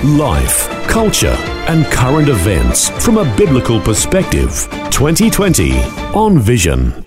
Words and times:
Life, 0.00 0.68
culture, 0.88 1.36
and 1.68 1.84
current 1.86 2.28
events 2.28 2.88
from 3.04 3.18
a 3.18 3.36
biblical 3.36 3.80
perspective. 3.80 4.66
2020 4.90 5.78
on 6.12 6.40
Vision. 6.40 7.06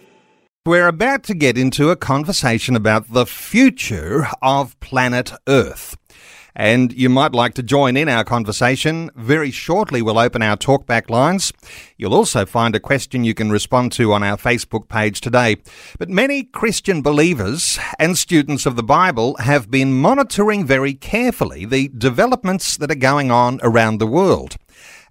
We're 0.65 0.87
about 0.87 1.23
to 1.23 1.33
get 1.33 1.57
into 1.57 1.89
a 1.89 1.97
conversation 1.97 2.73
about 2.73 3.11
the 3.11 3.25
future 3.25 4.27
of 4.41 4.79
planet 4.79 5.33
Earth. 5.45 5.97
And 6.55 6.93
you 6.93 7.09
might 7.09 7.33
like 7.33 7.53
to 7.55 7.63
join 7.63 7.97
in 7.97 8.07
our 8.07 8.23
conversation. 8.23 9.09
Very 9.15 9.51
shortly, 9.51 10.01
we'll 10.01 10.17
open 10.17 10.41
our 10.41 10.55
talkback 10.55 11.09
lines. 11.09 11.51
You'll 11.97 12.13
also 12.13 12.45
find 12.45 12.75
a 12.75 12.79
question 12.79 13.23
you 13.23 13.33
can 13.33 13.51
respond 13.51 13.91
to 13.93 14.13
on 14.13 14.23
our 14.23 14.37
Facebook 14.37 14.87
page 14.87 15.19
today. 15.19 15.57
But 15.99 16.09
many 16.09 16.43
Christian 16.43 17.01
believers 17.01 17.77
and 17.99 18.17
students 18.17 18.65
of 18.65 18.75
the 18.77 18.83
Bible 18.83 19.35
have 19.37 19.69
been 19.69 19.99
monitoring 19.99 20.65
very 20.65 20.93
carefully 20.93 21.65
the 21.65 21.89
developments 21.89 22.77
that 22.77 22.91
are 22.91 22.95
going 22.95 23.31
on 23.31 23.59
around 23.61 23.97
the 23.97 24.07
world 24.07 24.55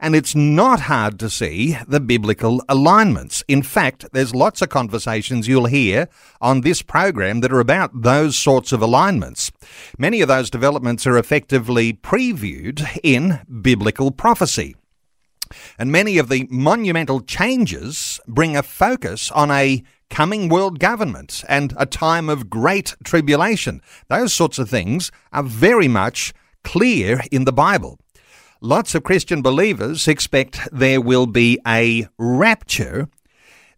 and 0.01 0.15
it's 0.15 0.35
not 0.35 0.81
hard 0.81 1.19
to 1.21 1.31
see 1.31 1.77
the 1.87 2.01
biblical 2.01 2.63
alignments. 2.69 3.43
In 3.49 3.63
fact, 3.63 4.07
there's 4.13 4.35
lots 4.35 4.63
of 4.63 4.69
conversations 4.69 5.49
you'll 5.49 5.67
hear 5.67 6.09
on 6.41 6.61
this 6.61 6.83
program 6.83 7.41
that 7.41 7.53
are 7.53 7.61
about 7.61 8.03
those 8.03 8.37
sorts 8.37 8.73
of 8.73 8.83
alignments. 8.83 9.51
Many 9.99 10.21
of 10.21 10.29
those 10.29 10.51
developments 10.51 11.07
are 11.07 11.19
effectively 11.19 11.93
previewed 11.93 12.99
in 13.03 13.41
biblical 13.63 14.11
prophecy. 14.11 14.75
And 15.79 15.93
many 15.93 16.19
of 16.19 16.29
the 16.29 16.47
monumental 16.51 17.21
changes 17.21 18.19
bring 18.27 18.57
a 18.57 18.63
focus 18.63 19.31
on 19.31 19.51
a 19.51 19.83
coming 20.11 20.49
world 20.49 20.79
government 20.79 21.45
and 21.49 21.75
a 21.77 21.87
time 21.87 22.29
of 22.29 22.51
great 22.51 22.95
tribulation. 23.05 23.81
Those 24.09 24.33
sorts 24.33 24.59
of 24.59 24.69
things 24.69 25.11
are 25.33 25.43
very 25.43 25.89
much 25.89 26.33
clear 26.63 27.23
in 27.31 27.45
the 27.45 27.53
Bible. 27.53 27.99
Lots 28.61 28.95
of 28.95 29.03
Christian 29.03 29.43
believers 29.43 30.09
expect 30.09 30.69
there 30.73 31.01
will 31.01 31.27
be 31.27 31.59
a 31.67 32.09
rapture 32.19 33.09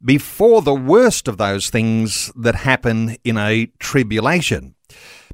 before 0.04 0.62
the 0.62 0.74
worst 0.74 1.26
of 1.26 1.38
those 1.38 1.70
things 1.70 2.30
that 2.36 2.54
happen 2.54 3.16
in 3.24 3.38
a 3.38 3.66
tribulation. 3.78 4.74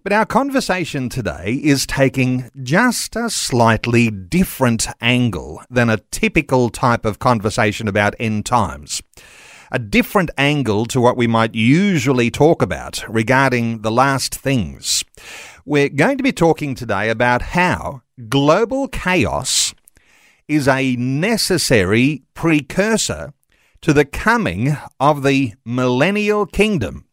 But 0.03 0.13
our 0.13 0.25
conversation 0.27 1.09
today 1.09 1.61
is 1.63 1.87
taking 1.87 2.51
just 2.63 3.15
a 3.15 3.31
slightly 3.31 4.11
different 4.11 4.87
angle 5.01 5.63
than 5.69 5.91
a 5.91 6.01
typical 6.11 6.70
type 6.70 7.05
of 7.05 7.19
conversation 7.19 7.87
about 7.89 8.15
end 8.19 8.47
times. 8.47 9.03
A 9.70 9.79
different 9.79 10.31
angle 10.37 10.87
to 10.87 11.01
what 11.01 11.17
we 11.17 11.27
might 11.27 11.55
usually 11.55 12.31
talk 12.31 12.63
about 12.63 13.05
regarding 13.09 13.83
the 13.83 13.93
last 13.93 14.35
things. 14.35 15.05
We're 15.65 15.89
going 15.89 16.19
to 16.19 16.25
be 16.25 16.33
talking 16.33 16.75
today 16.75 17.09
about 17.09 17.43
how 17.43 18.03
global 18.28 18.89
chaos 18.89 19.75
is 20.48 20.69
a 20.69 20.97
necessary 20.97 22.23
precursor 22.34 23.33
to 23.81 23.92
the 23.92 24.05
coming 24.05 24.77
of 25.01 25.23
the 25.23 25.55
millennial 25.64 26.47
kingdom. 26.47 27.06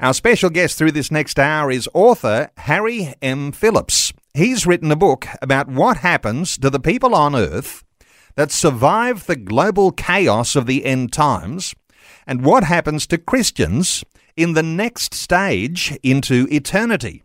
Our 0.00 0.14
special 0.14 0.50
guest 0.50 0.78
through 0.78 0.92
this 0.92 1.10
next 1.10 1.38
hour 1.38 1.70
is 1.70 1.88
author 1.94 2.50
Harry 2.56 3.14
M. 3.22 3.52
Phillips. 3.52 4.12
He's 4.34 4.66
written 4.66 4.90
a 4.90 4.96
book 4.96 5.26
about 5.40 5.68
what 5.68 5.98
happens 5.98 6.56
to 6.58 6.70
the 6.70 6.80
people 6.80 7.14
on 7.14 7.36
earth 7.36 7.84
that 8.34 8.50
survive 8.50 9.26
the 9.26 9.36
global 9.36 9.92
chaos 9.92 10.56
of 10.56 10.66
the 10.66 10.84
end 10.84 11.12
times 11.12 11.74
and 12.26 12.44
what 12.44 12.64
happens 12.64 13.06
to 13.08 13.18
Christians 13.18 14.02
in 14.36 14.54
the 14.54 14.62
next 14.62 15.14
stage 15.14 15.96
into 16.02 16.48
eternity. 16.50 17.22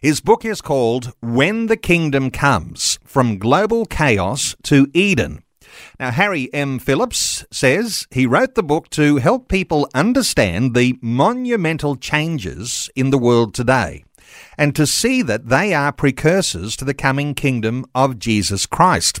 His 0.00 0.20
book 0.20 0.44
is 0.44 0.60
called 0.60 1.12
When 1.20 1.66
the 1.66 1.76
Kingdom 1.76 2.30
Comes 2.30 2.98
From 3.04 3.38
Global 3.38 3.86
Chaos 3.86 4.54
to 4.64 4.88
Eden. 4.92 5.42
Now, 5.98 6.10
Harry 6.10 6.52
M. 6.52 6.78
Phillips 6.78 7.44
says 7.50 8.06
he 8.10 8.26
wrote 8.26 8.54
the 8.54 8.62
book 8.62 8.90
to 8.90 9.16
help 9.16 9.48
people 9.48 9.88
understand 9.94 10.74
the 10.74 10.98
monumental 11.00 11.96
changes 11.96 12.90
in 12.94 13.10
the 13.10 13.18
world 13.18 13.54
today 13.54 14.04
and 14.56 14.74
to 14.74 14.86
see 14.86 15.22
that 15.22 15.48
they 15.48 15.74
are 15.74 15.92
precursors 15.92 16.76
to 16.76 16.84
the 16.84 16.94
coming 16.94 17.34
kingdom 17.34 17.84
of 17.94 18.18
Jesus 18.18 18.66
Christ. 18.66 19.20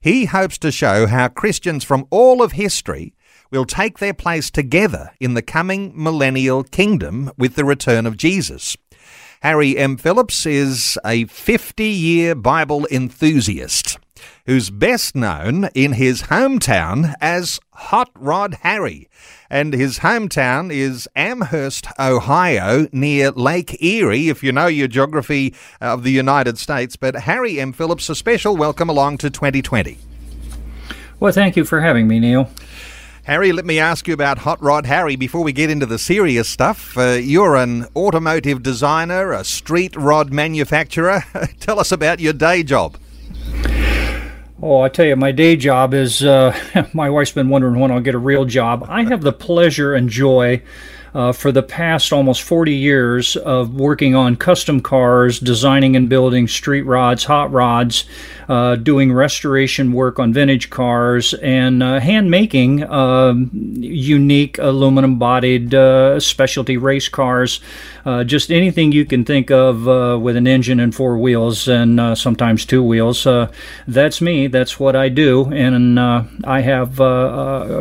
He 0.00 0.26
hopes 0.26 0.58
to 0.58 0.72
show 0.72 1.06
how 1.06 1.28
Christians 1.28 1.84
from 1.84 2.06
all 2.10 2.42
of 2.42 2.52
history 2.52 3.14
will 3.50 3.64
take 3.64 3.98
their 3.98 4.14
place 4.14 4.50
together 4.50 5.12
in 5.20 5.34
the 5.34 5.42
coming 5.42 5.92
millennial 5.94 6.64
kingdom 6.64 7.30
with 7.38 7.54
the 7.54 7.64
return 7.64 8.06
of 8.06 8.16
Jesus. 8.16 8.76
Harry 9.42 9.78
M. 9.78 9.96
Phillips 9.96 10.46
is 10.46 10.98
a 11.04 11.24
50 11.26 11.84
year 11.84 12.34
Bible 12.34 12.88
enthusiast 12.90 13.96
who's 14.46 14.68
best 14.68 15.14
known 15.14 15.68
in 15.76 15.92
his 15.92 16.22
hometown 16.22 17.14
as 17.20 17.60
Hot 17.74 18.10
Rod 18.16 18.54
Harry. 18.62 19.08
And 19.48 19.72
his 19.72 20.00
hometown 20.00 20.72
is 20.72 21.08
Amherst, 21.14 21.86
Ohio, 22.00 22.88
near 22.90 23.30
Lake 23.30 23.80
Erie, 23.80 24.28
if 24.28 24.42
you 24.42 24.50
know 24.50 24.66
your 24.66 24.88
geography 24.88 25.54
of 25.80 26.02
the 26.02 26.10
United 26.10 26.58
States. 26.58 26.96
But 26.96 27.14
Harry 27.14 27.60
M. 27.60 27.72
Phillips, 27.72 28.08
a 28.08 28.16
special 28.16 28.56
welcome 28.56 28.88
along 28.88 29.18
to 29.18 29.30
2020. 29.30 29.98
Well, 31.20 31.32
thank 31.32 31.56
you 31.56 31.64
for 31.64 31.80
having 31.80 32.08
me, 32.08 32.18
Neil. 32.18 32.50
Harry, 33.28 33.52
let 33.52 33.66
me 33.66 33.78
ask 33.78 34.08
you 34.08 34.14
about 34.14 34.38
Hot 34.38 34.58
Rod 34.62 34.86
Harry 34.86 35.14
before 35.14 35.42
we 35.42 35.52
get 35.52 35.68
into 35.68 35.84
the 35.84 35.98
serious 35.98 36.48
stuff. 36.48 36.96
Uh, 36.96 37.10
you're 37.10 37.56
an 37.56 37.86
automotive 37.94 38.62
designer, 38.62 39.32
a 39.32 39.44
street 39.44 39.94
rod 39.96 40.32
manufacturer. 40.32 41.22
Tell 41.60 41.78
us 41.78 41.92
about 41.92 42.20
your 42.20 42.32
day 42.32 42.62
job. 42.62 42.96
Oh, 44.62 44.80
I 44.80 44.88
tell 44.88 45.04
you, 45.04 45.14
my 45.14 45.30
day 45.32 45.56
job 45.56 45.92
is 45.92 46.24
uh, 46.24 46.58
my 46.94 47.10
wife's 47.10 47.32
been 47.32 47.50
wondering 47.50 47.78
when 47.78 47.90
I'll 47.90 48.00
get 48.00 48.14
a 48.14 48.18
real 48.18 48.46
job. 48.46 48.86
I 48.88 49.02
have 49.04 49.20
the 49.20 49.34
pleasure 49.34 49.94
and 49.94 50.08
joy 50.08 50.62
uh, 51.14 51.32
for 51.32 51.52
the 51.52 51.62
past 51.62 52.12
almost 52.12 52.42
40 52.42 52.72
years 52.72 53.36
of 53.36 53.74
working 53.74 54.14
on 54.14 54.36
custom 54.36 54.80
cars, 54.80 55.38
designing 55.40 55.96
and 55.96 56.08
building 56.08 56.48
street 56.48 56.82
rods, 56.82 57.24
hot 57.24 57.50
rods, 57.52 58.04
uh, 58.48 58.76
doing 58.76 59.12
restoration 59.12 59.92
work 59.92 60.18
on 60.18 60.32
vintage 60.32 60.70
cars, 60.70 61.34
and 61.34 61.82
uh, 61.82 62.00
hand 62.00 62.30
making 62.30 62.82
um, 62.90 63.50
unique 63.52 64.58
aluminum 64.58 65.18
bodied 65.18 65.74
uh, 65.74 66.18
specialty 66.18 66.76
race 66.76 67.08
cars. 67.08 67.60
Uh, 68.06 68.24
just 68.24 68.50
anything 68.50 68.90
you 68.90 69.04
can 69.04 69.22
think 69.22 69.50
of 69.50 69.86
uh, 69.86 70.18
with 70.18 70.34
an 70.34 70.46
engine 70.46 70.80
and 70.80 70.94
four 70.94 71.18
wheels 71.18 71.68
and 71.68 72.16
sometimes 72.16 72.64
two 72.64 72.82
wheels. 72.82 73.26
that's 73.86 74.20
me. 74.22 74.46
That's 74.46 74.80
what 74.80 74.96
I 74.96 75.10
do, 75.10 75.52
and 75.52 76.00
I 76.00 76.60
have 76.60 76.96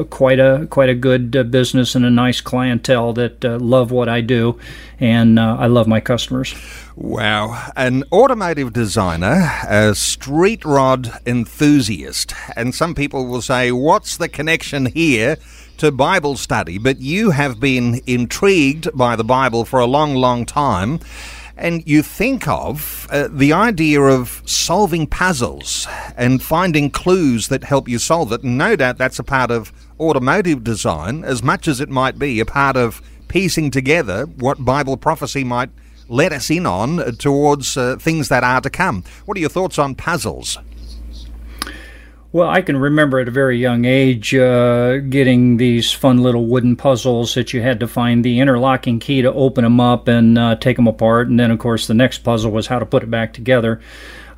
quite 0.10 0.40
a 0.40 0.68
quite 0.70 0.90
a 0.90 0.96
good 0.96 1.50
business 1.50 1.96
and 1.96 2.04
a 2.04 2.10
nice 2.10 2.42
clientele 2.42 3.14
that 3.18 3.44
love 3.44 3.92
what 3.92 4.08
I 4.08 4.22
do, 4.22 4.58
and 5.00 5.40
I 5.40 5.68
love 5.68 5.88
my 5.88 6.00
customers. 6.00 6.56
Wow. 6.96 7.72
An 7.76 8.04
automotive 8.12 8.74
designer, 8.74 9.52
a 9.68 9.94
street 9.94 10.66
rod 10.66 11.12
enthusiast. 11.28 12.34
And 12.56 12.74
some 12.74 12.96
people 12.96 13.28
will 13.28 13.44
say, 13.44 13.72
what's 13.72 14.18
the 14.18 14.28
connection 14.28 14.88
here 14.88 15.38
to 15.78 15.92
Bible 15.92 16.38
study? 16.38 16.80
But 16.80 17.00
you 17.00 17.30
have 17.32 17.60
been 17.60 18.02
intrigued 18.08 18.90
by 18.98 19.16
the 19.16 19.24
Bible 19.24 19.64
for 19.64 19.80
a 19.80 19.86
long, 19.86 20.16
long 20.16 20.44
time. 20.44 21.00
And 21.56 21.88
you 21.88 22.04
think 22.04 22.48
of 22.48 23.08
uh, 23.12 23.30
the 23.32 23.54
idea 23.54 24.02
of 24.02 24.42
solving 24.46 25.08
puzzles 25.08 25.88
and 26.16 26.42
finding 26.42 26.90
clues 26.90 27.48
that 27.50 27.64
help 27.64 27.88
you 27.88 28.00
solve 28.00 28.32
it. 28.32 28.44
And 28.44 28.58
no 28.58 28.76
doubt 28.76 28.98
that's 28.98 29.20
a 29.20 29.24
part 29.24 29.52
of 29.52 29.72
automotive 30.00 30.64
design, 30.64 31.24
as 31.24 31.44
much 31.44 31.68
as 31.68 31.80
it 31.80 31.90
might 31.90 32.18
be 32.20 32.40
a 32.40 32.46
part 32.46 32.78
of 32.78 33.02
piecing 33.28 33.72
together 33.72 34.26
what 34.26 34.64
Bible 34.64 34.98
prophecy 34.98 35.44
might 35.44 35.70
let 36.08 36.32
us 36.32 36.50
in 36.50 36.66
on 36.66 37.16
towards 37.18 37.76
uh, 37.76 37.98
things 37.98 38.30
that 38.30 38.44
are 38.44 38.62
to 38.62 38.70
come. 38.70 39.04
What 39.26 39.38
are 39.38 39.42
your 39.42 39.50
thoughts 39.50 39.78
on 39.78 39.96
puzzles? 39.96 40.58
Well, 42.34 42.50
I 42.50 42.62
can 42.62 42.78
remember 42.78 43.20
at 43.20 43.30
a 43.30 43.32
very 43.32 43.58
young 43.58 43.86
age 43.86 44.36
uh, 44.36 44.98
getting 44.98 45.58
these 45.58 45.94
fun 45.94 46.22
little 46.22 46.46
wooden 46.46 46.76
puzzles 46.76 47.34
that 47.36 47.54
you 47.54 47.62
had 47.62 47.80
to 47.80 47.88
find 47.88 48.24
the 48.24 48.40
interlocking 48.40 49.00
key 49.00 49.22
to 49.22 49.32
open 49.34 49.64
them 49.64 49.80
up 49.80 50.08
and 50.08 50.38
uh, 50.38 50.56
take 50.56 50.76
them 50.76 50.88
apart. 50.88 51.30
And 51.30 51.40
then, 51.40 51.52
of 51.52 51.60
course, 51.60 51.88
the 51.88 51.94
next 51.94 52.20
puzzle 52.20 52.52
was 52.52 52.68
how 52.68 52.80
to 52.80 52.86
put 52.86 53.02
it 53.02 53.10
back 53.10 53.34
together. 53.34 53.80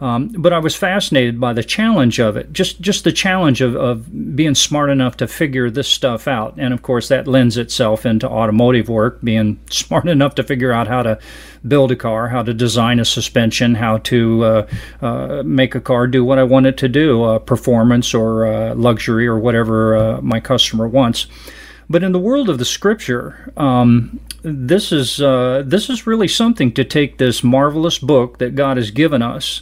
Um, 0.02 0.30
but 0.30 0.54
I 0.54 0.60
was 0.60 0.76
fascinated 0.76 1.40
by 1.40 1.52
the 1.52 1.64
challenge 1.64 2.20
of 2.20 2.38
it, 2.38 2.54
just 2.54 2.80
just 2.80 3.04
the 3.04 3.12
challenge 3.12 3.60
of, 3.60 3.76
of 3.76 4.36
being 4.36 4.56
smart 4.56 4.90
enough 4.90 5.18
to 5.18 5.28
figure 5.28 5.70
this 5.70 5.90
stuff 5.90 6.28
out. 6.28 6.54
And 6.58 6.74
of 6.74 6.82
course, 6.82 7.10
that 7.10 7.28
lends 7.28 7.58
itself 7.58 8.06
into 8.06 8.30
automotive 8.30 8.88
work, 8.88 9.22
being 9.22 9.60
smart 9.70 10.08
enough 10.08 10.36
to 10.36 10.44
figure 10.44 10.72
out 10.72 10.88
how 10.88 11.04
to 11.04 11.20
build 11.68 11.92
a 11.92 11.96
car, 11.96 12.30
how 12.30 12.44
to 12.44 12.54
design 12.54 13.00
a 13.00 13.06
suspension, 13.06 13.76
how 13.76 13.98
to 13.98 14.44
uh, 14.44 14.68
uh, 15.02 15.44
make 15.44 15.76
a 15.76 15.82
car 15.82 16.08
do 16.08 16.24
what 16.24 16.40
I 16.40 16.44
want 16.44 16.66
it 16.66 16.78
to 16.78 16.88
do, 16.88 17.24
uh, 17.24 17.40
performance 17.40 18.14
or 18.14 18.46
uh, 18.46 18.76
luxury 18.76 19.28
or 19.28 19.38
whatever 19.38 19.98
uh, 19.98 20.22
my 20.22 20.40
customer 20.40 20.88
wants. 20.88 21.28
But 21.90 22.04
in 22.04 22.12
the 22.12 22.20
world 22.20 22.50
of 22.50 22.60
the 22.60 22.66
scripture, 22.66 23.52
um, 23.58 24.20
this 24.44 24.92
is 24.92 25.22
uh, 25.22 25.64
this 25.66 25.90
is 25.90 26.06
really 26.06 26.28
something 26.28 26.72
to 26.74 26.84
take 26.84 27.18
this 27.18 27.44
marvelous 27.44 27.98
book 27.98 28.38
that 28.38 28.56
God 28.56 28.78
has 28.78 28.92
given 28.92 29.22
us. 29.22 29.62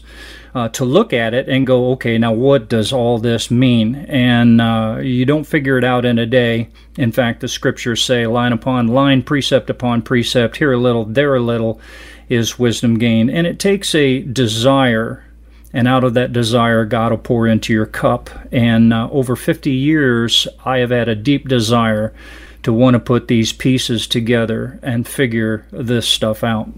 Uh, 0.56 0.68
to 0.70 0.86
look 0.86 1.14
at 1.14 1.36
it 1.36 1.48
and 1.48 1.68
go, 1.68 1.92
okay, 1.92 2.18
now 2.18 2.34
what 2.34 2.68
does 2.68 2.92
all 2.92 3.20
this 3.20 3.52
mean? 3.52 3.94
And 4.08 4.60
uh, 4.60 4.98
you 5.04 5.24
don't 5.24 5.44
figure 5.44 5.78
it 5.78 5.84
out 5.84 6.04
in 6.04 6.18
a 6.18 6.26
day. 6.26 6.70
In 6.98 7.12
fact, 7.12 7.42
the 7.42 7.48
scriptures 7.48 8.04
say 8.04 8.26
line 8.26 8.54
upon 8.54 8.88
line, 8.88 9.22
precept 9.22 9.70
upon 9.70 10.02
precept, 10.02 10.58
here 10.58 10.72
a 10.72 10.78
little, 10.78 11.06
there 11.06 11.36
a 11.36 11.40
little 11.40 11.80
is 12.28 12.58
wisdom 12.58 12.98
gained. 12.98 13.30
And 13.30 13.46
it 13.46 13.60
takes 13.60 13.94
a 13.94 14.22
desire, 14.22 15.24
and 15.74 15.88
out 15.88 16.04
of 16.04 16.14
that 16.14 16.34
desire, 16.34 16.86
God 16.86 17.12
will 17.12 17.18
pour 17.18 17.48
into 17.48 17.74
your 17.74 17.86
cup. 17.86 18.30
And 18.52 18.94
uh, 18.94 19.10
over 19.12 19.36
50 19.36 19.72
years, 19.72 20.48
I 20.66 20.78
have 20.78 20.92
had 20.92 21.10
a 21.10 21.16
deep 21.16 21.48
desire 21.48 22.14
to 22.64 22.74
want 22.74 22.96
to 22.96 23.00
put 23.00 23.28
these 23.28 23.54
pieces 23.54 24.08
together 24.08 24.80
and 24.82 25.08
figure 25.08 25.66
this 25.72 26.08
stuff 26.08 26.44
out. 26.44 26.70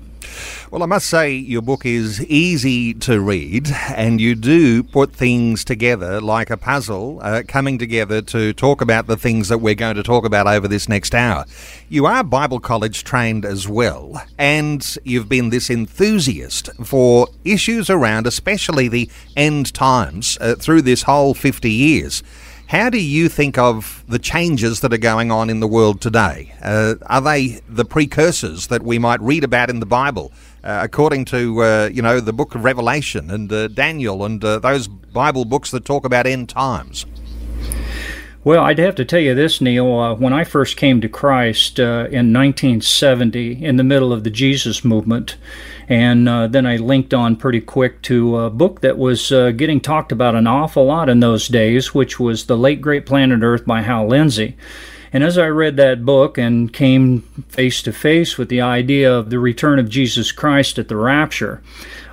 Well, 0.72 0.84
I 0.84 0.86
must 0.86 1.08
say 1.08 1.34
your 1.34 1.62
book 1.62 1.86
is 1.86 2.24
easy 2.26 2.94
to 2.96 3.20
read, 3.20 3.70
and 3.96 4.22
you 4.22 4.36
do 4.36 4.84
put 4.84 5.14
things 5.14 5.64
together 5.64 6.22
like 6.22 6.50
a 6.50 6.58
puzzle, 6.58 7.20
uh, 7.24 7.44
coming 7.48 7.78
together 7.78 8.22
to 8.22 8.54
talk 8.54 8.82
about 8.82 9.08
the 9.08 9.18
things 9.18 9.50
that 9.50 9.58
we're 9.58 9.76
going 9.76 9.96
to 9.96 10.04
talk 10.04 10.26
about 10.26 10.46
over 10.48 10.68
this 10.68 10.88
next 10.88 11.16
hour. 11.16 11.46
You 11.90 12.06
are 12.06 12.24
Bible 12.24 12.60
college 12.60 13.04
trained 13.04 13.46
as 13.46 13.68
well, 13.68 14.22
and 14.38 14.86
you've 15.04 15.30
been 15.30 15.50
this 15.50 15.70
enthusiast 15.70 16.70
for 16.84 17.28
issues 17.44 17.90
around, 17.90 18.28
especially 18.28 18.88
the 18.88 19.10
end 19.36 19.74
times, 19.74 20.38
uh, 20.40 20.56
through 20.56 20.84
this 20.84 21.04
whole 21.04 21.34
50 21.34 21.72
years. 21.72 22.22
How 22.70 22.92
do 22.92 23.02
you 23.02 23.30
think 23.30 23.58
of 23.58 24.04
the 24.08 24.20
changes 24.20 24.82
that 24.82 24.94
are 24.94 25.00
going 25.00 25.32
on 25.32 25.50
in 25.50 25.60
the 25.60 25.68
world 25.68 26.02
today? 26.02 26.54
Uh, 26.62 26.94
are 27.08 27.20
they 27.20 27.62
the 27.68 27.84
precursors 27.84 28.68
that 28.68 28.84
we 28.84 29.00
might 29.00 29.20
read 29.22 29.44
about 29.44 29.72
in 29.72 29.80
the 29.80 29.88
Bible, 29.88 30.32
uh, 30.64 30.82
according 30.84 31.26
to 31.26 31.64
uh, 31.64 31.90
you 31.92 32.04
know 32.04 32.20
the 32.20 32.32
Book 32.32 32.54
of 32.54 32.64
Revelation 32.64 33.32
and 33.32 33.52
uh, 33.52 33.70
Daniel 33.70 34.24
and 34.24 34.46
uh, 34.46 34.60
those 34.60 34.88
Bible 34.88 35.46
books 35.46 35.72
that 35.72 35.84
talk 35.84 36.06
about 36.06 36.28
end 36.28 36.48
times? 36.50 37.08
Well, 38.42 38.64
I'd 38.64 38.80
have 38.80 38.96
to 38.96 39.04
tell 39.04 39.20
you 39.20 39.36
this, 39.36 39.60
Neil. 39.60 40.00
Uh, 40.00 40.16
when 40.16 40.32
I 40.32 40.46
first 40.46 40.78
came 40.78 41.02
to 41.02 41.10
Christ 41.10 41.78
uh, 41.78 42.08
in 42.10 42.32
1970, 42.32 43.66
in 43.66 43.76
the 43.76 43.84
middle 43.84 44.14
of 44.14 44.24
the 44.24 44.30
Jesus 44.30 44.86
movement, 44.86 45.36
and 45.90 46.30
uh, 46.30 46.48
then 46.48 46.66
I 46.66 46.78
linked 46.78 47.14
on 47.14 47.36
pretty 47.36 47.60
quick 47.60 48.02
to 48.04 48.38
a 48.38 48.50
book 48.50 48.80
that 48.80 48.98
was 48.98 49.34
uh, 49.34 49.52
getting 49.52 49.82
talked 49.82 50.14
about 50.14 50.36
an 50.36 50.48
awful 50.48 50.86
lot 50.86 51.10
in 51.10 51.20
those 51.20 51.50
days, 51.50 51.94
which 51.94 52.18
was 52.18 52.46
The 52.46 52.58
Late 52.58 52.80
Great 52.80 53.06
Planet 53.06 53.42
Earth 53.44 53.66
by 53.66 53.82
Hal 53.82 54.08
Lindsey. 54.08 54.56
And 55.12 55.24
as 55.24 55.38
I 55.38 55.48
read 55.48 55.78
that 55.78 56.06
book 56.06 56.38
and 56.38 56.72
came 56.72 57.22
face 57.50 57.82
to 57.84 57.94
face 57.94 58.38
with 58.38 58.50
the 58.50 58.62
idea 58.62 59.12
of 59.14 59.30
the 59.30 59.40
return 59.40 59.80
of 59.80 59.90
Jesus 59.90 60.32
Christ 60.32 60.78
at 60.78 60.88
the 60.88 60.96
rapture, 60.96 61.62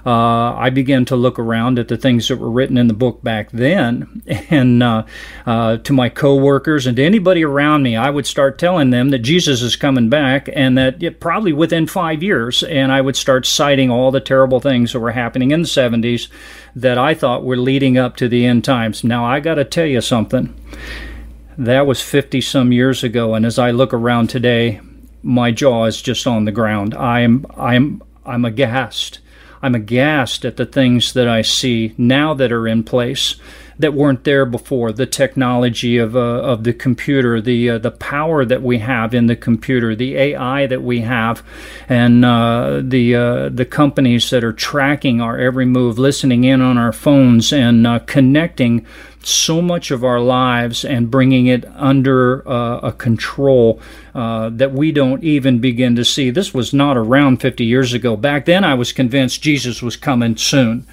uh, 0.07 0.55
I 0.55 0.71
began 0.71 1.05
to 1.07 1.17
look 1.17 1.37
around 1.37 1.81
at 1.81 1.89
the 1.89 1.97
things 1.97 2.29
that 2.29 2.37
were 2.37 2.51
written 2.51 2.79
in 2.79 2.87
the 2.87 2.95
book 2.95 3.25
back 3.25 3.51
then, 3.51 4.23
and 4.51 4.81
uh, 4.81 5.05
uh, 5.45 5.79
to 5.79 5.93
my 5.93 6.09
coworkers 6.09 6.87
and 6.87 6.97
to 6.97 7.05
anybody 7.05 7.45
around 7.45 7.83
me, 7.83 7.97
I 7.97 8.09
would 8.11 8.27
start 8.27 8.57
telling 8.57 8.91
them 8.91 9.11
that 9.11 9.19
Jesus 9.19 9.63
is 9.63 9.75
coming 9.75 10.09
back, 10.09 10.49
and 10.53 10.79
that 10.79 11.19
probably 11.19 11.53
within 11.53 11.89
five 11.89 12.23
years, 12.23 12.63
and 12.63 12.93
I 12.93 13.01
would 13.01 13.17
start 13.17 13.47
citing 13.47 13.91
all 13.91 14.13
the 14.13 14.21
terrible 14.21 14.61
things 14.61 14.93
that 14.93 15.01
were 15.01 15.11
happening 15.11 15.51
in 15.51 15.63
the 15.63 15.69
70s 15.69 16.29
that 16.77 16.99
I 16.99 17.13
thought 17.13 17.45
were 17.45 17.57
leading 17.57 17.99
up 17.99 18.15
to 18.17 18.29
the 18.29 18.47
end 18.47 18.65
times. 18.65 19.03
Now 19.03 19.25
I 19.25 19.41
got 19.41 19.57
to 19.57 19.65
tell 19.65 19.87
you 19.87 20.01
something. 20.01 20.55
That 21.59 21.87
was 21.87 22.03
50 22.03 22.41
some 22.43 22.73
years 22.73 23.03
ago, 23.03 23.35
and 23.35 23.47
as 23.47 23.59
I 23.59 23.71
look 23.71 23.95
around 23.95 24.29
today, 24.29 24.81
my 25.23 25.51
jaw 25.51 25.87
is 25.87 26.03
just 26.03 26.27
on 26.27 26.45
the 26.45 26.53
ground. 26.53 26.95
I'm 26.95 27.47
I'm 27.57 28.03
I'm 28.25 28.45
aghast 28.45 29.21
I'm 29.63 29.75
aghast 29.75 30.45
at 30.45 30.57
the 30.57 30.67
things 30.67 31.13
that 31.15 31.27
I 31.27 31.43
see 31.43 31.95
now 31.97 32.35
that 32.35 32.53
are 32.53 32.69
in 32.69 32.85
place 32.85 33.37
that 33.79 33.95
weren't 33.95 34.25
there 34.25 34.47
before. 34.47 34.93
The 34.93 35.07
technology 35.07 35.99
of, 35.99 36.17
uh, 36.17 36.19
of 36.19 36.65
the 36.65 36.73
computer, 36.73 37.41
the 37.41 37.71
uh, 37.71 37.79
the 37.79 37.91
power 37.91 38.45
that 38.45 38.63
we 38.63 38.79
have 38.79 39.15
in 39.15 39.27
the 39.27 39.37
computer, 39.37 39.95
the 39.95 40.17
AI 40.17 40.67
that 40.67 40.83
we 40.83 41.01
have, 41.01 41.43
and 41.89 42.25
uh, 42.25 42.81
the 42.83 43.15
uh, 43.15 43.49
the 43.49 43.67
companies 43.67 44.31
that 44.31 44.45
are 44.45 44.53
tracking 44.53 45.21
our 45.21 45.39
every 45.39 45.67
move, 45.67 45.99
listening 45.99 46.45
in 46.45 46.61
on 46.61 46.79
our 46.79 46.93
phones, 46.93 47.53
and 47.53 47.87
uh, 47.87 47.99
connecting 48.01 48.87
so 49.23 49.61
much 49.61 49.91
of 49.91 50.05
our 50.05 50.21
lives 50.21 50.85
and 50.85 51.11
bringing 51.11 51.47
it 51.47 51.65
under 51.75 52.49
uh, 52.49 52.79
a 52.79 52.93
control 52.93 53.81
uh, 54.15 54.49
that 54.51 54.73
we 54.73 54.93
don't 54.93 55.25
even 55.25 55.59
begin 55.59 55.97
to 55.97 56.05
see. 56.05 56.31
This 56.31 56.55
was 56.55 56.73
not 56.73 56.97
around 56.97 57.39
50 57.39 57.65
years 57.65 57.93
ago. 57.93 58.17
Back 58.17 58.45
then, 58.45 58.63
I 58.63 58.75
was 58.75 58.93
convinced 58.93 59.43
Jesus 59.43 59.83
was 59.83 59.97
coming 59.97 60.37
soon. 60.37 60.87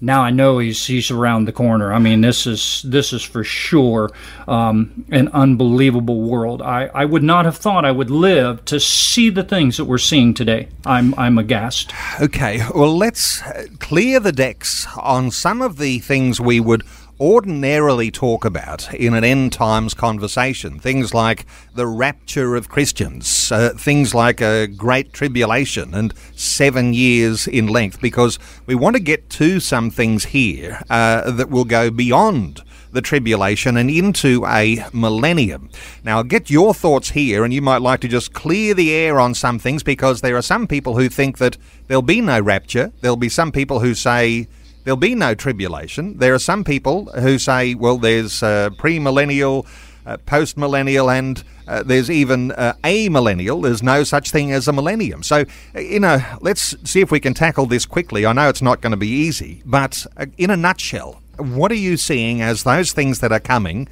Now 0.00 0.22
I 0.22 0.30
know 0.30 0.58
he's 0.58 0.86
he's 0.86 1.10
around 1.10 1.46
the 1.46 1.52
corner. 1.52 1.92
I 1.92 1.98
mean, 1.98 2.20
this 2.20 2.46
is 2.46 2.84
this 2.86 3.12
is 3.12 3.22
for 3.22 3.42
sure 3.42 4.10
um, 4.46 5.06
an 5.10 5.28
unbelievable 5.28 6.22
world. 6.22 6.60
I, 6.60 6.90
I 6.94 7.04
would 7.06 7.22
not 7.22 7.46
have 7.46 7.56
thought 7.56 7.84
I 7.84 7.92
would 7.92 8.10
live 8.10 8.64
to 8.66 8.78
see 8.78 9.30
the 9.30 9.42
things 9.42 9.78
that 9.78 9.86
we're 9.86 9.98
seeing 9.98 10.34
today. 10.34 10.68
I'm 10.84 11.14
I'm 11.18 11.38
aghast. 11.38 11.94
Okay, 12.20 12.62
well 12.74 12.96
let's 12.96 13.42
clear 13.78 14.20
the 14.20 14.32
decks 14.32 14.86
on 14.98 15.30
some 15.30 15.62
of 15.62 15.78
the 15.78 15.98
things 16.00 16.40
we 16.40 16.60
would 16.60 16.82
ordinarily 17.18 18.10
talk 18.10 18.44
about 18.44 18.92
in 18.94 19.14
an 19.14 19.24
end 19.24 19.52
times 19.52 19.94
conversation. 19.94 20.78
Things 20.78 21.14
like 21.14 21.46
the 21.74 21.86
rapture 21.86 22.56
of 22.56 22.68
Christians, 22.68 23.50
uh, 23.50 23.70
things 23.76 24.14
like 24.14 24.40
a 24.40 24.66
great 24.66 25.12
tribulation 25.12 25.94
and 25.94 26.12
seven 26.34 26.92
years 26.92 27.46
in 27.46 27.66
length, 27.66 28.00
because 28.00 28.38
we 28.66 28.74
want 28.74 28.96
to 28.96 29.00
get 29.00 29.30
to 29.30 29.60
some 29.60 29.90
things 29.90 30.26
here 30.26 30.82
uh, 30.90 31.30
that 31.30 31.50
will 31.50 31.64
go 31.64 31.90
beyond 31.90 32.62
the 32.92 33.02
tribulation 33.02 33.76
and 33.76 33.90
into 33.90 34.44
a 34.46 34.84
millennium. 34.92 35.68
Now, 36.02 36.22
get 36.22 36.50
your 36.50 36.72
thoughts 36.72 37.10
here, 37.10 37.44
and 37.44 37.52
you 37.52 37.60
might 37.60 37.82
like 37.82 38.00
to 38.00 38.08
just 38.08 38.32
clear 38.32 38.74
the 38.74 38.92
air 38.94 39.20
on 39.20 39.34
some 39.34 39.58
things 39.58 39.82
because 39.82 40.20
there 40.20 40.36
are 40.36 40.42
some 40.42 40.66
people 40.66 40.96
who 40.96 41.08
think 41.08 41.38
that 41.38 41.58
there'll 41.88 42.02
be 42.02 42.20
no 42.20 42.40
rapture. 42.40 42.92
There'll 43.00 43.16
be 43.16 43.28
some 43.28 43.52
people 43.52 43.80
who 43.80 43.94
say 43.94 44.48
there'll 44.86 44.96
be 44.96 45.16
no 45.16 45.34
tribulation. 45.34 46.16
There 46.18 46.32
are 46.32 46.38
some 46.38 46.62
people 46.62 47.06
who 47.06 47.40
say, 47.40 47.74
well, 47.74 47.98
there's 47.98 48.40
uh, 48.40 48.70
premillennial, 48.78 49.66
uh, 50.06 50.16
post 50.18 50.56
millennial, 50.56 51.10
and 51.10 51.42
uh, 51.66 51.82
there's 51.82 52.08
even 52.08 52.52
uh, 52.52 52.74
amillennial. 52.84 53.64
There's 53.64 53.82
no 53.82 54.04
such 54.04 54.30
thing 54.30 54.52
as 54.52 54.68
a 54.68 54.72
millennium. 54.72 55.24
So, 55.24 55.44
you 55.74 55.98
know, 55.98 56.24
let's 56.40 56.76
see 56.88 57.00
if 57.00 57.10
we 57.10 57.18
can 57.18 57.34
tackle 57.34 57.66
this 57.66 57.84
quickly. 57.84 58.24
I 58.24 58.32
know 58.32 58.48
it's 58.48 58.62
not 58.62 58.80
going 58.80 58.92
to 58.92 58.96
be 58.96 59.08
easy, 59.08 59.60
but 59.66 60.06
uh, 60.16 60.26
in 60.38 60.50
a 60.50 60.56
nutshell, 60.56 61.20
what 61.36 61.72
are 61.72 61.74
you 61.74 61.96
seeing 61.96 62.40
as 62.40 62.62
those 62.62 62.92
things 62.92 63.18
that 63.18 63.32
are 63.32 63.40
coming 63.40 63.88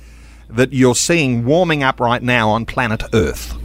that 0.48 0.72
you're 0.72 0.94
seeing 0.94 1.44
warming 1.44 1.82
up 1.82 1.98
right 1.98 2.22
now 2.22 2.50
on 2.50 2.66
planet 2.66 3.02
Earth? 3.12 3.58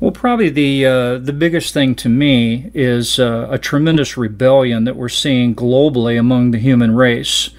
Well, 0.00 0.12
probably 0.12 0.48
the 0.48 0.86
uh, 0.86 1.18
the 1.18 1.32
biggest 1.32 1.74
thing 1.74 1.96
to 1.96 2.08
me 2.08 2.70
is 2.72 3.18
uh, 3.18 3.48
a 3.50 3.58
tremendous 3.58 4.16
rebellion 4.16 4.84
that 4.84 4.94
we're 4.94 5.08
seeing 5.08 5.56
globally 5.56 6.18
among 6.18 6.52
the 6.52 6.58
human 6.58 6.94
race. 6.94 7.50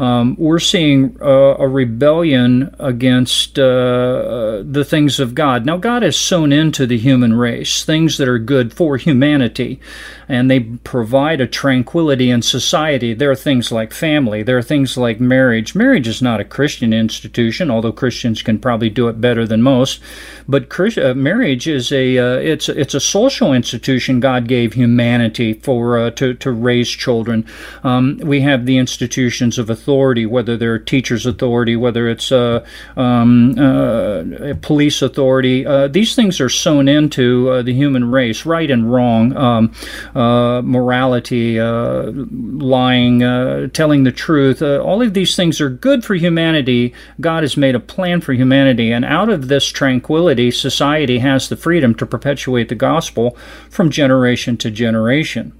Um, 0.00 0.34
we're 0.38 0.60
seeing 0.60 1.14
uh, 1.20 1.56
a 1.58 1.68
rebellion 1.68 2.74
against 2.78 3.58
uh, 3.58 4.62
the 4.64 4.82
things 4.82 5.20
of 5.20 5.34
God. 5.34 5.66
Now, 5.66 5.76
God 5.76 6.02
has 6.02 6.16
sown 6.16 6.52
into 6.52 6.86
the 6.86 6.96
human 6.96 7.34
race 7.34 7.84
things 7.84 8.16
that 8.16 8.26
are 8.26 8.38
good 8.38 8.72
for 8.72 8.96
humanity 8.96 9.78
and 10.30 10.48
they 10.48 10.60
provide 10.60 11.40
a 11.40 11.46
tranquility 11.46 12.30
in 12.30 12.40
society. 12.40 13.12
There 13.12 13.32
are 13.32 13.36
things 13.36 13.72
like 13.72 13.92
family, 13.92 14.44
there 14.44 14.56
are 14.56 14.62
things 14.62 14.96
like 14.96 15.18
marriage. 15.18 15.74
Marriage 15.74 16.06
is 16.06 16.22
not 16.22 16.38
a 16.38 16.44
Christian 16.44 16.92
institution, 16.92 17.68
although 17.68 17.92
Christians 17.92 18.40
can 18.40 18.60
probably 18.60 18.88
do 18.88 19.08
it 19.08 19.20
better 19.20 19.44
than 19.44 19.60
most. 19.60 20.00
But 20.48 20.70
uh, 20.96 21.14
marriage 21.14 21.66
is 21.66 21.90
a 21.90 22.16
uh, 22.16 22.36
it's 22.36 22.68
it's 22.68 22.94
a 22.94 23.00
social 23.00 23.52
institution 23.52 24.20
God 24.20 24.46
gave 24.46 24.74
humanity 24.74 25.52
for 25.52 25.98
uh, 25.98 26.10
to 26.12 26.34
to 26.34 26.52
raise 26.52 26.88
children. 26.88 27.44
Um, 27.82 28.18
we 28.18 28.40
have 28.42 28.66
the 28.66 28.78
institutions 28.78 29.58
of 29.58 29.68
authority 29.68 29.89
authority, 29.90 30.24
whether 30.24 30.56
they're 30.56 30.78
teachers' 30.78 31.26
authority, 31.26 31.74
whether 31.74 32.08
it's 32.08 32.30
uh, 32.30 32.64
um, 32.96 33.58
uh, 33.58 34.54
police 34.62 35.02
authority. 35.02 35.66
Uh, 35.66 35.88
these 35.88 36.14
things 36.14 36.40
are 36.40 36.48
sown 36.48 36.86
into 36.86 37.60
the 37.64 37.72
human 37.72 38.08
race, 38.08 38.46
right 38.46 38.70
and 38.70 38.92
wrong, 38.92 39.36
um, 39.36 39.72
morality, 40.64 41.60
lying, 41.60 43.18
telling 43.72 44.04
the 44.04 44.12
truth. 44.12 44.62
all 44.62 45.02
of 45.02 45.12
these 45.12 45.34
things 45.34 45.60
are 45.60 45.70
good 45.70 46.04
for 46.04 46.14
humanity. 46.14 46.94
God 47.20 47.42
has 47.42 47.56
made 47.56 47.74
a 47.74 47.80
plan 47.80 48.20
for 48.20 48.32
humanity, 48.32 48.92
and 48.92 49.04
out 49.04 49.28
of 49.28 49.48
this 49.48 49.66
tranquility, 49.66 50.52
society 50.52 51.18
has 51.18 51.48
the 51.48 51.56
freedom 51.56 51.96
to 51.96 52.06
perpetuate 52.06 52.68
the 52.68 52.76
gospel 52.76 53.36
from 53.68 53.90
generation 53.90 54.56
to 54.58 54.70
generation. 54.70 55.52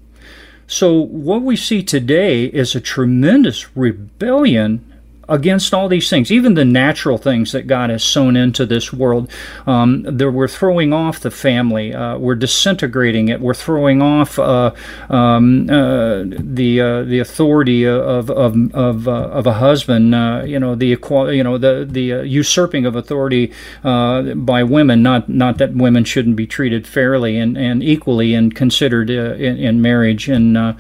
So, 0.71 0.93
what 0.93 1.43
we 1.43 1.57
see 1.57 1.83
today 1.83 2.45
is 2.45 2.77
a 2.77 2.81
tremendous 2.81 3.77
rebellion 3.77 4.85
against 5.31 5.73
all 5.73 5.89
these 5.89 6.11
things, 6.11 6.31
even 6.31 6.55
the 6.55 6.65
natural 6.65 7.17
things 7.17 7.53
that 7.53 7.67
God 7.67 7.89
has 7.89 8.03
sown 8.03 8.37
into 8.37 8.67
this 8.67 8.93
world. 8.93 9.31
Um, 9.67 10.03
we're 10.19 10.49
throwing 10.49 10.93
off 10.93 11.21
the 11.21 11.31
family. 11.31 11.95
Uh, 11.95 12.19
we're 12.19 12.35
disintegrating 12.35 13.29
it. 13.29 13.41
We're 13.41 13.55
throwing 13.55 14.03
off 14.03 14.39
uh, 14.39 14.73
um, 15.09 15.71
uh, 15.71 16.25
the 16.25 16.81
uh, 16.81 17.03
the 17.05 17.21
authority 17.21 17.87
of 17.87 18.31
of 18.31 18.75
of, 18.75 19.09
uh, 19.09 19.13
of 19.13 19.47
a 19.47 19.55
husband. 19.55 20.13
You 20.49 20.59
know 20.59 20.75
the 20.75 20.99
you 21.33 21.45
know 21.45 21.59
the 21.59 21.87
the 21.89 22.27
usurping 22.27 22.85
of 22.85 22.97
authority 22.97 23.53
by 23.83 24.63
women. 24.65 25.03
Not 25.03 25.29
not 25.29 25.59
that 25.59 25.75
women 25.75 26.05
shouldn't 26.05 26.37
be 26.37 26.47
treated 26.47 26.87
fairly 26.87 27.39
and, 27.39 27.57
and 27.57 27.83
equally 27.83 28.35
and 28.35 28.55
considered 28.55 29.11
in, 29.11 29.57
in 29.57 29.81
marriage 29.81 30.29
and 30.29 30.77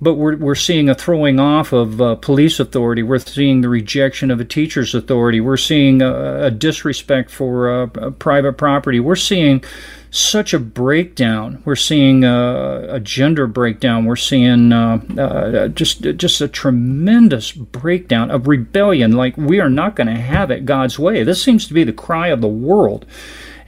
but 0.00 0.14
we're, 0.14 0.36
we're 0.36 0.54
seeing 0.54 0.88
a 0.88 0.94
throwing 0.94 1.40
off 1.40 1.72
of 1.72 2.00
uh, 2.00 2.14
police 2.16 2.60
authority. 2.60 3.02
We're 3.02 3.18
seeing 3.18 3.60
the 3.60 3.68
rejection 3.68 4.30
of 4.30 4.40
a 4.40 4.44
teacher's 4.44 4.94
authority. 4.94 5.40
We're 5.40 5.56
seeing 5.56 6.02
a, 6.02 6.44
a 6.44 6.50
disrespect 6.50 7.30
for 7.30 7.82
uh, 7.82 8.10
private 8.12 8.54
property. 8.54 9.00
We're 9.00 9.16
seeing 9.16 9.64
such 10.10 10.54
a 10.54 10.58
breakdown. 10.58 11.62
We're 11.64 11.76
seeing 11.76 12.24
a 12.24 12.98
gender 13.02 13.46
breakdown. 13.46 14.06
We're 14.06 14.16
seeing 14.16 14.72
uh, 14.72 15.02
uh, 15.18 15.68
just 15.68 16.00
just 16.00 16.40
a 16.40 16.48
tremendous 16.48 17.52
breakdown 17.52 18.30
of 18.30 18.48
rebellion. 18.48 19.12
Like 19.12 19.36
we 19.36 19.60
are 19.60 19.68
not 19.68 19.96
going 19.96 20.06
to 20.06 20.14
have 20.14 20.50
it 20.50 20.64
God's 20.64 20.98
way. 20.98 21.24
This 21.24 21.42
seems 21.42 21.66
to 21.68 21.74
be 21.74 21.84
the 21.84 21.92
cry 21.92 22.28
of 22.28 22.40
the 22.40 22.48
world 22.48 23.04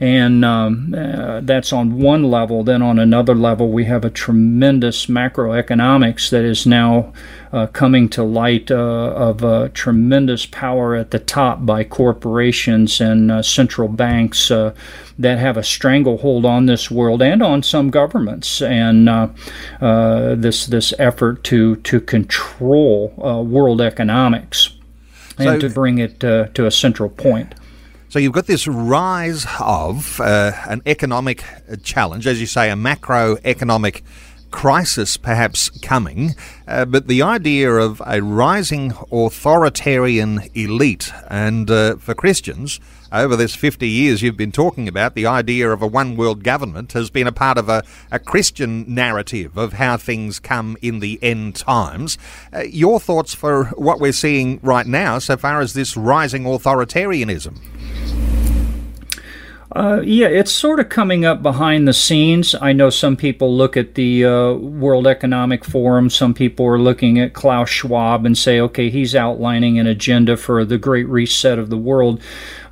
and 0.01 0.43
um, 0.43 0.95
uh, 0.97 1.41
that's 1.41 1.71
on 1.71 1.99
one 1.99 2.23
level. 2.23 2.63
Then 2.63 2.81
on 2.81 2.97
another 2.97 3.35
level, 3.35 3.71
we 3.71 3.85
have 3.85 4.03
a 4.03 4.09
tremendous 4.09 5.05
macroeconomics 5.05 6.31
that 6.31 6.43
is 6.43 6.65
now 6.65 7.13
uh, 7.53 7.67
coming 7.67 8.09
to 8.09 8.23
light 8.23 8.71
uh, 8.71 8.75
of 8.75 9.43
uh, 9.43 9.69
tremendous 9.75 10.47
power 10.47 10.95
at 10.95 11.11
the 11.11 11.19
top 11.19 11.67
by 11.67 11.83
corporations 11.83 12.99
and 12.99 13.31
uh, 13.31 13.43
central 13.43 13.87
banks 13.87 14.49
uh, 14.49 14.73
that 15.19 15.37
have 15.37 15.55
a 15.55 15.63
stranglehold 15.63 16.45
on 16.45 16.65
this 16.65 16.89
world 16.89 17.21
and 17.21 17.43
on 17.43 17.61
some 17.61 17.91
governments, 17.91 18.59
and 18.59 19.07
this 20.41 20.65
this 20.65 20.95
effort 20.97 21.43
to 21.43 21.75
to 21.75 22.01
control 22.01 23.13
world 23.47 23.79
economics 23.79 24.71
and 25.37 25.61
so, 25.61 25.67
to 25.67 25.71
bring 25.71 25.99
it 25.99 26.19
to 26.19 26.65
a 26.65 26.71
central 26.71 27.09
point. 27.09 27.53
So 28.11 28.19
you've 28.19 28.33
got 28.33 28.45
this 28.45 28.67
rise 28.67 29.47
of 29.57 30.19
uh, 30.19 30.51
an 30.67 30.81
economic 30.85 31.45
challenge, 31.81 32.27
as 32.27 32.41
you 32.41 32.45
say, 32.45 32.69
a 32.69 32.73
macroeconomic 32.73 34.01
crisis 34.51 35.17
perhaps 35.17 35.69
coming, 35.81 36.35
uh, 36.67 36.85
but 36.85 37.07
the 37.07 37.21
idea 37.21 37.71
of 37.71 38.01
a 38.05 38.21
rising 38.21 38.93
authoritarian 39.11 40.41
elite, 40.53 41.11
and 41.29 41.71
uh, 41.71 41.95
for 41.95 42.13
Christians, 42.13 42.79
over 43.11 43.35
this 43.35 43.55
50 43.55 43.87
years 43.87 44.21
you've 44.21 44.37
been 44.37 44.51
talking 44.51 44.87
about, 44.87 45.15
the 45.15 45.25
idea 45.25 45.69
of 45.69 45.81
a 45.81 45.87
one 45.87 46.15
world 46.15 46.43
government 46.43 46.93
has 46.93 47.09
been 47.09 47.27
a 47.27 47.31
part 47.31 47.57
of 47.57 47.67
a, 47.67 47.83
a 48.11 48.19
Christian 48.19 48.85
narrative 48.93 49.57
of 49.57 49.73
how 49.73 49.97
things 49.97 50.39
come 50.39 50.77
in 50.81 50.99
the 50.99 51.19
end 51.21 51.55
times. 51.55 52.17
Uh, 52.53 52.61
your 52.61 52.99
thoughts 52.99 53.33
for 53.33 53.65
what 53.75 53.99
we're 53.99 54.11
seeing 54.11 54.59
right 54.61 54.85
now 54.85 55.19
so 55.19 55.35
far 55.35 55.61
as 55.61 55.73
this 55.73 55.97
rising 55.97 56.43
authoritarianism? 56.43 58.40
Uh, 59.73 60.01
yeah, 60.03 60.27
it's 60.27 60.51
sort 60.51 60.81
of 60.81 60.89
coming 60.89 61.23
up 61.23 61.41
behind 61.41 61.87
the 61.87 61.93
scenes. 61.93 62.53
I 62.61 62.73
know 62.73 62.89
some 62.89 63.15
people 63.15 63.55
look 63.55 63.77
at 63.77 63.95
the 63.95 64.25
uh, 64.25 64.53
World 64.53 65.07
Economic 65.07 65.63
Forum. 65.63 66.09
Some 66.09 66.33
people 66.33 66.65
are 66.65 66.79
looking 66.79 67.19
at 67.19 67.33
Klaus 67.33 67.69
Schwab 67.69 68.25
and 68.25 68.37
say, 68.37 68.59
okay, 68.59 68.89
he's 68.89 69.15
outlining 69.15 69.79
an 69.79 69.87
agenda 69.87 70.35
for 70.35 70.65
the 70.65 70.77
great 70.77 71.07
reset 71.07 71.57
of 71.57 71.69
the 71.69 71.77
world. 71.77 72.21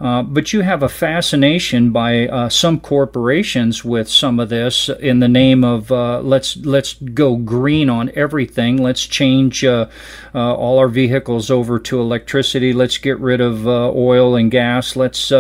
Uh, 0.02 0.24
but 0.24 0.54
you 0.54 0.62
have 0.62 0.82
a 0.82 0.90
fascination 0.90 1.92
by 1.92 2.28
uh, 2.28 2.50
some 2.50 2.80
corporations 2.80 3.84
with 3.84 4.10
some 4.10 4.40
of 4.40 4.50
this 4.50 4.90
in 4.90 5.20
the 5.20 5.28
name 5.28 5.64
of 5.64 5.92
uh, 5.92 6.22
let's 6.22 6.56
let's 6.58 6.94
go 6.94 7.36
green 7.36 7.90
on 7.90 8.10
everything. 8.16 8.78
Let's 8.78 9.06
change 9.06 9.66
uh, 9.66 9.88
all 10.34 10.80
our 10.80 10.88
vehicles 10.88 11.52
over 11.52 11.80
to 11.80 12.00
electricity. 12.00 12.72
Let's 12.72 12.98
get 12.98 13.20
rid 13.20 13.42
of 13.42 13.68
oil 13.68 14.36
and 14.36 14.50
gas. 14.50 14.96
Let's 14.96 15.32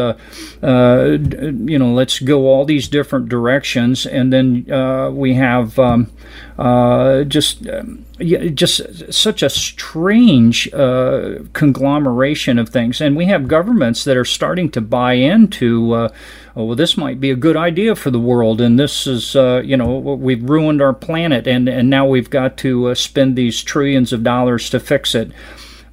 you 1.52 1.80
know 1.80 1.94
let's 1.94 2.20
go 2.20 2.48
all 2.48 2.66
these 2.66 2.88
different 2.88 3.30
directions. 3.30 4.06
And 4.06 4.32
then 4.32 4.72
uh, 4.72 5.10
we 5.12 5.34
have 5.36 5.78
um, 5.80 6.12
uh, 6.58 7.24
just. 7.24 7.68
Um, 7.68 8.06
just 8.54 9.14
such 9.14 9.42
a 9.42 9.50
strange 9.50 10.72
uh, 10.74 11.36
conglomeration 11.54 12.60
of 12.60 12.68
things. 12.68 13.00
And 13.00 13.16
we 13.16 13.26
have 13.28 13.48
governments 13.48 14.04
that 14.04 14.18
are 14.18 14.26
starting 14.26 14.70
to 14.72 14.82
buy 14.82 15.14
into, 15.14 15.94
uh, 15.94 16.10
oh, 16.56 16.66
well, 16.66 16.76
this 16.76 16.98
might 16.98 17.22
be 17.22 17.32
a 17.32 17.36
good 17.36 17.56
idea 17.56 17.96
for 17.96 18.12
the 18.12 18.20
world, 18.20 18.60
and 18.60 18.78
this 18.78 19.08
is, 19.08 19.36
uh, 19.36 19.62
you 19.64 19.78
know, 19.78 19.98
we've 20.00 20.44
ruined 20.44 20.82
our 20.82 20.94
planet, 20.94 21.48
and, 21.48 21.70
and 21.70 21.90
now 21.90 22.06
we've 22.06 22.30
got 22.30 22.58
to 22.58 22.90
uh, 22.90 22.96
spend 22.96 23.38
these 23.38 23.64
trillions 23.64 24.12
of 24.12 24.24
dollars 24.24 24.70
to 24.72 24.80
fix 24.82 25.16
it. 25.16 25.32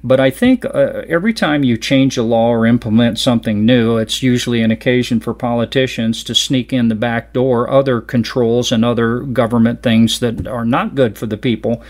But 0.07 0.21
I 0.21 0.29
think 0.29 0.63
uh, 0.63 1.03
every 1.09 1.33
time 1.33 1.65
you 1.65 1.75
change 1.75 2.17
a 2.17 2.23
law 2.23 2.47
or 2.47 2.65
implement 2.65 3.19
something 3.19 3.65
new, 3.65 3.97
it's 3.97 4.23
usually 4.23 4.61
an 4.61 4.71
occasion 4.71 5.19
for 5.19 5.33
politicians 5.33 6.23
to 6.23 6.33
sneak 6.33 6.71
in 6.71 6.87
the 6.87 6.95
back 6.95 7.33
door 7.33 7.69
other 7.69 7.99
controls 7.99 8.71
and 8.71 8.85
other 8.85 9.19
government 9.19 9.83
things 9.83 10.21
that 10.21 10.47
are 10.47 10.63
not 10.63 10.95
good 10.95 11.17
for 11.17 11.25
the 11.25 11.35
people. 11.35 11.83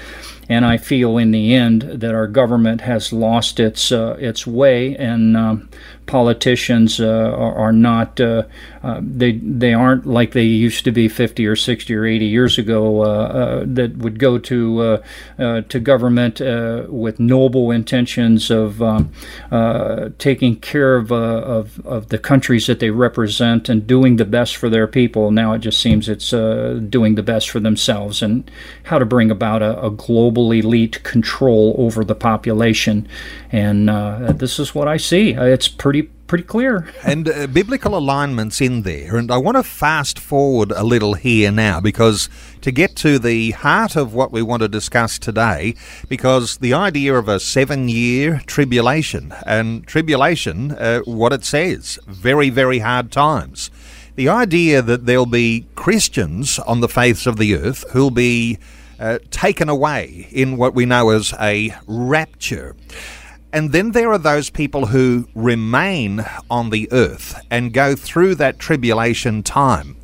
And 0.49 0.65
I 0.65 0.77
feel 0.77 1.17
in 1.17 1.31
the 1.31 1.53
end 1.53 1.81
that 1.81 2.15
our 2.15 2.27
government 2.27 2.81
has 2.81 3.11
lost 3.11 3.59
its 3.59 3.91
uh, 3.91 4.15
its 4.19 4.47
way, 4.47 4.95
and 4.95 5.35
um, 5.35 5.69
politicians 6.05 7.01
uh, 7.01 7.05
are, 7.05 7.53
are, 7.55 7.73
not 7.73 8.19
uh, 8.19 8.43
they 9.01 9.33
they 9.33 9.73
aren't 9.73 10.07
like 10.07 10.31
they 10.31 10.43
used 10.43 10.85
to 10.85 10.91
be 10.91 11.09
50 11.09 11.45
or 11.45 11.55
60 11.55 11.93
or 11.93 12.05
80 12.05 12.25
years 12.25 12.57
ago 12.57 13.65
that 13.65 13.97
would 13.97 14.17
go 14.17 14.37
to 14.39 15.03
to 15.37 15.79
government 15.79 16.39
with 16.89 17.19
noble 17.19 17.71
intentions 17.71 18.49
of 18.49 18.81
um, 18.81 19.11
taking 20.17 20.55
care 20.55 20.95
of, 20.95 21.11
of 21.11 21.85
of 21.85 22.07
the 22.07 22.17
countries 22.17 22.67
that 22.67 22.79
they 22.79 22.89
represent 22.89 23.67
and 23.67 23.85
doing 23.85 24.15
the 24.15 24.25
best 24.25 24.55
for 24.55 24.69
their 24.69 24.87
people. 24.87 25.29
Now 25.31 25.53
it 25.53 25.59
just 25.59 25.81
seems 25.81 26.07
it's 26.07 26.29
doing 26.29 27.15
the 27.15 27.23
best 27.23 27.49
for 27.49 27.59
themselves 27.59 28.21
and 28.21 28.49
how 28.83 28.97
to 28.97 29.05
bring 29.05 29.29
about 29.29 29.61
a, 29.61 29.85
a 29.85 29.91
global 29.91 30.36
elite 30.37 31.03
control 31.03 31.75
over 31.77 32.03
the 32.03 32.15
population. 32.15 33.07
And 33.51 33.89
this 34.39 34.59
is 34.59 34.75
what 34.75 34.87
I 34.87 34.97
see. 34.97 35.31
It's 35.31 35.67
pretty 35.67 36.09
pretty 36.27 36.43
clear. 36.43 36.87
and 37.03 37.27
uh, 37.27 37.47
biblical 37.47 37.97
alignments 37.97 38.61
in 38.61 38.83
there. 38.83 39.15
And 39.15 39.31
I 39.31 39.37
want 39.37 39.57
to 39.57 39.63
fast 39.63 40.19
forward 40.19 40.71
a 40.71 40.83
little 40.83 41.15
here 41.15 41.51
now 41.51 41.79
because 41.79 42.29
to 42.61 42.71
get 42.71 42.95
to 42.97 43.17
the 43.17 43.51
heart 43.51 43.95
of 43.95 44.13
what 44.13 44.31
we 44.31 44.41
want 44.41 44.61
to 44.61 44.67
discuss 44.67 45.17
today, 45.17 45.73
because 46.09 46.57
the 46.57 46.73
idea 46.73 47.15
of 47.15 47.27
a 47.27 47.39
seven 47.39 47.89
year 47.89 48.41
tribulation, 48.45 49.33
and 49.45 49.87
tribulation, 49.87 50.71
uh, 50.73 50.99
what 51.05 51.33
it 51.33 51.43
says, 51.43 51.97
very, 52.05 52.49
very 52.49 52.79
hard 52.79 53.11
times. 53.11 53.71
The 54.15 54.29
idea 54.29 54.81
that 54.81 55.05
there'll 55.05 55.27
be 55.27 55.67
Christians 55.75 56.59
on 56.59 56.81
the 56.81 56.89
face 56.89 57.27
of 57.27 57.37
the 57.37 57.55
earth 57.55 57.85
who'll 57.91 58.09
be 58.09 58.57
uh, 58.99 59.19
taken 59.31 59.69
away 59.69 60.27
in 60.31 60.57
what 60.57 60.73
we 60.73 60.85
know 60.85 61.09
as 61.09 61.33
a 61.39 61.73
rapture. 61.87 62.75
And 63.53 63.71
then 63.71 63.91
there 63.91 64.11
are 64.11 64.17
those 64.17 64.49
people 64.49 64.87
who 64.87 65.27
remain 65.33 66.25
on 66.49 66.69
the 66.69 66.89
earth 66.91 67.39
and 67.49 67.73
go 67.73 67.95
through 67.95 68.35
that 68.35 68.59
tribulation 68.59 69.41
time. 69.41 69.97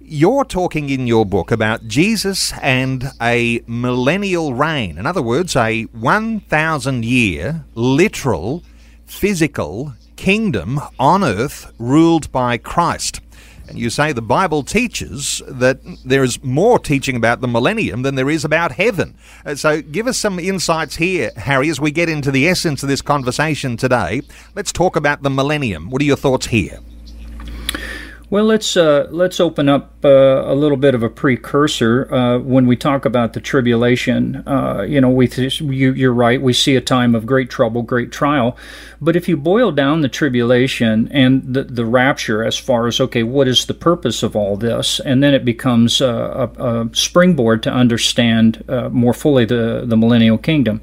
You're 0.00 0.44
talking 0.44 0.90
in 0.90 1.06
your 1.06 1.24
book 1.24 1.52
about 1.52 1.86
Jesus 1.86 2.52
and 2.60 3.12
a 3.22 3.62
millennial 3.66 4.54
reign. 4.54 4.98
In 4.98 5.06
other 5.06 5.22
words, 5.22 5.54
a 5.54 5.84
1,000 5.84 7.04
year 7.04 7.64
literal 7.76 8.64
physical 9.06 9.94
kingdom 10.16 10.80
on 10.98 11.22
earth 11.22 11.72
ruled 11.78 12.30
by 12.32 12.58
Christ. 12.58 13.20
You 13.76 13.90
say 13.90 14.12
the 14.12 14.22
Bible 14.22 14.62
teaches 14.62 15.42
that 15.46 15.80
there 16.04 16.22
is 16.22 16.42
more 16.42 16.78
teaching 16.78 17.16
about 17.16 17.40
the 17.40 17.48
millennium 17.48 18.02
than 18.02 18.14
there 18.14 18.30
is 18.30 18.44
about 18.44 18.72
heaven. 18.72 19.16
Uh, 19.44 19.54
so 19.54 19.82
give 19.82 20.06
us 20.06 20.18
some 20.18 20.38
insights 20.38 20.96
here, 20.96 21.30
Harry, 21.36 21.68
as 21.68 21.80
we 21.80 21.90
get 21.90 22.08
into 22.08 22.30
the 22.30 22.48
essence 22.48 22.82
of 22.82 22.88
this 22.88 23.02
conversation 23.02 23.76
today. 23.76 24.22
Let's 24.54 24.72
talk 24.72 24.96
about 24.96 25.22
the 25.22 25.30
millennium. 25.30 25.90
What 25.90 26.02
are 26.02 26.06
your 26.06 26.16
thoughts 26.16 26.46
here? 26.46 26.80
Well, 28.30 28.44
let's 28.44 28.76
uh, 28.76 29.08
let's 29.10 29.40
open 29.40 29.68
up 29.68 29.92
uh, 30.04 30.08
a 30.08 30.54
little 30.54 30.76
bit 30.76 30.94
of 30.94 31.02
a 31.02 31.10
precursor 31.10 32.06
uh, 32.14 32.38
when 32.38 32.68
we 32.68 32.76
talk 32.76 33.04
about 33.04 33.32
the 33.32 33.40
tribulation. 33.40 34.46
Uh, 34.46 34.82
you 34.82 35.00
know, 35.00 35.10
we 35.10 35.26
th- 35.26 35.60
you, 35.60 35.92
you're 35.92 36.14
right. 36.14 36.40
We 36.40 36.52
see 36.52 36.76
a 36.76 36.80
time 36.80 37.16
of 37.16 37.26
great 37.26 37.50
trouble, 37.50 37.82
great 37.82 38.12
trial. 38.12 38.56
But 39.00 39.16
if 39.16 39.28
you 39.28 39.36
boil 39.36 39.72
down 39.72 40.02
the 40.02 40.08
tribulation 40.08 41.08
and 41.10 41.42
the 41.54 41.64
the 41.64 41.84
rapture, 41.84 42.44
as 42.44 42.56
far 42.56 42.86
as 42.86 43.00
okay, 43.00 43.24
what 43.24 43.48
is 43.48 43.66
the 43.66 43.74
purpose 43.74 44.22
of 44.22 44.36
all 44.36 44.56
this, 44.56 45.00
and 45.00 45.24
then 45.24 45.34
it 45.34 45.44
becomes 45.44 46.00
a, 46.00 46.52
a, 46.56 46.82
a 46.82 46.90
springboard 46.94 47.64
to 47.64 47.72
understand 47.72 48.62
uh, 48.68 48.90
more 48.90 49.12
fully 49.12 49.44
the 49.44 49.82
the 49.84 49.96
millennial 49.96 50.38
kingdom. 50.38 50.82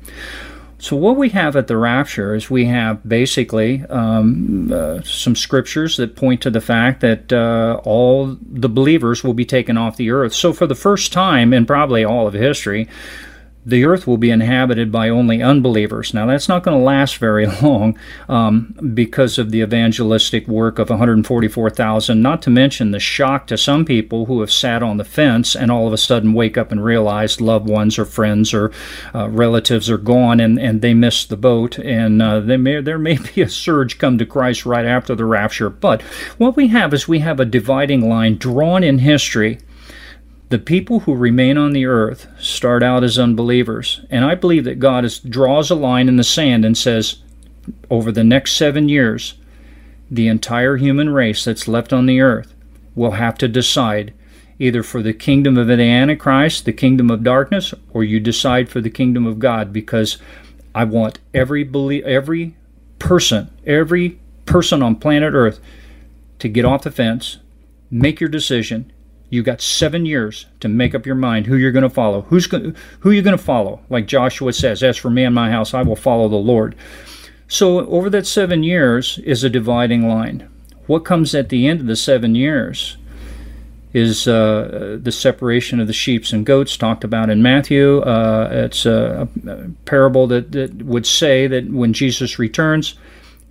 So, 0.79 0.96
what 0.96 1.17
we 1.17 1.29
have 1.29 1.55
at 1.55 1.67
the 1.67 1.75
rapture 1.75 2.36
is 2.36 2.51
we 2.51 2.65
have 2.65 3.07
basically 3.07 3.84
um, 3.86 4.72
uh, 4.72 5.01
some 5.01 5.36
scriptures 5.36 5.98
that 5.98 6.15
point 6.15 6.41
to 6.41 6.51
the 6.51 6.62
fact 6.62 7.01
that 7.01 7.34
uh, 7.34 7.81
all 7.84 8.38
the 8.41 8.69
believers 8.69 9.24
will 9.24 9.34
be 9.34 9.46
taken 9.46 9.75
off 9.75 9.98
the 9.98 10.12
earth. 10.12 10.34
So, 10.34 10.53
for 10.53 10.67
the 10.67 10.75
first 10.75 11.12
time 11.12 11.51
in 11.51 11.65
probably 11.65 12.05
all 12.05 12.27
of 12.27 12.36
history, 12.36 12.88
the 13.67 13.83
earth 13.83 14.07
will 14.07 14.17
be 14.17 14.31
inhabited 14.31 14.93
by 14.93 15.09
only 15.09 15.43
unbelievers. 15.43 16.13
Now, 16.13 16.25
that's 16.25 16.47
not 16.47 16.63
going 16.63 16.77
to 16.77 16.83
last 16.83 17.17
very 17.17 17.45
long 17.62 18.00
um, 18.29 18.74
because 18.93 19.38
of 19.38 19.51
the 19.51 19.59
evangelistic 19.59 20.47
work 20.47 20.79
of 20.79 20.89
144,000, 20.89 22.21
not 22.21 22.41
to 22.43 22.50
mention 22.50 22.91
the 22.91 23.00
shock 23.00 23.45
to 23.47 23.57
some 23.57 23.83
people 23.83 24.25
who 24.27 24.39
have 24.39 24.53
sat 24.53 24.81
on 24.81 24.95
the 24.95 25.03
fence 25.03 25.53
and 25.53 25.69
all 25.69 25.86
of 25.86 25.91
a 25.91 25.97
sudden 25.97 26.33
wake 26.33 26.57
up 26.57 26.71
and 26.71 26.81
realize 26.83 27.41
loved 27.41 27.67
ones 27.67 28.00
or 28.00 28.05
friends 28.05 28.53
or 28.53 28.71
uh, 29.13 29.27
relatives 29.27 29.89
are 29.89 29.97
gone 29.97 30.39
and, 30.39 30.57
and 30.57 30.81
they 30.81 30.93
missed 30.93 31.27
the 31.27 31.36
boat. 31.36 31.77
And 31.77 32.21
uh, 32.21 32.39
may, 32.39 32.79
there 32.79 32.97
may 32.97 33.17
be 33.36 33.41
a 33.41 33.50
surge 33.50 33.97
come 33.97 34.17
to 34.17 34.25
Christ 34.25 34.65
right 34.65 34.86
after 34.86 35.13
the 35.13 35.25
rapture. 35.25 35.69
But 35.69 36.01
what 36.38 36.55
we 36.55 36.67
have 36.69 36.93
is 36.93 37.05
we 37.05 37.19
have 37.19 37.41
a 37.41 37.45
dividing 37.45 38.07
line 38.07 38.38
drawn 38.38 38.81
in 38.81 39.00
history 39.00 39.59
the 40.50 40.60
people 40.60 41.01
who 41.01 41.16
remain 41.16 41.58
on 41.58 41.74
the 41.74 41.86
earth 41.86 42.27
start 42.39 42.82
out 42.82 43.04
as 43.04 43.20
unbelievers. 43.20 44.01
And 44.10 44.24
I 44.24 44.36
believe 44.36 44.63
that 44.63 44.80
God 44.80 45.04
is, 45.04 45.20
draws 45.20 45.70
a 45.70 45.75
line 45.75 46.08
in 46.08 46.16
the 46.16 46.24
sand 46.24 46.63
and 46.63 46.77
says, 46.77 47.18
over 47.89 48.12
the 48.12 48.24
next 48.24 48.54
seven 48.54 48.88
years, 48.88 49.36
the 50.10 50.27
entire 50.27 50.77
human 50.77 51.10
race 51.10 51.44
that's 51.44 51.68
left 51.68 51.92
on 51.92 52.06
the 52.06 52.22
earth 52.22 52.54
will 52.96 53.12
have 53.12 53.38
to 53.39 53.48
decide 53.48 54.13
either 54.60 54.82
for 54.82 55.04
the 55.04 55.13
kingdom 55.13 55.58
of 55.58 55.68
the 55.68 55.82
Antichrist, 55.82 56.66
the 56.66 56.74
kingdom 56.74 57.12
of 57.12 57.24
darkness, 57.24 57.74
or 57.92 58.04
you 58.04 58.20
decide 58.20 58.70
for 58.70 58.82
the 58.82 58.89
kingdom 58.89 59.25
of 59.25 59.39
God 59.39 59.72
because 59.72 60.18
I 60.74 60.86
want 60.86 61.20
every 61.34 61.63
belie- 61.63 62.04
every 62.06 62.56
person, 63.00 63.50
every 63.66 64.20
person 64.46 64.82
on 64.82 64.96
planet 64.96 65.34
Earth 65.34 65.60
to 66.39 66.48
get 66.48 66.66
off 66.66 66.84
the 66.84 66.92
fence, 66.92 67.38
make 67.92 68.20
your 68.20 68.30
decision, 68.30 68.92
you 69.29 69.43
got 69.43 69.62
seven 69.62 70.05
years 70.05 70.46
to 70.62 70.67
make 70.67 70.96
up 70.96 71.05
your 71.05 71.15
mind 71.15 71.48
who 71.48 71.55
you're 71.55 71.72
going 71.72 71.84
to 71.84 71.89
follow. 71.89 72.22
Who's 72.22 72.46
who 72.46 73.12
you're 73.12 73.24
going 73.24 73.38
to 73.38 73.43
follow? 73.43 73.81
Like 73.89 74.07
Joshua 74.07 74.53
says, 74.53 74.84
"As 74.84 74.98
for 74.98 75.10
me 75.10 75.24
and 75.24 75.36
my 75.36 75.51
house, 75.51 75.74
I 75.74 75.81
will 75.81 75.96
follow 75.96 76.29
the 76.29 76.36
Lord." 76.36 76.75
So 77.48 77.86
over 77.88 78.10
that 78.10 78.27
seven 78.27 78.63
years 78.63 79.19
is 79.19 79.43
a 79.43 79.50
dividing 79.50 80.07
line. 80.07 80.50
What 80.86 81.05
comes 81.05 81.36
at 81.36 81.50
the 81.50 81.67
end 81.67 81.81
of 81.81 81.88
the 81.88 81.96
seven 81.96 82.36
years 82.36 82.98
is 83.93 84.27
uh, 84.27 85.00
the 85.01 85.12
separation 85.12 85.79
of 85.79 85.88
the 85.88 85.93
sheep 85.93 86.25
and 86.31 86.46
goats 86.46 86.77
talked 86.77 87.03
about 87.03 87.29
in 87.29 87.41
Matthew. 87.41 88.00
Uh, 88.00 88.50
it's 88.51 88.86
a, 88.86 89.27
a 89.48 89.69
parable 89.86 90.27
that, 90.27 90.51
that 90.51 90.84
would 90.84 91.05
say 91.05 91.48
that 91.48 91.69
when 91.69 91.93
Jesus 91.93 92.38
returns, 92.38 92.96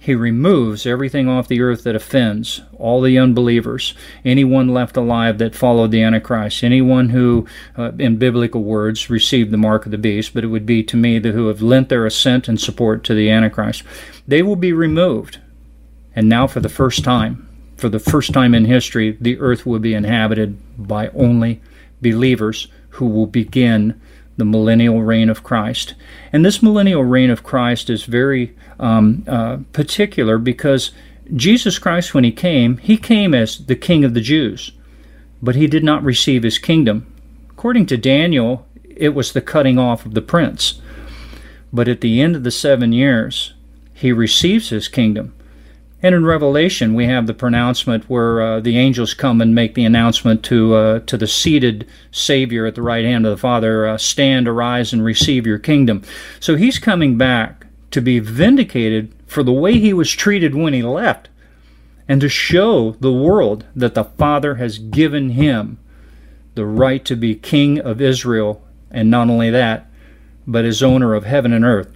he 0.07 0.15
removes 0.15 0.87
everything 0.87 1.29
off 1.29 1.49
the 1.49 1.61
earth 1.61 1.83
that 1.83 1.97
offends, 1.97 2.63
all 2.79 3.01
the 3.01 3.19
unbelievers, 3.19 3.93
anyone 4.25 4.69
left 4.69 4.97
alive 4.97 5.39
that 5.39 5.53
followed 5.53 5.91
the 5.91 6.01
Antichrist, 6.01 6.63
anyone 6.63 7.09
who, 7.09 7.45
uh, 7.77 7.91
in 7.99 8.17
biblical 8.17 8.63
words, 8.63 9.11
received 9.11 9.51
the 9.51 9.57
mark 9.57 9.85
of 9.85 9.91
the 9.91 9.99
beast, 9.99 10.33
but 10.33 10.45
it 10.45 10.47
would 10.47 10.65
be 10.65 10.85
to 10.85 10.97
me 10.97 11.19
the 11.19 11.33
who 11.33 11.49
have 11.49 11.61
lent 11.61 11.89
their 11.89 12.07
assent 12.07 12.47
and 12.47 12.61
support 12.61 13.03
to 13.03 13.15
the 13.15 13.29
Antichrist. 13.29 13.83
They 14.29 14.45
will 14.45 14.55
be 14.55 14.73
removed. 14.73 15.41
And 16.15 16.29
now, 16.29 16.47
for 16.47 16.61
the 16.61 16.69
first 16.69 17.03
time, 17.03 17.49
for 17.77 17.89
the 17.89 17.99
first 17.99 18.33
time 18.33 18.55
in 18.55 18.67
history, 18.67 19.19
the 19.21 19.41
earth 19.41 19.67
will 19.67 19.81
be 19.81 19.93
inhabited 19.93 20.57
by 20.79 21.09
only 21.09 21.61
believers 22.01 22.69
who 22.91 23.07
will 23.07 23.27
begin 23.27 24.01
the 24.37 24.45
millennial 24.45 25.03
reign 25.03 25.29
of 25.29 25.43
Christ. 25.43 25.95
And 26.33 26.45
this 26.45 26.63
millennial 26.63 27.05
reign 27.05 27.31
of 27.31 27.43
Christ 27.43 27.89
is 27.91 28.05
very 28.05 28.55
um, 28.79 29.25
uh, 29.27 29.59
particular 29.73 30.39
because 30.39 30.91
Jesus 31.35 31.79
Christ, 31.79 32.15
when 32.15 32.25
he 32.25 32.33
came, 32.33 32.77
he 32.79 32.97
came 32.97 33.35
as 33.35 33.67
the 33.67 33.77
King 33.77 34.05
of 34.05 34.15
the 34.15 34.21
Jews, 34.21 34.73
but 35.43 35.57
he 35.57 35.67
did 35.67 35.83
not 35.83 36.05
receive 36.05 36.43
his 36.43 36.59
kingdom. 36.59 37.13
According 37.51 37.87
to 37.87 37.97
Daniel, 37.97 38.67
it 38.85 39.11
was 39.11 39.33
the 39.33 39.41
cutting 39.41 39.79
off 39.79 40.07
of 40.07 40.15
the 40.15 40.23
prince. 40.23 40.81
But 41.73 41.89
at 41.89 42.01
the 42.01 42.21
end 42.21 42.37
of 42.37 42.45
the 42.45 42.51
seven 42.51 42.93
years, 42.93 43.55
he 43.93 44.13
receives 44.13 44.69
his 44.69 44.89
kingdom. 44.89 45.35
And 46.07 46.15
in 46.15 46.25
Revelation, 46.25 46.95
we 46.95 47.07
have 47.07 47.27
the 47.27 47.35
pronouncement 47.35 48.09
where 48.09 48.41
uh, 48.41 48.61
the 48.61 48.79
angels 48.79 49.13
come 49.13 49.41
and 49.41 49.57
make 49.57 49.75
the 49.75 49.85
announcement 49.85 50.45
to 50.45 50.77
uh, 50.77 50.99
to 51.01 51.17
the 51.17 51.27
seated 51.27 51.85
Savior 52.13 52.65
at 52.65 52.77
the 52.77 52.83
right 52.83 53.05
hand 53.05 53.27
of 53.27 53.33
the 53.33 53.37
Father, 53.37 53.89
uh, 53.89 53.99
"Stand, 53.99 54.47
arise, 54.47 54.93
and 54.93 55.03
receive 55.05 55.49
your 55.49 55.59
kingdom." 55.59 56.03
So 56.39 56.55
he's 56.55 56.79
coming 56.79 57.19
back 57.19 57.67
to 57.91 58.01
be 58.01 58.21
vindicated 58.21 59.13
for 59.27 59.43
the 59.43 59.53
way 59.53 59.81
he 59.81 59.93
was 59.93 60.13
treated 60.13 60.55
when 60.55 60.75
he 60.75 60.83
left, 60.85 61.29
and 62.07 62.21
to 62.21 62.29
show 62.29 62.93
the 63.01 63.13
world 63.13 63.65
that 63.75 63.95
the 63.95 64.05
Father 64.05 64.55
has 64.55 64.79
given 64.79 65.31
him 65.31 65.77
the 66.55 66.67
right 66.67 67.05
to 67.05 67.17
be 67.17 67.35
King 67.35 67.81
of 67.81 68.01
Israel, 68.01 68.63
and 68.93 69.11
not 69.11 69.29
only 69.29 69.51
that, 69.51 69.91
but 70.47 70.65
as 70.65 70.85
owner 70.85 71.15
of 71.15 71.25
heaven 71.25 71.53
and 71.53 71.65
earth. 71.65 71.91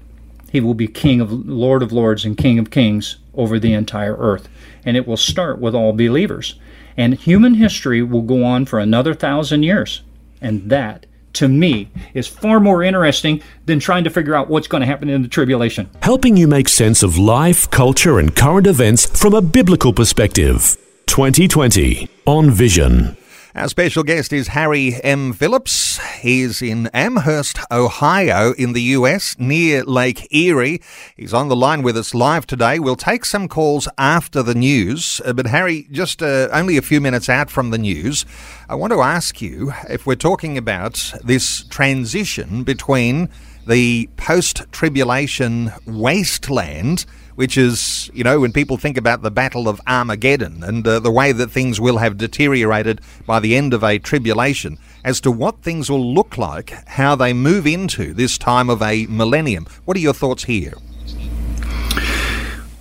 He 0.50 0.60
will 0.60 0.74
be 0.74 0.88
King 0.88 1.20
of 1.20 1.30
Lord 1.30 1.80
of 1.80 1.92
Lords 1.92 2.24
and 2.24 2.36
King 2.36 2.58
of 2.58 2.72
Kings 2.72 3.19
over 3.34 3.58
the 3.58 3.72
entire 3.72 4.16
earth. 4.16 4.48
And 4.84 4.96
it 4.96 5.06
will 5.06 5.16
start 5.16 5.60
with 5.60 5.74
all 5.74 5.92
believers. 5.92 6.56
And 6.96 7.14
human 7.14 7.54
history 7.54 8.02
will 8.02 8.22
go 8.22 8.44
on 8.44 8.66
for 8.66 8.78
another 8.78 9.14
thousand 9.14 9.62
years. 9.62 10.02
And 10.40 10.70
that, 10.70 11.06
to 11.34 11.48
me, 11.48 11.90
is 12.14 12.26
far 12.26 12.60
more 12.60 12.82
interesting 12.82 13.42
than 13.66 13.78
trying 13.78 14.04
to 14.04 14.10
figure 14.10 14.34
out 14.34 14.48
what's 14.48 14.68
going 14.68 14.80
to 14.80 14.86
happen 14.86 15.08
in 15.08 15.22
the 15.22 15.28
tribulation. 15.28 15.88
Helping 16.02 16.36
you 16.36 16.48
make 16.48 16.68
sense 16.68 17.02
of 17.02 17.18
life, 17.18 17.70
culture, 17.70 18.18
and 18.18 18.34
current 18.34 18.66
events 18.66 19.06
from 19.06 19.34
a 19.34 19.42
biblical 19.42 19.92
perspective. 19.92 20.76
2020 21.06 22.08
on 22.26 22.50
Vision. 22.50 23.16
Our 23.52 23.68
special 23.68 24.04
guest 24.04 24.32
is 24.32 24.46
Harry 24.48 24.94
M. 25.02 25.32
Phillips. 25.32 25.98
He's 26.20 26.62
in 26.62 26.86
Amherst, 26.94 27.58
Ohio, 27.68 28.52
in 28.52 28.74
the 28.74 28.82
US, 28.82 29.36
near 29.40 29.82
Lake 29.82 30.32
Erie. 30.32 30.80
He's 31.16 31.34
on 31.34 31.48
the 31.48 31.56
line 31.56 31.82
with 31.82 31.96
us 31.96 32.14
live 32.14 32.46
today. 32.46 32.78
We'll 32.78 32.94
take 32.94 33.24
some 33.24 33.48
calls 33.48 33.88
after 33.98 34.44
the 34.44 34.54
news. 34.54 35.20
Uh, 35.24 35.32
but, 35.32 35.48
Harry, 35.48 35.88
just 35.90 36.22
uh, 36.22 36.46
only 36.52 36.76
a 36.76 36.82
few 36.82 37.00
minutes 37.00 37.28
out 37.28 37.50
from 37.50 37.70
the 37.70 37.78
news, 37.78 38.24
I 38.68 38.76
want 38.76 38.92
to 38.92 39.00
ask 39.00 39.42
you 39.42 39.72
if 39.88 40.06
we're 40.06 40.14
talking 40.14 40.56
about 40.56 41.12
this 41.24 41.64
transition 41.64 42.62
between 42.62 43.28
the 43.66 44.08
post 44.16 44.62
tribulation 44.70 45.72
wasteland 45.86 47.04
which 47.34 47.56
is, 47.56 48.10
you 48.12 48.24
know, 48.24 48.40
when 48.40 48.52
people 48.52 48.76
think 48.76 48.96
about 48.96 49.22
the 49.22 49.30
Battle 49.30 49.68
of 49.68 49.80
Armageddon 49.86 50.62
and 50.62 50.86
uh, 50.86 51.00
the 51.00 51.10
way 51.10 51.32
that 51.32 51.50
things 51.50 51.80
will 51.80 51.98
have 51.98 52.18
deteriorated 52.18 53.00
by 53.26 53.40
the 53.40 53.56
end 53.56 53.74
of 53.74 53.82
a 53.82 53.98
tribulation, 53.98 54.78
as 55.04 55.20
to 55.20 55.30
what 55.30 55.62
things 55.62 55.90
will 55.90 56.14
look 56.14 56.36
like, 56.36 56.70
how 56.88 57.16
they 57.16 57.32
move 57.32 57.66
into 57.66 58.12
this 58.12 58.38
time 58.38 58.68
of 58.68 58.82
a 58.82 59.06
millennium. 59.06 59.66
What 59.84 59.96
are 59.96 60.00
your 60.00 60.14
thoughts 60.14 60.44
here? 60.44 60.74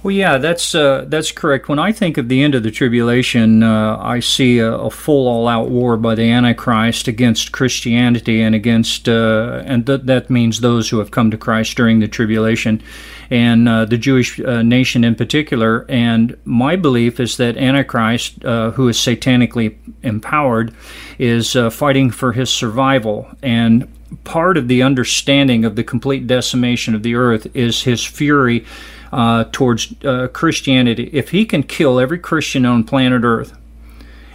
Well, 0.02 0.16
yeah, 0.16 0.38
that's 0.38 0.74
uh, 0.74 1.04
that's 1.10 1.34
correct. 1.34 1.68
When 1.68 1.78
I 1.78 1.92
think 1.92 2.18
of 2.18 2.30
the 2.30 2.42
end 2.42 2.56
of 2.56 2.64
the 2.64 2.72
tribulation, 2.72 3.64
uh, 3.64 3.98
I 3.98 4.22
see 4.22 4.60
a, 4.60 4.72
a, 4.72 4.90
full 4.90 5.28
all-out 5.28 5.70
war 5.70 5.98
by 5.98 6.16
the 6.16 6.32
Antichrist 6.32 7.10
against 7.10 7.52
Christianity 7.52 8.42
and 8.42 8.56
against, 8.56 9.10
uh, 9.10 9.62
and 9.66 9.86
th- 9.86 10.04
that 10.04 10.30
means 10.30 10.62
those 10.62 10.90
who 10.90 11.00
have 11.00 11.12
come 11.12 11.32
to 11.32 11.38
Christ 11.38 11.76
during 11.76 12.00
the 12.00 12.08
tribulation, 12.08 12.82
and 13.30 13.70
uh, 13.70 13.86
the 13.86 13.98
Jewish 13.98 14.40
uh, 14.40 14.62
nation 14.62 15.04
in 15.04 15.16
particular. 15.16 15.86
And 15.90 16.38
my 16.46 16.76
belief 16.76 17.20
is 17.20 17.38
that 17.38 17.58
Antichrist, 17.58 18.44
uh, 18.44 18.72
who 18.72 18.88
is 18.88 18.98
satanically 18.98 19.78
empowered, 20.04 20.74
is 21.18 21.54
fighting 21.72 22.12
for 22.12 22.34
his 22.34 22.50
survival 22.50 23.28
and. 23.42 23.88
Part 24.24 24.58
of 24.58 24.68
the 24.68 24.82
understanding 24.82 25.66
of 25.66 25.76
the 25.76 25.84
complete 25.84 26.26
decimation 26.26 26.96
of 26.96 27.04
the 27.04 27.14
earth 27.14 27.46
is 27.56 27.84
his 27.84 28.04
fury 28.04 28.66
uh, 29.12 29.46
towards 29.52 29.94
uh, 30.04 30.28
Christianity, 30.28 31.10
if 31.14 31.30
he 31.30 31.46
can 31.46 31.64
kill 31.64 32.00
every 32.00 32.20
Christian 32.20 32.66
on 32.66 32.84
planet 32.84 33.24
Earth 33.24 33.58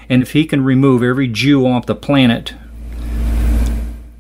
And 0.09 0.23
if 0.23 0.33
he 0.33 0.45
can 0.45 0.63
remove 0.63 1.03
every 1.03 1.29
Jew 1.29 1.67
off 1.67 1.87
the 1.87 1.95
planet, 1.95 2.55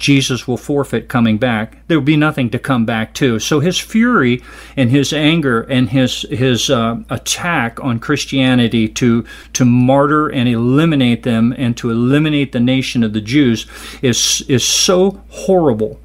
Jesus 0.04 0.46
will 0.46 0.58
forfeit 0.58 1.08
coming 1.08 1.38
back. 1.38 1.78
There 1.88 1.98
will 1.98 2.04
be 2.04 2.18
nothing 2.18 2.50
to 2.50 2.58
come 2.58 2.84
back 2.84 3.14
to. 3.14 3.38
So 3.38 3.60
his 3.60 3.78
fury 3.78 4.42
and 4.76 4.90
his 4.90 5.14
anger 5.14 5.62
and 5.62 5.88
his 5.88 6.26
his 6.28 6.68
uh, 6.68 6.98
attack 7.08 7.82
on 7.82 7.98
Christianity 8.00 8.86
to 8.86 9.24
to 9.54 9.64
martyr 9.64 10.28
and 10.28 10.46
eliminate 10.46 11.22
them 11.22 11.54
and 11.56 11.74
to 11.78 11.90
eliminate 11.90 12.52
the 12.52 12.60
nation 12.60 13.02
of 13.02 13.14
the 13.14 13.22
Jews 13.22 13.66
is 14.02 14.44
is 14.46 14.62
so 14.62 15.22
horrible 15.30 15.98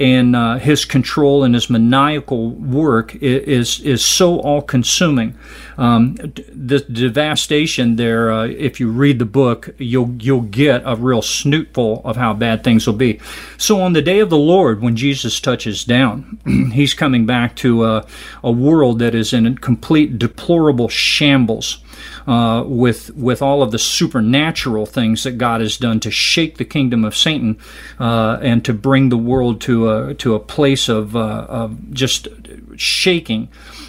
and 0.00 0.34
uh, 0.34 0.56
his 0.56 0.86
control 0.86 1.44
and 1.44 1.54
his 1.54 1.68
maniacal 1.68 2.52
work 2.52 3.14
is 3.16 3.80
is, 3.80 4.02
so 4.02 4.40
all 4.40 4.62
consuming. 4.62 5.36
Um, 5.76 6.14
the 6.14 6.80
devastation 6.80 7.96
there, 7.96 8.32
uh, 8.32 8.46
if 8.46 8.80
you 8.80 8.90
read 8.90 9.18
the 9.18 9.26
book, 9.26 9.68
you'll 9.76 10.14
you'll 10.18 10.40
get 10.40 10.82
a 10.86 10.96
real 10.96 11.20
snootful 11.20 12.02
of 12.04 12.16
how 12.16 12.32
bad 12.32 12.64
things 12.64 12.86
will 12.86 12.94
be. 12.94 13.20
So 13.58 13.82
on 13.82 13.92
the 13.92 14.00
day 14.00 14.20
of 14.20 14.30
the 14.30 14.38
Lord, 14.38 14.80
when 14.80 14.96
Jesus 14.96 15.38
touches 15.38 15.84
down, 15.84 16.38
he's 16.72 16.94
coming 16.94 17.26
back 17.26 17.54
to 17.56 17.84
a, 17.84 18.06
a 18.42 18.50
world 18.50 19.00
that 19.00 19.14
is 19.14 19.34
in 19.34 19.46
a 19.46 19.54
complete 19.54 20.18
deplorable 20.18 20.88
shambles 20.88 21.82
uh, 22.26 22.64
with 22.66 23.14
with 23.14 23.42
all 23.42 23.62
of 23.62 23.70
the 23.70 23.78
supernatural 23.78 24.86
things 24.86 25.24
that 25.24 25.32
God 25.32 25.60
has 25.60 25.76
done 25.76 26.00
to 26.00 26.10
shake 26.10 26.58
the 26.58 26.64
kingdom 26.64 27.04
of 27.04 27.16
Satan 27.16 27.58
uh, 27.98 28.38
and 28.42 28.64
to 28.64 28.72
bring 28.72 29.08
the 29.08 29.16
world 29.16 29.60
to 29.62 29.90
a 29.90 30.14
to 30.14 30.34
a 30.34 30.40
place 30.40 30.88
of, 30.88 31.16
uh, 31.16 31.46
of 31.48 31.92
just 31.92 32.28
shaking. 32.76 33.48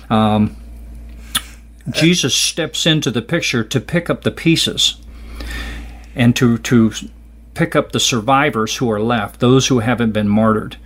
Um, 0.09 0.55
Jesus 1.89 2.35
steps 2.35 2.85
into 2.85 3.09
the 3.09 3.21
picture 3.21 3.63
to 3.63 3.79
pick 3.79 4.09
up 4.09 4.23
the 4.23 4.31
pieces 4.31 4.97
and 6.15 6.35
to 6.35 6.57
to 6.59 6.91
pick 7.53 7.75
up 7.75 7.91
the 7.91 7.99
survivors 7.99 8.77
who 8.77 8.89
are 8.91 9.01
left, 9.01 9.39
those 9.39 9.67
who 9.67 9.79
haven't 9.79 10.11
been 10.11 10.27
martyred, 10.27 10.77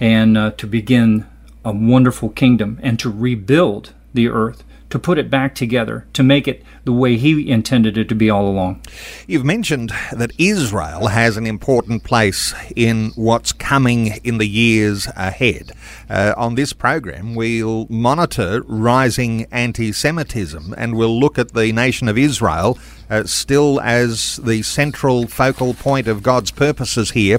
and 0.00 0.36
uh, 0.36 0.50
to 0.52 0.66
begin 0.66 1.26
a 1.64 1.72
wonderful 1.72 2.30
kingdom 2.30 2.78
and 2.82 2.98
to 2.98 3.10
rebuild 3.10 3.92
the 4.14 4.28
earth 4.28 4.64
to 4.90 4.98
put 4.98 5.18
it 5.18 5.30
back 5.30 5.54
together, 5.54 6.06
to 6.12 6.22
make 6.22 6.46
it 6.46 6.62
the 6.84 6.92
way 6.92 7.16
he 7.16 7.50
intended 7.50 7.96
it 7.96 8.08
to 8.08 8.14
be 8.14 8.28
all 8.28 8.46
along. 8.46 8.82
You've 9.26 9.44
mentioned 9.44 9.92
that 10.12 10.32
Israel 10.38 11.08
has 11.08 11.36
an 11.36 11.46
important 11.46 12.04
place 12.04 12.52
in 12.74 13.12
what's 13.14 13.52
coming 13.52 14.18
in 14.24 14.38
the 14.38 14.48
years 14.48 15.06
ahead. 15.16 15.72
Uh, 16.08 16.34
on 16.36 16.56
this 16.56 16.72
program, 16.72 17.34
we'll 17.34 17.86
monitor 17.88 18.62
rising 18.66 19.46
anti 19.52 19.92
Semitism 19.92 20.74
and 20.76 20.96
we'll 20.96 21.18
look 21.18 21.38
at 21.38 21.52
the 21.52 21.72
nation 21.72 22.08
of 22.08 22.18
Israel 22.18 22.78
uh, 23.10 23.24
still 23.24 23.80
as 23.80 24.36
the 24.36 24.62
central 24.62 25.26
focal 25.26 25.74
point 25.74 26.08
of 26.08 26.22
God's 26.22 26.50
purposes 26.50 27.10
here. 27.10 27.38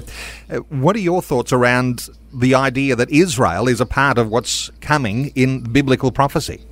Uh, 0.50 0.58
what 0.68 0.96
are 0.96 1.00
your 1.00 1.22
thoughts 1.22 1.52
around 1.52 2.08
the 2.32 2.54
idea 2.54 2.96
that 2.96 3.10
Israel 3.10 3.68
is 3.68 3.80
a 3.80 3.86
part 3.86 4.18
of 4.18 4.28
what's 4.30 4.70
coming 4.80 5.32
in 5.34 5.60
biblical 5.60 6.12
prophecy? 6.12 6.62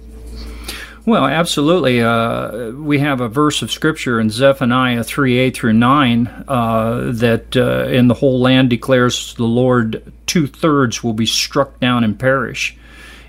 Well, 1.06 1.24
absolutely. 1.24 2.02
Uh, 2.02 2.72
we 2.72 2.98
have 2.98 3.20
a 3.22 3.28
verse 3.28 3.62
of 3.62 3.72
scripture 3.72 4.20
in 4.20 4.28
Zephaniah 4.28 5.02
3 5.02 5.38
8 5.38 5.56
through 5.56 5.72
9 5.72 6.44
uh, 6.46 7.12
that 7.12 7.56
uh, 7.56 7.86
in 7.86 8.08
the 8.08 8.14
whole 8.14 8.38
land 8.38 8.68
declares 8.68 9.34
the 9.34 9.44
Lord, 9.44 10.12
two 10.26 10.46
thirds 10.46 11.02
will 11.02 11.14
be 11.14 11.24
struck 11.24 11.80
down 11.80 12.04
and 12.04 12.18
perish, 12.18 12.76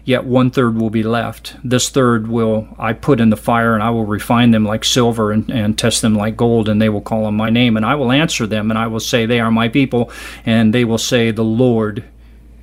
yet 0.03 0.25
one 0.25 0.51
third 0.51 0.75
will 0.75 0.89
be 0.89 1.03
left. 1.03 1.55
This 1.63 1.89
third 1.89 2.27
will 2.27 2.67
I 2.77 2.91
put 2.91 3.21
in 3.21 3.29
the 3.29 3.37
fire, 3.37 3.73
and 3.73 3.81
I 3.81 3.89
will 3.91 4.05
refine 4.05 4.51
them 4.51 4.65
like 4.65 4.83
silver 4.83 5.31
and, 5.31 5.49
and 5.49 5.77
test 5.77 6.01
them 6.01 6.13
like 6.15 6.35
gold, 6.35 6.67
and 6.67 6.81
they 6.81 6.89
will 6.89 7.01
call 7.01 7.23
on 7.23 7.35
my 7.35 7.49
name, 7.49 7.77
and 7.77 7.85
I 7.85 7.95
will 7.95 8.11
answer 8.11 8.45
them, 8.45 8.69
and 8.69 8.77
I 8.77 8.87
will 8.87 8.99
say, 8.99 9.25
They 9.25 9.39
are 9.39 9.51
my 9.51 9.69
people, 9.69 10.11
and 10.45 10.73
they 10.73 10.83
will 10.83 10.97
say, 10.97 11.31
The 11.31 11.43
Lord 11.43 12.03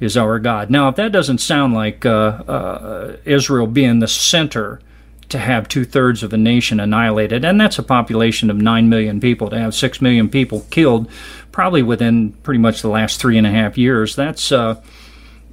is 0.01 0.19
our 0.19 0.39
God. 0.39 0.69
Now, 0.69 0.89
if 0.89 0.97
that 0.97 1.13
doesn't 1.13 1.39
sound 1.39 1.73
like 1.73 2.05
uh, 2.05 2.43
uh, 2.47 3.17
Israel 3.25 3.67
being 3.67 4.01
the 4.01 4.07
center, 4.07 4.81
to 5.29 5.39
have 5.39 5.69
two 5.69 5.85
thirds 5.85 6.23
of 6.23 6.33
a 6.33 6.37
nation 6.37 6.81
annihilated, 6.81 7.45
and 7.45 7.61
that's 7.61 7.79
a 7.79 7.83
population 7.83 8.51
of 8.51 8.57
9 8.57 8.89
million 8.89 9.21
people, 9.21 9.51
to 9.51 9.59
have 9.59 9.75
6 9.75 10.01
million 10.01 10.29
people 10.29 10.67
killed 10.71 11.09
probably 11.53 11.83
within 11.83 12.33
pretty 12.43 12.59
much 12.59 12.83
the 12.83 12.89
last 12.89 13.21
three 13.21 13.37
and 13.37 13.47
a 13.47 13.51
half 13.51 13.77
years, 13.77 14.17
that's. 14.17 14.53
Uh, 14.53 14.81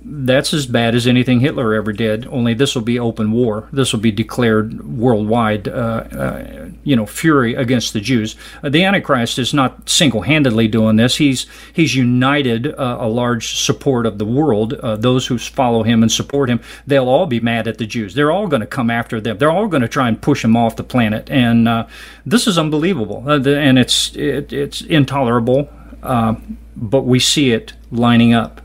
that's 0.07 0.53
as 0.53 0.67
bad 0.67 0.93
as 0.93 1.07
anything 1.07 1.39
Hitler 1.39 1.73
ever 1.73 1.91
did. 1.91 2.27
Only 2.27 2.53
this 2.53 2.75
will 2.75 2.83
be 2.83 2.99
open 2.99 3.31
war. 3.31 3.67
This 3.73 3.91
will 3.91 3.99
be 3.99 4.11
declared 4.11 4.85
worldwide, 4.85 5.67
uh, 5.67 5.71
uh, 5.71 6.69
you 6.83 6.95
know, 6.95 7.07
fury 7.07 7.55
against 7.55 7.93
the 7.93 7.99
Jews. 7.99 8.35
Uh, 8.63 8.69
the 8.69 8.83
Antichrist 8.83 9.39
is 9.39 9.51
not 9.51 9.89
single-handedly 9.89 10.67
doing 10.67 10.97
this. 10.97 11.15
He's 11.15 11.47
he's 11.73 11.95
united 11.95 12.67
uh, 12.67 12.97
a 12.99 13.07
large 13.07 13.57
support 13.57 14.05
of 14.05 14.19
the 14.19 14.25
world. 14.25 14.73
Uh, 14.73 14.95
those 14.95 15.25
who 15.25 15.39
follow 15.39 15.81
him 15.81 16.03
and 16.03 16.11
support 16.11 16.49
him, 16.49 16.61
they'll 16.85 17.09
all 17.09 17.25
be 17.25 17.39
mad 17.39 17.67
at 17.67 17.79
the 17.79 17.87
Jews. 17.87 18.13
They're 18.13 18.31
all 18.31 18.47
going 18.47 18.61
to 18.61 18.67
come 18.67 18.91
after 18.91 19.19
them. 19.19 19.39
They're 19.39 19.51
all 19.51 19.67
going 19.67 19.81
to 19.81 19.87
try 19.87 20.07
and 20.07 20.21
push 20.21 20.43
them 20.43 20.55
off 20.55 20.75
the 20.75 20.83
planet. 20.83 21.31
And 21.31 21.67
uh, 21.67 21.87
this 22.27 22.45
is 22.45 22.59
unbelievable. 22.59 23.27
and 23.27 23.79
it's 23.79 24.15
it, 24.15 24.53
it's 24.53 24.81
intolerable. 24.81 25.67
but 26.01 27.05
we 27.05 27.19
see 27.19 27.51
it 27.51 27.73
lining 27.91 28.33
up 28.33 28.61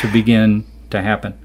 to 0.00 0.12
begin 0.12 0.64
to 0.90 1.02
happen. 1.02 1.38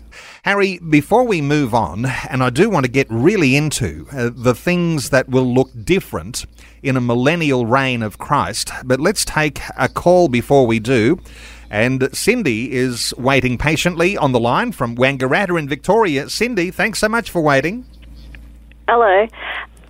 Harry, 0.43 0.77
before 0.79 1.23
we 1.23 1.41
move 1.41 1.73
on, 1.73 2.05
and 2.05 2.43
I 2.43 2.49
do 2.49 2.69
want 2.69 2.85
to 2.85 2.91
get 2.91 3.07
really 3.09 3.55
into 3.55 4.07
uh, 4.11 4.29
the 4.33 4.53
things 4.53 5.09
that 5.09 5.29
will 5.29 5.51
look 5.53 5.69
different 5.83 6.45
in 6.81 6.97
a 6.97 7.01
millennial 7.01 7.65
reign 7.65 8.03
of 8.03 8.17
Christ, 8.17 8.71
but 8.83 8.99
let's 8.99 9.23
take 9.23 9.61
a 9.77 9.87
call 9.87 10.27
before 10.27 10.67
we 10.67 10.79
do. 10.79 11.19
And 11.69 12.09
Cindy 12.13 12.71
is 12.71 13.13
waiting 13.17 13.57
patiently 13.57 14.15
on 14.17 14.31
the 14.31 14.39
line 14.39 14.73
from 14.73 14.95
Wangaratta 14.95 15.57
in 15.57 15.67
Victoria. 15.67 16.29
Cindy, 16.29 16.69
thanks 16.69 16.99
so 16.99 17.09
much 17.09 17.31
for 17.31 17.41
waiting. 17.41 17.85
Hello. 18.87 19.25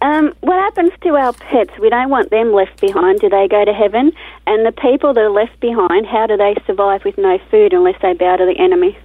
Um, 0.03 0.33
what 0.41 0.59
happens 0.59 0.91
to 1.03 1.15
our 1.15 1.31
pets? 1.31 1.71
We 1.79 1.89
don't 1.89 2.09
want 2.09 2.29
them 2.29 2.51
left 2.51 2.81
behind. 2.81 3.21
Do 3.21 3.29
they 3.29 3.47
go 3.47 3.63
to 3.63 3.71
heaven? 3.71 4.11
And 4.45 4.65
the 4.65 4.73
people 4.73 5.13
that 5.13 5.21
are 5.21 5.31
left 5.31 5.57
behind, 5.61 6.05
how 6.05 6.27
do 6.27 6.35
they 6.35 6.55
survive 6.67 7.05
with 7.05 7.17
no 7.17 7.39
food 7.49 7.71
unless 7.71 7.95
they 8.01 8.13
bow 8.13 8.35
to 8.35 8.45
the 8.45 8.61
enemy? 8.61 8.97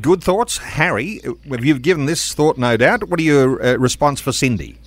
Good 0.00 0.24
thoughts, 0.24 0.58
Harry. 0.58 1.20
You've 1.44 1.82
given 1.82 2.06
this 2.06 2.34
thought, 2.34 2.58
no 2.58 2.76
doubt. 2.76 3.08
What 3.08 3.20
are 3.20 3.22
your 3.22 3.62
uh, 3.64 3.76
response 3.76 4.20
for 4.20 4.32
Cindy? 4.32 4.79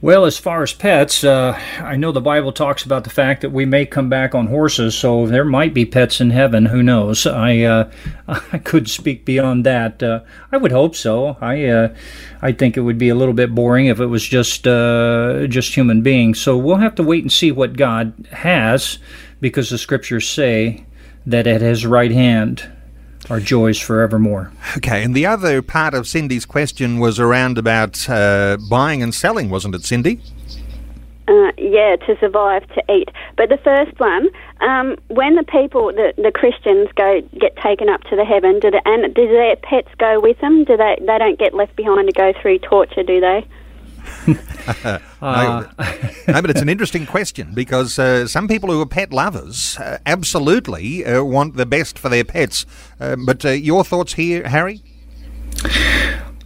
Well, 0.00 0.26
as 0.26 0.38
far 0.38 0.62
as 0.62 0.72
pets, 0.72 1.24
uh, 1.24 1.60
I 1.80 1.96
know 1.96 2.12
the 2.12 2.20
Bible 2.20 2.52
talks 2.52 2.84
about 2.84 3.02
the 3.02 3.10
fact 3.10 3.40
that 3.40 3.50
we 3.50 3.64
may 3.64 3.84
come 3.84 4.08
back 4.08 4.32
on 4.32 4.46
horses, 4.46 4.94
so 4.94 5.26
there 5.26 5.44
might 5.44 5.74
be 5.74 5.84
pets 5.84 6.20
in 6.20 6.30
heaven. 6.30 6.66
Who 6.66 6.84
knows? 6.84 7.26
I 7.26 7.62
uh, 7.62 7.90
I 8.28 8.58
could 8.58 8.88
speak 8.88 9.24
beyond 9.24 9.66
that. 9.66 10.00
Uh, 10.00 10.20
I 10.52 10.56
would 10.56 10.70
hope 10.70 10.94
so. 10.94 11.36
I 11.40 11.64
uh, 11.64 11.96
I 12.40 12.52
think 12.52 12.76
it 12.76 12.82
would 12.82 12.98
be 12.98 13.08
a 13.08 13.16
little 13.16 13.34
bit 13.34 13.56
boring 13.56 13.86
if 13.86 13.98
it 13.98 14.06
was 14.06 14.24
just 14.24 14.68
uh, 14.68 15.48
just 15.48 15.74
human 15.74 16.02
beings. 16.02 16.40
So 16.40 16.56
we'll 16.56 16.76
have 16.76 16.94
to 16.94 17.02
wait 17.02 17.24
and 17.24 17.32
see 17.32 17.50
what 17.50 17.76
God 17.76 18.28
has, 18.30 19.00
because 19.40 19.68
the 19.68 19.78
Scriptures 19.78 20.28
say 20.28 20.86
that 21.26 21.48
at 21.48 21.60
His 21.60 21.84
right 21.84 22.12
hand 22.12 22.70
our 23.30 23.40
joys 23.40 23.78
forevermore. 23.78 24.50
Okay, 24.76 25.02
and 25.02 25.14
the 25.14 25.26
other 25.26 25.62
part 25.62 25.94
of 25.94 26.06
Cindy's 26.06 26.46
question 26.46 26.98
was 26.98 27.20
around 27.20 27.58
about 27.58 28.08
uh, 28.08 28.56
buying 28.70 29.02
and 29.02 29.14
selling, 29.14 29.50
wasn't 29.50 29.74
it, 29.74 29.84
Cindy? 29.84 30.20
Uh, 31.28 31.52
yeah, 31.58 31.96
to 32.06 32.16
survive, 32.20 32.66
to 32.68 32.82
eat. 32.90 33.10
But 33.36 33.50
the 33.50 33.58
first 33.58 34.00
one, 34.00 34.30
um, 34.62 34.96
when 35.08 35.34
the 35.34 35.42
people, 35.42 35.92
the, 35.92 36.14
the 36.16 36.32
Christians, 36.32 36.88
go 36.96 37.20
get 37.38 37.54
taken 37.56 37.90
up 37.90 38.00
to 38.04 38.16
the 38.16 38.24
heaven, 38.24 38.60
do 38.60 38.70
the, 38.70 38.80
and 38.86 39.14
do 39.14 39.28
their 39.28 39.56
pets 39.56 39.90
go 39.98 40.20
with 40.20 40.40
them? 40.40 40.64
Do 40.64 40.78
they? 40.78 40.96
They 41.00 41.18
don't 41.18 41.38
get 41.38 41.52
left 41.52 41.76
behind 41.76 42.08
to 42.08 42.12
go 42.12 42.32
through 42.40 42.60
torture, 42.60 43.02
do 43.02 43.20
they? 43.20 43.46
Uh, 44.32 44.98
no, 45.22 45.68
no, 46.28 46.42
but 46.42 46.50
it's 46.50 46.60
an 46.60 46.68
interesting 46.68 47.06
question 47.06 47.52
because 47.54 47.98
uh, 47.98 48.26
some 48.26 48.48
people 48.48 48.70
who 48.70 48.80
are 48.80 48.86
pet 48.86 49.12
lovers 49.12 49.76
uh, 49.78 49.98
absolutely 50.06 51.04
uh, 51.04 51.22
want 51.22 51.56
the 51.56 51.66
best 51.66 51.98
for 51.98 52.08
their 52.08 52.24
pets. 52.24 52.66
Uh, 53.00 53.16
but 53.16 53.44
uh, 53.44 53.50
your 53.50 53.84
thoughts 53.84 54.14
here, 54.14 54.46
Harry? 54.48 54.82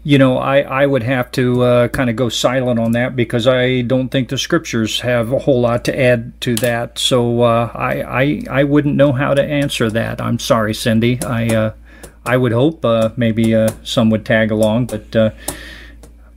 You 0.04 0.18
know, 0.18 0.38
I, 0.38 0.60
I 0.60 0.86
would 0.86 1.04
have 1.04 1.30
to 1.32 1.88
kind 1.92 2.10
of 2.10 2.16
go 2.16 2.28
silent 2.28 2.80
on 2.80 2.92
that 2.92 3.14
because 3.14 3.46
I 3.46 3.82
don't 3.82 4.08
think 4.08 4.30
the 4.30 4.38
scriptures 4.38 5.00
have 5.00 5.32
a 5.32 5.38
whole 5.38 5.60
lot 5.60 5.84
to 5.84 5.98
add 5.98 6.40
to 6.40 6.56
that. 6.56 6.98
So 6.98 7.42
I, 7.42 8.22
I 8.22 8.42
I 8.50 8.64
wouldn't 8.64 8.96
know 8.96 9.12
how 9.12 9.32
to 9.32 9.42
answer 9.42 9.90
that. 9.90 10.20
I'm 10.20 10.40
sorry, 10.40 10.74
Cindy. 10.74 11.20
I 11.24 11.72
I 12.26 12.36
would 12.36 12.50
hope 12.50 12.84
maybe 13.16 13.54
some 13.84 14.10
would 14.10 14.26
tag 14.26 14.50
along, 14.50 14.86
but 14.86 15.34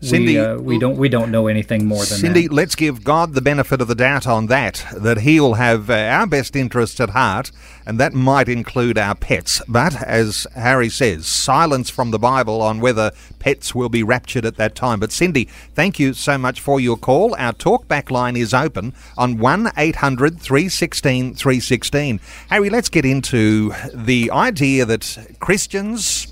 Cindy, 0.06 0.34
we, 0.34 0.39
uh, 0.39 0.58
we 0.58 0.80
don't 0.80 0.98
we 0.98 1.10
don't 1.10 1.32
know 1.32 1.48
anything 1.48 1.86
more 1.86 2.00
than 2.00 2.10
that. 2.10 2.20
Cindy, 2.20 2.48
that. 2.48 2.54
let's 2.54 2.76
give 2.76 3.04
God 3.04 3.34
the 3.34 3.41
benefit 3.41 3.82
of 3.82 3.88
the 3.88 3.96
doubt 3.96 4.28
on 4.28 4.48
that. 4.48 4.86
That 4.96 5.20
He'll 5.20 5.56
have 5.56 5.89
uh, 5.89 5.94
our 5.94 6.28
best 6.28 6.56
interests 6.56 7.00
at 7.00 7.12
heart, 7.12 7.52
and 7.86 8.00
that 8.00 8.13
might 8.13 8.48
include 8.48 8.98
our 8.98 9.15
pets. 9.15 9.62
But 9.68 10.02
as 10.04 10.46
Harry 10.56 10.89
says, 10.89 11.26
silence 11.26 11.89
from 11.89 12.12
the 12.12 12.20
Bible 12.20 12.62
on 12.62 12.80
whether 12.80 13.12
pets 13.39 13.74
will 13.74 13.89
be 13.89 14.04
raptured 14.04 14.46
at 14.46 14.58
that 14.58 14.76
time. 14.76 15.00
But 15.00 15.12
Cindy, 15.12 15.46
thank 15.74 16.00
you 16.00 16.13
so 16.13 16.38
much 16.38 16.62
for 16.62 16.80
your 16.80 16.98
call. 16.98 17.36
Our 17.36 17.54
talkback 17.54 18.12
line 18.12 18.36
is 18.36 18.54
open 18.54 18.94
on 19.18 19.38
one 19.38 19.72
800 19.76 20.39
316 20.39 21.36
316. 21.36 22.20
Harry, 22.50 22.70
let's 22.70 22.89
get 22.89 23.06
into 23.06 23.74
the 23.94 24.30
idea 24.32 24.86
that 24.86 25.36
Christians 25.39 26.32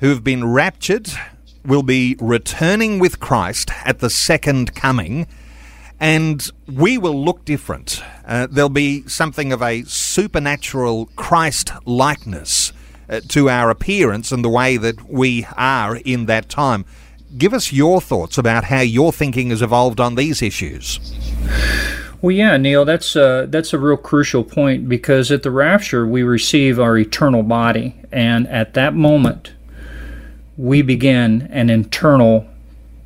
who've 0.00 0.22
been 0.22 0.46
raptured 0.46 1.10
will 1.66 1.82
be 1.82 2.16
returning 2.20 2.98
with 2.98 3.20
Christ 3.20 3.70
at 3.84 3.98
the 3.98 4.10
second 4.10 4.74
coming, 4.74 5.26
and 5.98 6.48
we 6.66 6.98
will 6.98 7.24
look 7.24 7.44
different. 7.44 8.02
Uh, 8.26 8.46
there'll 8.50 8.68
be 8.68 9.06
something 9.08 9.52
of 9.52 9.62
a 9.62 9.82
supernatural 9.84 11.06
Christ 11.16 11.70
likeness 11.84 12.72
uh, 13.08 13.20
to 13.28 13.48
our 13.48 13.70
appearance 13.70 14.32
and 14.32 14.44
the 14.44 14.48
way 14.48 14.76
that 14.76 15.08
we 15.08 15.46
are 15.56 15.96
in 15.96 16.26
that 16.26 16.48
time. 16.48 16.84
Give 17.36 17.52
us 17.52 17.72
your 17.72 18.00
thoughts 18.00 18.38
about 18.38 18.64
how 18.64 18.80
your 18.80 19.12
thinking 19.12 19.50
has 19.50 19.62
evolved 19.62 20.00
on 20.00 20.14
these 20.14 20.42
issues. 20.42 21.00
Well, 22.22 22.32
yeah, 22.32 22.56
Neil, 22.56 22.84
that's 22.84 23.14
a, 23.14 23.46
that's 23.48 23.72
a 23.72 23.78
real 23.78 23.96
crucial 23.96 24.42
point 24.42 24.88
because 24.88 25.30
at 25.30 25.42
the 25.42 25.50
rapture 25.50 26.06
we 26.06 26.22
receive 26.22 26.80
our 26.80 26.96
eternal 26.96 27.42
body, 27.42 28.00
and 28.10 28.48
at 28.48 28.74
that 28.74 28.94
moment 28.94 29.52
we 30.56 30.82
begin 30.82 31.48
an 31.50 31.70
internal, 31.70 32.46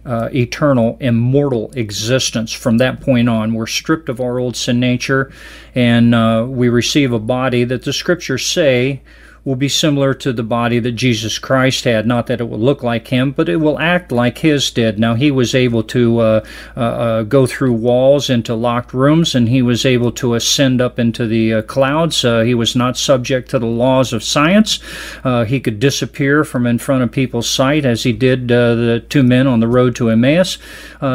uh, 0.04 0.28
eternal, 0.34 0.96
immortal 1.00 1.72
existence. 1.72 2.52
From 2.52 2.78
that 2.78 3.00
point 3.00 3.28
on, 3.28 3.54
we're 3.54 3.66
stripped 3.66 4.08
of 4.08 4.20
our 4.20 4.38
old 4.38 4.56
sin 4.56 4.80
nature, 4.80 5.32
and 5.74 6.14
uh, 6.14 6.46
we 6.48 6.68
receive 6.68 7.12
a 7.12 7.18
body 7.18 7.64
that 7.64 7.84
the 7.84 7.92
Scriptures 7.92 8.46
say 8.46 9.02
will 9.44 9.56
be 9.56 9.68
similar 9.68 10.12
to 10.14 10.32
the 10.32 10.42
body 10.42 10.78
that 10.78 10.92
Jesus 10.92 11.38
Christ 11.38 11.84
had. 11.84 12.06
Not 12.06 12.26
that 12.26 12.40
it 12.40 12.48
will 12.48 12.58
look 12.58 12.82
like 12.82 13.08
him, 13.08 13.32
but 13.32 13.48
it 13.48 13.56
will 13.56 13.78
act 13.78 14.12
like 14.12 14.38
his 14.38 14.70
did. 14.70 14.98
Now, 14.98 15.14
he 15.14 15.30
was 15.30 15.54
able 15.54 15.82
to 15.84 16.18
uh, 16.18 16.44
uh, 16.76 16.80
uh, 16.80 17.22
go 17.22 17.46
through 17.46 17.72
walls 17.72 18.28
into 18.28 18.54
locked 18.54 18.92
rooms, 18.92 19.34
and 19.34 19.48
he 19.48 19.62
was 19.62 19.86
able 19.86 20.12
to 20.12 20.34
ascend 20.34 20.80
up 20.80 20.98
into 20.98 21.26
the 21.26 21.54
uh, 21.54 21.62
clouds. 21.62 22.24
Uh, 22.24 22.40
he 22.40 22.54
was 22.54 22.76
not 22.76 22.96
subject 22.96 23.50
to 23.50 23.58
the 23.58 23.66
laws 23.66 24.12
of 24.12 24.22
science. 24.22 24.80
He 25.46 25.60
could 25.60 25.80
disappear 25.80 26.44
from 26.44 26.66
in 26.66 26.78
front 26.78 27.02
of 27.02 27.10
people's 27.10 27.48
sight, 27.48 27.84
as 27.84 28.02
he 28.02 28.12
did 28.12 28.48
the 28.48 29.04
two 29.08 29.22
men 29.22 29.46
on 29.46 29.60
the 29.60 29.68
road 29.68 29.96
to 29.96 30.10
Emmaus. 30.10 30.58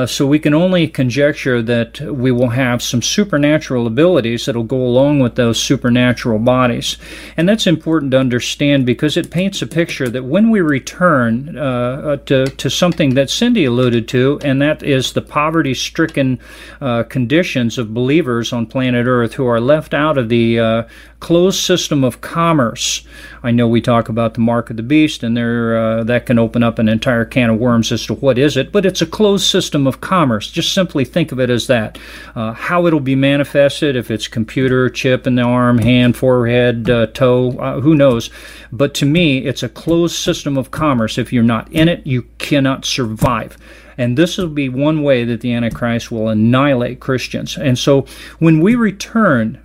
so 0.07 0.25
we 0.25 0.39
can 0.39 0.53
only 0.53 0.87
conjecture 0.87 1.61
that 1.61 2.01
we 2.01 2.31
will 2.31 2.49
have 2.49 2.81
some 2.81 3.01
supernatural 3.01 3.87
abilities 3.87 4.45
that 4.45 4.55
will 4.55 4.63
go 4.63 4.81
along 4.81 5.19
with 5.19 5.35
those 5.35 5.59
supernatural 5.59 6.39
bodies. 6.39 6.97
And 7.37 7.47
that's 7.47 7.67
important 7.67 8.14
to 8.15 8.19
understand 8.19 8.85
because 8.85 9.17
it 9.17 9.29
paints 9.29 9.61
a 9.61 9.67
picture 9.67 10.09
that 10.09 10.23
when 10.23 10.49
we 10.49 10.61
return 10.61 11.57
uh, 11.57 12.15
to, 12.25 12.45
to 12.45 12.69
something 12.69 13.13
that 13.15 13.29
Cindy 13.29 13.65
alluded 13.65 14.07
to, 14.09 14.39
and 14.43 14.61
that 14.61 14.81
is 14.81 15.13
the 15.13 15.21
poverty 15.21 15.73
stricken 15.73 16.39
uh, 16.79 17.03
conditions 17.03 17.77
of 17.77 17.93
believers 17.93 18.53
on 18.53 18.65
planet 18.65 19.05
Earth 19.05 19.33
who 19.33 19.45
are 19.45 19.59
left 19.59 19.93
out 19.93 20.17
of 20.17 20.29
the 20.29 20.59
uh, 20.59 20.83
closed 21.25 21.59
system 21.59 22.03
of 22.03 22.21
commerce. 22.21 23.03
I 23.41 23.49
know 23.49 23.67
we 23.67 23.81
talk 23.81 24.09
about 24.09 24.35
the 24.35 24.41
mark 24.41 24.69
of 24.69 24.77
the 24.77 24.83
beast, 24.83 25.23
and 25.23 25.35
there 25.35 25.75
uh, 25.75 26.03
that 26.03 26.27
can 26.27 26.37
open 26.37 26.61
up 26.61 26.77
an 26.77 26.87
entire 26.87 27.25
can 27.25 27.49
of 27.49 27.57
worms 27.57 27.91
as 27.91 28.05
to 28.05 28.13
what 28.13 28.37
is 28.37 28.55
it, 28.55 28.71
but 28.71 28.85
it's 28.85 29.01
a 29.01 29.07
closed 29.07 29.47
system 29.47 29.87
of 29.87 30.01
commerce. 30.01 30.51
Just 30.51 30.71
simply 30.71 31.03
think 31.03 31.31
of 31.31 31.39
it 31.39 31.49
as 31.49 31.65
that. 31.65 31.97
Uh, 32.35 32.53
how 32.53 32.85
it'll 32.85 32.99
be 32.99 33.15
manifested, 33.15 33.95
if 33.95 34.11
it's 34.11 34.27
computer, 34.27 34.87
chip 34.87 35.25
in 35.25 35.33
the 35.33 35.41
arm, 35.41 35.79
hand, 35.79 36.15
forehead, 36.15 36.87
uh, 36.91 37.07
toe, 37.07 37.57
uh, 37.57 37.81
who 37.81 37.95
knows. 37.95 38.29
But 38.71 38.93
to 38.93 39.07
me, 39.07 39.39
it's 39.47 39.63
a 39.63 39.69
closed 39.69 40.17
system 40.17 40.59
of 40.59 40.69
commerce. 40.69 41.17
If 41.17 41.33
you're 41.33 41.41
not 41.41 41.71
in 41.71 41.87
it, 41.87 42.05
you 42.05 42.27
cannot 42.37 42.85
survive. 42.85 43.57
And 43.97 44.15
this 44.15 44.37
will 44.37 44.49
be 44.49 44.69
one 44.69 45.01
way 45.01 45.23
that 45.23 45.41
the 45.41 45.53
Antichrist 45.53 46.11
will 46.11 46.29
annihilate 46.29 46.99
Christians. 46.99 47.57
And 47.57 47.79
so 47.79 48.05
when 48.37 48.59
we 48.59 48.75
return, 48.75 49.64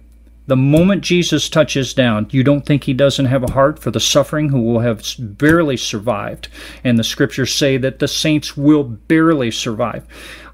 the 0.51 0.57
moment 0.57 1.05
Jesus 1.05 1.49
touches 1.49 1.95
down, 1.95 2.27
you 2.33 2.43
don't 2.43 2.67
think 2.67 2.83
he 2.83 2.93
doesn't 2.93 3.27
have 3.27 3.45
a 3.45 3.53
heart 3.53 3.79
for 3.79 3.93
the 3.93 4.01
suffering 4.01 4.49
who 4.49 4.61
will 4.61 4.81
have 4.81 5.05
barely 5.17 5.77
survived. 5.77 6.49
And 6.83 6.99
the 6.99 7.05
scriptures 7.05 7.55
say 7.55 7.77
that 7.77 8.01
the 8.01 8.09
saints 8.09 8.57
will 8.57 8.83
barely 8.83 9.53
survive. 9.53 10.05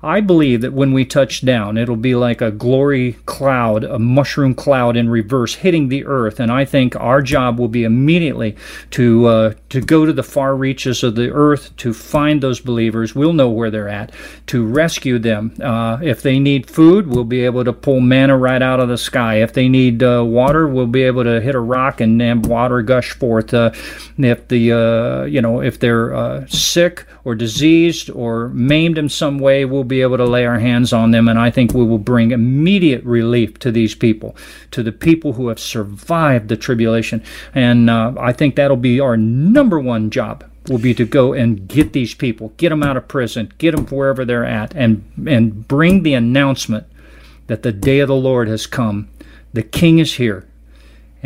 I 0.06 0.20
believe 0.20 0.60
that 0.60 0.72
when 0.72 0.92
we 0.92 1.04
touch 1.04 1.44
down, 1.44 1.76
it'll 1.76 1.96
be 1.96 2.14
like 2.14 2.40
a 2.40 2.52
glory 2.52 3.14
cloud, 3.26 3.82
a 3.82 3.98
mushroom 3.98 4.54
cloud 4.54 4.96
in 4.96 5.08
reverse 5.08 5.56
hitting 5.56 5.88
the 5.88 6.06
earth. 6.06 6.38
And 6.38 6.52
I 6.52 6.64
think 6.64 6.94
our 6.94 7.20
job 7.20 7.58
will 7.58 7.66
be 7.66 7.82
immediately 7.82 8.54
to 8.92 9.26
uh, 9.26 9.54
to 9.70 9.80
go 9.80 10.06
to 10.06 10.12
the 10.12 10.22
far 10.22 10.54
reaches 10.54 11.02
of 11.02 11.16
the 11.16 11.32
earth 11.32 11.76
to 11.78 11.92
find 11.92 12.40
those 12.40 12.60
believers. 12.60 13.16
We'll 13.16 13.32
know 13.32 13.50
where 13.50 13.68
they're 13.68 13.88
at 13.88 14.12
to 14.46 14.64
rescue 14.64 15.18
them. 15.18 15.52
Uh, 15.60 15.98
if 16.00 16.22
they 16.22 16.38
need 16.38 16.70
food, 16.70 17.08
we'll 17.08 17.24
be 17.24 17.44
able 17.44 17.64
to 17.64 17.72
pull 17.72 17.98
manna 17.98 18.36
right 18.38 18.62
out 18.62 18.78
of 18.78 18.88
the 18.88 18.98
sky. 18.98 19.42
If 19.42 19.54
they 19.54 19.68
need 19.68 20.04
uh, 20.04 20.22
water, 20.24 20.68
we'll 20.68 20.86
be 20.86 21.02
able 21.02 21.24
to 21.24 21.40
hit 21.40 21.56
a 21.56 21.60
rock 21.60 22.00
and, 22.00 22.22
and 22.22 22.46
water 22.46 22.80
gush 22.80 23.10
forth. 23.10 23.52
Uh, 23.52 23.72
if 24.18 24.46
the 24.46 24.72
uh, 24.72 25.24
you 25.24 25.42
know 25.42 25.60
if 25.60 25.80
they're 25.80 26.14
uh, 26.14 26.46
sick 26.46 27.06
or 27.24 27.34
diseased 27.34 28.08
or 28.10 28.50
maimed 28.50 28.98
in 28.98 29.08
some 29.08 29.40
way, 29.40 29.64
we'll 29.64 29.82
be 29.82 29.95
able 30.02 30.16
to 30.16 30.24
lay 30.24 30.46
our 30.46 30.58
hands 30.58 30.92
on 30.92 31.10
them, 31.10 31.28
and 31.28 31.38
I 31.38 31.50
think 31.50 31.72
we 31.72 31.84
will 31.84 31.98
bring 31.98 32.30
immediate 32.30 33.04
relief 33.04 33.58
to 33.60 33.70
these 33.70 33.94
people, 33.94 34.36
to 34.70 34.82
the 34.82 34.92
people 34.92 35.34
who 35.34 35.48
have 35.48 35.58
survived 35.58 36.48
the 36.48 36.56
tribulation. 36.56 37.22
And 37.54 37.90
uh, 37.90 38.14
I 38.18 38.32
think 38.32 38.56
that'll 38.56 38.76
be 38.76 39.00
our 39.00 39.16
number 39.16 39.78
one 39.78 40.10
job 40.10 40.44
will 40.68 40.78
be 40.78 40.94
to 40.94 41.04
go 41.04 41.32
and 41.32 41.68
get 41.68 41.92
these 41.92 42.14
people, 42.14 42.52
get 42.56 42.70
them 42.70 42.82
out 42.82 42.96
of 42.96 43.06
prison, 43.06 43.52
get 43.58 43.74
them 43.76 43.86
wherever 43.86 44.24
they're 44.24 44.44
at, 44.44 44.74
and 44.74 45.04
and 45.26 45.68
bring 45.68 46.02
the 46.02 46.14
announcement 46.14 46.86
that 47.46 47.62
the 47.62 47.72
day 47.72 48.00
of 48.00 48.08
the 48.08 48.16
Lord 48.16 48.48
has 48.48 48.66
come. 48.66 49.08
The 49.52 49.62
King 49.62 50.00
is 50.00 50.14
here 50.14 50.46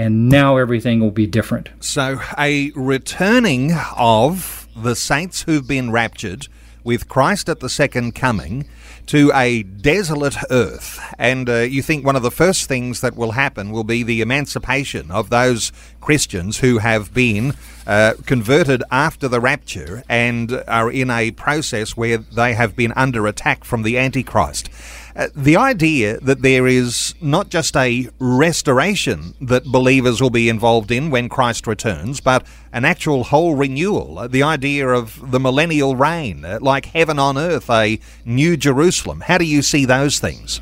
and 0.00 0.30
now 0.30 0.56
everything 0.56 1.00
will 1.00 1.10
be 1.10 1.26
different. 1.26 1.68
So, 1.80 2.20
a 2.38 2.70
returning 2.74 3.72
of 3.96 4.66
the 4.74 4.94
saints 4.94 5.42
who've 5.42 5.66
been 5.66 5.90
raptured 5.90 6.48
with 6.84 7.08
Christ 7.08 7.48
at 7.48 7.60
the 7.60 7.68
second 7.68 8.14
coming 8.14 8.66
to 9.06 9.32
a 9.34 9.62
desolate 9.62 10.36
earth. 10.50 11.00
And 11.18 11.48
uh, 11.48 11.58
you 11.60 11.82
think 11.82 12.04
one 12.04 12.16
of 12.16 12.22
the 12.22 12.30
first 12.30 12.68
things 12.68 13.00
that 13.00 13.16
will 13.16 13.32
happen 13.32 13.72
will 13.72 13.84
be 13.84 14.02
the 14.02 14.20
emancipation 14.20 15.10
of 15.10 15.30
those 15.30 15.72
Christians 16.00 16.58
who 16.58 16.78
have 16.78 17.12
been 17.12 17.54
uh, 17.86 18.14
converted 18.26 18.82
after 18.90 19.26
the 19.26 19.40
rapture 19.40 20.04
and 20.08 20.62
are 20.68 20.90
in 20.90 21.10
a 21.10 21.32
process 21.32 21.96
where 21.96 22.18
they 22.18 22.54
have 22.54 22.76
been 22.76 22.92
under 22.92 23.26
attack 23.26 23.64
from 23.64 23.82
the 23.82 23.98
Antichrist. 23.98 24.70
Uh, 25.16 25.28
the 25.34 25.56
idea 25.56 26.20
that 26.20 26.42
there 26.42 26.66
is 26.66 27.14
not 27.20 27.48
just 27.48 27.76
a 27.76 28.08
restoration 28.18 29.34
that 29.40 29.64
believers 29.64 30.20
will 30.20 30.30
be 30.30 30.48
involved 30.48 30.90
in 30.90 31.10
when 31.10 31.28
Christ 31.28 31.66
returns, 31.66 32.20
but 32.20 32.46
an 32.72 32.84
actual 32.84 33.24
whole 33.24 33.56
renewal. 33.56 34.20
Uh, 34.20 34.28
the 34.28 34.42
idea 34.42 34.88
of 34.88 35.30
the 35.30 35.40
millennial 35.40 35.96
reign, 35.96 36.44
uh, 36.44 36.58
like 36.60 36.86
heaven 36.86 37.18
on 37.18 37.36
earth, 37.36 37.68
a 37.68 37.98
new 38.24 38.56
Jerusalem. 38.56 39.22
How 39.22 39.38
do 39.38 39.44
you 39.44 39.62
see 39.62 39.84
those 39.84 40.20
things? 40.20 40.60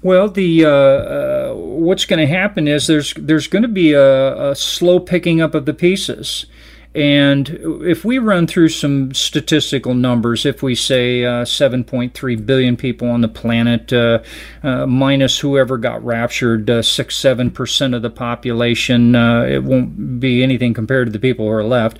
Well, 0.00 0.28
the 0.28 0.64
uh, 0.64 0.70
uh, 0.70 1.54
what's 1.54 2.04
going 2.04 2.20
to 2.20 2.32
happen 2.32 2.68
is 2.68 2.86
there's 2.86 3.12
there's 3.14 3.48
going 3.48 3.62
to 3.62 3.68
be 3.68 3.92
a, 3.92 4.50
a 4.50 4.54
slow 4.54 5.00
picking 5.00 5.40
up 5.40 5.54
of 5.54 5.66
the 5.66 5.74
pieces. 5.74 6.46
And 6.94 7.48
if 7.82 8.04
we 8.04 8.18
run 8.18 8.46
through 8.46 8.70
some 8.70 9.12
statistical 9.12 9.94
numbers, 9.94 10.46
if 10.46 10.62
we 10.62 10.74
say 10.74 11.24
uh, 11.24 11.44
7.3 11.44 12.46
billion 12.46 12.76
people 12.76 13.10
on 13.10 13.20
the 13.20 13.28
planet, 13.28 13.92
uh, 13.92 14.22
uh, 14.62 14.86
minus 14.86 15.38
whoever 15.38 15.76
got 15.76 16.02
raptured, 16.02 16.68
uh, 16.70 16.80
6 16.80 17.14
7% 17.14 17.94
of 17.94 18.02
the 18.02 18.10
population, 18.10 19.14
uh, 19.14 19.42
it 19.42 19.64
won't 19.64 20.18
be 20.18 20.42
anything 20.42 20.72
compared 20.72 21.06
to 21.08 21.12
the 21.12 21.18
people 21.18 21.44
who 21.44 21.52
are 21.52 21.64
left. 21.64 21.98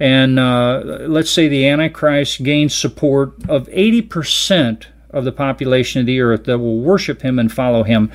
And 0.00 0.38
uh, 0.38 0.82
let's 1.06 1.30
say 1.30 1.46
the 1.46 1.68
Antichrist 1.68 2.42
gains 2.42 2.74
support 2.74 3.34
of 3.46 3.68
80% 3.68 4.86
of 5.12 5.24
the 5.24 5.32
population 5.32 6.00
of 6.00 6.06
the 6.06 6.20
earth 6.20 6.44
that 6.44 6.58
will 6.58 6.80
worship 6.80 7.22
him 7.22 7.38
and 7.38 7.50
follow 7.52 7.82
him. 7.82 8.10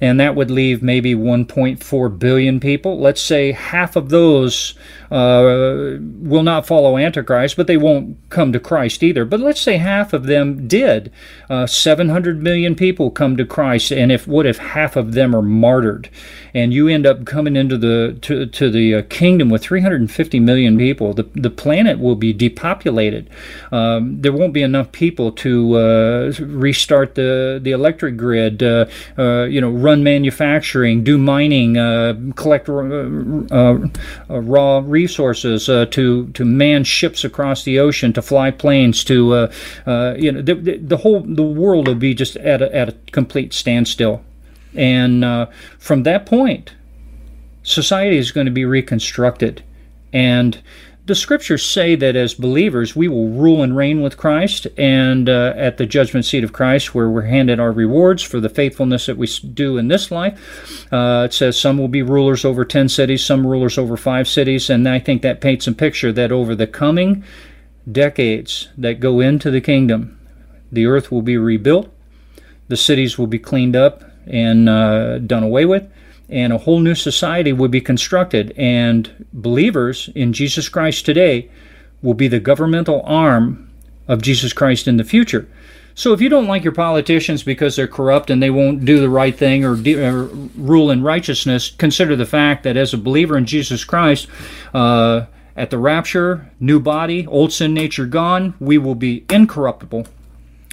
And 0.00 0.18
that 0.20 0.34
would 0.34 0.50
leave 0.50 0.82
maybe 0.82 1.14
1.4 1.14 2.18
billion 2.18 2.60
people. 2.60 2.98
Let's 2.98 3.20
say 3.20 3.52
half 3.52 3.96
of 3.96 4.08
those 4.08 4.74
uh, 5.10 5.98
will 6.00 6.44
not 6.44 6.66
follow 6.66 6.96
Antichrist, 6.96 7.56
but 7.56 7.66
they 7.66 7.76
won't 7.76 8.16
come 8.30 8.52
to 8.52 8.60
Christ 8.60 9.02
either. 9.02 9.24
But 9.24 9.40
let's 9.40 9.60
say 9.60 9.76
half 9.76 10.12
of 10.12 10.24
them 10.24 10.68
did. 10.68 11.10
Uh, 11.48 11.66
700 11.66 12.42
million 12.42 12.76
people 12.76 13.10
come 13.10 13.36
to 13.36 13.44
Christ, 13.44 13.90
and 13.90 14.12
if 14.12 14.28
what 14.28 14.46
if 14.46 14.58
half 14.58 14.94
of 14.94 15.12
them 15.12 15.34
are 15.34 15.42
martyred, 15.42 16.08
and 16.54 16.72
you 16.72 16.86
end 16.86 17.06
up 17.06 17.24
coming 17.24 17.56
into 17.56 17.76
the 17.76 18.18
to, 18.22 18.46
to 18.46 18.70
the 18.70 18.94
uh, 18.94 19.02
kingdom 19.08 19.50
with 19.50 19.62
350 19.62 20.38
million 20.38 20.78
people? 20.78 21.12
The 21.12 21.28
the 21.34 21.50
planet 21.50 21.98
will 21.98 22.14
be 22.14 22.32
depopulated. 22.32 23.28
Um, 23.72 24.20
there 24.20 24.32
won't 24.32 24.52
be 24.52 24.62
enough 24.62 24.92
people 24.92 25.32
to 25.32 25.76
uh, 25.76 26.32
restart 26.38 27.16
the 27.16 27.58
the 27.60 27.72
electric 27.72 28.16
grid. 28.16 28.62
Uh, 28.62 28.86
you 29.18 29.60
know, 29.60 29.70
run 29.70 30.04
manufacturing, 30.04 31.02
do 31.02 31.18
mining, 31.18 31.74
collect 32.34 32.68
raw 32.68 34.80
resources 35.00 35.68
uh, 35.68 35.86
to 35.86 36.28
to 36.36 36.44
man 36.44 36.84
ships 36.84 37.24
across 37.24 37.64
the 37.64 37.78
ocean, 37.78 38.12
to 38.12 38.22
fly 38.22 38.50
planes, 38.50 39.04
to 39.04 39.16
uh, 39.34 39.52
uh, 39.86 40.14
you 40.24 40.30
know 40.32 40.42
the, 40.42 40.54
the 40.92 40.98
whole 41.02 41.20
the 41.20 41.48
world 41.62 41.88
will 41.88 42.00
be 42.08 42.14
just 42.14 42.36
at 42.36 42.60
a, 42.62 42.68
at 42.80 42.88
a 42.88 42.94
complete 43.12 43.52
standstill. 43.52 44.16
And 44.74 45.24
uh, 45.24 45.46
from 45.78 46.04
that 46.04 46.26
point, 46.26 46.74
society 47.62 48.18
is 48.18 48.32
going 48.32 48.46
to 48.46 48.52
be 48.52 48.64
reconstructed. 48.64 49.62
And 50.12 50.58
the 51.10 51.16
scriptures 51.16 51.66
say 51.66 51.96
that 51.96 52.14
as 52.14 52.34
believers, 52.34 52.94
we 52.94 53.08
will 53.08 53.30
rule 53.30 53.64
and 53.64 53.76
reign 53.76 54.00
with 54.00 54.16
Christ, 54.16 54.68
and 54.76 55.28
uh, 55.28 55.52
at 55.56 55.76
the 55.76 55.84
judgment 55.84 56.24
seat 56.24 56.44
of 56.44 56.52
Christ, 56.52 56.94
where 56.94 57.10
we're 57.10 57.22
handed 57.22 57.58
our 57.58 57.72
rewards 57.72 58.22
for 58.22 58.38
the 58.38 58.48
faithfulness 58.48 59.06
that 59.06 59.16
we 59.16 59.26
do 59.52 59.76
in 59.76 59.88
this 59.88 60.12
life. 60.12 60.86
Uh, 60.92 61.24
it 61.26 61.32
says 61.34 61.58
some 61.58 61.78
will 61.78 61.88
be 61.88 62.02
rulers 62.02 62.44
over 62.44 62.64
10 62.64 62.88
cities, 62.88 63.24
some 63.24 63.44
rulers 63.44 63.76
over 63.76 63.96
five 63.96 64.28
cities, 64.28 64.70
and 64.70 64.88
I 64.88 65.00
think 65.00 65.22
that 65.22 65.40
paints 65.40 65.66
a 65.66 65.72
picture 65.72 66.12
that 66.12 66.30
over 66.30 66.54
the 66.54 66.68
coming 66.68 67.24
decades 67.90 68.68
that 68.78 69.00
go 69.00 69.18
into 69.18 69.50
the 69.50 69.60
kingdom, 69.60 70.16
the 70.70 70.86
earth 70.86 71.10
will 71.10 71.22
be 71.22 71.36
rebuilt, 71.36 71.92
the 72.68 72.76
cities 72.76 73.18
will 73.18 73.26
be 73.26 73.40
cleaned 73.40 73.74
up 73.74 74.04
and 74.28 74.68
uh, 74.68 75.18
done 75.18 75.42
away 75.42 75.64
with, 75.64 75.90
and 76.30 76.52
a 76.52 76.58
whole 76.58 76.80
new 76.80 76.94
society 76.94 77.52
will 77.52 77.68
be 77.68 77.80
constructed. 77.80 78.54
And 78.56 79.26
believers 79.32 80.08
in 80.14 80.32
Jesus 80.32 80.68
Christ 80.68 81.04
today 81.04 81.50
will 82.02 82.14
be 82.14 82.28
the 82.28 82.40
governmental 82.40 83.02
arm 83.04 83.70
of 84.08 84.22
Jesus 84.22 84.52
Christ 84.52 84.88
in 84.88 84.96
the 84.96 85.04
future. 85.04 85.48
So 85.94 86.12
if 86.12 86.20
you 86.20 86.28
don't 86.28 86.46
like 86.46 86.64
your 86.64 86.72
politicians 86.72 87.42
because 87.42 87.76
they're 87.76 87.88
corrupt 87.88 88.30
and 88.30 88.42
they 88.42 88.50
won't 88.50 88.84
do 88.84 89.00
the 89.00 89.08
right 89.10 89.36
thing 89.36 89.64
or, 89.64 89.76
de- 89.76 90.02
or 90.02 90.24
rule 90.24 90.90
in 90.90 91.02
righteousness, 91.02 91.70
consider 91.70 92.16
the 92.16 92.24
fact 92.24 92.62
that 92.62 92.76
as 92.76 92.94
a 92.94 92.98
believer 92.98 93.36
in 93.36 93.44
Jesus 93.44 93.84
Christ, 93.84 94.28
uh, 94.72 95.26
at 95.56 95.70
the 95.70 95.78
rapture, 95.78 96.50
new 96.58 96.80
body, 96.80 97.26
old 97.26 97.52
sin 97.52 97.74
nature 97.74 98.06
gone, 98.06 98.54
we 98.60 98.78
will 98.78 98.94
be 98.94 99.26
incorruptible 99.28 100.06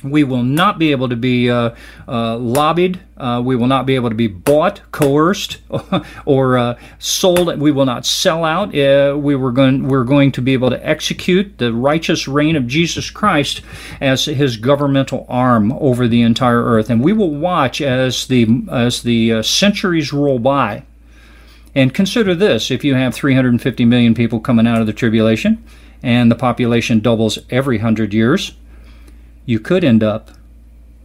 we 0.04 0.24
will 0.24 0.44
not 0.44 0.78
be 0.78 0.92
able 0.92 1.10
to 1.10 1.16
be 1.16 1.50
uh, 1.50 1.72
uh, 2.08 2.38
lobbied. 2.38 3.00
Uh, 3.18 3.42
we 3.44 3.56
will 3.56 3.66
not 3.66 3.88
be 3.88 3.96
able 3.96 4.10
to 4.10 4.16
be 4.16 4.28
bought, 4.28 4.80
coerced, 4.92 5.58
or 6.26 6.58
uh, 6.58 6.80
sold. 7.00 7.60
We 7.60 7.72
will 7.72 7.86
not 7.86 8.06
sell 8.06 8.46
out. 8.46 8.78
Uh, 8.78 9.18
we 9.18 9.36
were 9.36 9.52
going. 9.52 9.88
We're 9.88 10.04
going 10.04 10.32
to 10.34 10.42
be 10.42 10.54
able 10.54 10.70
to 10.70 10.88
execute 10.88 11.58
the 11.58 11.74
righteous 11.74 12.28
reign 12.28 12.56
of 12.56 12.68
Jesus 12.68 13.10
Christ 13.10 13.62
as 14.00 14.26
His 14.26 14.58
governmental 14.58 15.26
arm 15.28 15.72
over 15.74 16.08
the 16.08 16.22
entire 16.22 16.64
earth, 16.64 16.92
and 16.92 17.04
we 17.04 17.14
will 17.14 17.34
watch 17.34 17.82
as 17.82 18.28
the 18.28 18.66
as 18.72 19.02
the 19.02 19.34
uh, 19.34 19.42
centuries 19.42 20.14
roll 20.14 20.38
by. 20.38 20.84
And 21.74 21.92
consider 21.92 22.36
this: 22.36 22.70
if 22.70 22.84
you 22.84 22.94
have 22.94 23.16
350 23.16 23.84
million 23.86 24.14
people 24.14 24.40
coming 24.40 24.68
out 24.68 24.80
of 24.80 24.86
the 24.86 24.94
tribulation, 24.94 25.64
and 26.04 26.30
the 26.30 26.36
population 26.36 27.00
doubles 27.00 27.40
every 27.50 27.80
hundred 27.80 28.14
years 28.14 28.54
you 29.48 29.60
could 29.60 29.84
end 29.84 30.04
up 30.04 30.30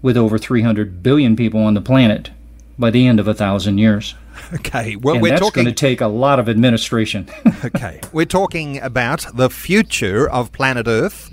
with 0.03 0.17
over 0.17 0.37
300 0.37 1.03
billion 1.03 1.37
people 1.37 1.63
on 1.63 1.75
the 1.75 1.81
planet 1.81 2.31
by 2.77 2.91
the 2.91 3.07
end 3.07 3.21
of 3.21 3.29
a 3.29 3.33
thousand 3.33 3.79
years. 3.79 4.15
Okay, 4.55 4.97
well, 4.97 5.15
and 5.15 5.23
we're 5.23 5.31
that's 5.31 5.41
talking. 5.41 5.65
going 5.65 5.75
to 5.75 5.79
take 5.79 6.01
a 6.01 6.07
lot 6.07 6.39
of 6.39 6.49
administration. 6.49 7.27
okay, 7.65 8.01
we're 8.13 8.27
talking 8.27 8.79
about 8.81 9.27
the 9.35 9.49
future 9.49 10.29
of 10.29 10.53
planet 10.53 10.87
Earth. 10.87 11.31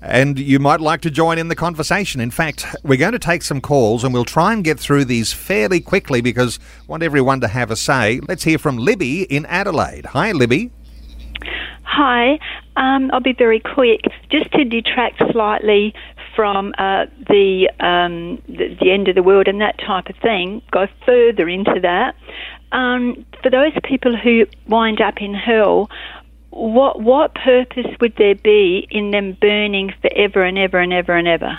And 0.00 0.38
you 0.38 0.58
might 0.58 0.80
like 0.80 1.00
to 1.02 1.10
join 1.10 1.38
in 1.38 1.48
the 1.48 1.56
conversation. 1.56 2.20
In 2.20 2.30
fact, 2.30 2.66
we're 2.82 2.98
going 2.98 3.12
to 3.12 3.18
take 3.18 3.42
some 3.42 3.60
calls 3.60 4.02
and 4.04 4.12
we'll 4.12 4.24
try 4.24 4.52
and 4.52 4.64
get 4.64 4.78
through 4.78 5.04
these 5.06 5.32
fairly 5.32 5.80
quickly 5.80 6.20
because 6.20 6.58
I 6.80 6.84
want 6.86 7.02
everyone 7.02 7.40
to 7.40 7.48
have 7.48 7.70
a 7.70 7.76
say. 7.76 8.20
Let's 8.28 8.44
hear 8.44 8.58
from 8.58 8.76
Libby 8.76 9.22
in 9.22 9.46
Adelaide. 9.46 10.06
Hi, 10.06 10.32
Libby. 10.32 10.70
Hi, 11.84 12.38
um, 12.76 13.10
I'll 13.12 13.20
be 13.20 13.32
very 13.32 13.60
quick. 13.60 14.02
Just 14.30 14.52
to 14.52 14.64
detract 14.64 15.22
slightly 15.32 15.94
from 16.38 16.72
uh, 16.78 17.06
the, 17.26 17.68
um, 17.80 18.40
the, 18.46 18.76
the 18.80 18.92
end 18.92 19.08
of 19.08 19.16
the 19.16 19.24
world 19.24 19.48
and 19.48 19.60
that 19.60 19.76
type 19.84 20.08
of 20.08 20.14
thing, 20.22 20.62
go 20.70 20.86
further 21.04 21.48
into 21.48 21.80
that. 21.82 22.14
Um, 22.70 23.26
for 23.42 23.50
those 23.50 23.72
people 23.82 24.16
who 24.16 24.46
wind 24.68 25.00
up 25.00 25.20
in 25.20 25.34
hell, 25.34 25.90
what 26.50 27.02
what 27.02 27.34
purpose 27.34 27.88
would 28.00 28.14
there 28.18 28.36
be 28.36 28.86
in 28.88 29.10
them 29.10 29.36
burning 29.40 29.92
forever 30.00 30.44
and 30.44 30.56
ever 30.56 30.78
and 30.78 30.92
ever 30.92 31.16
and 31.16 31.26
ever? 31.26 31.56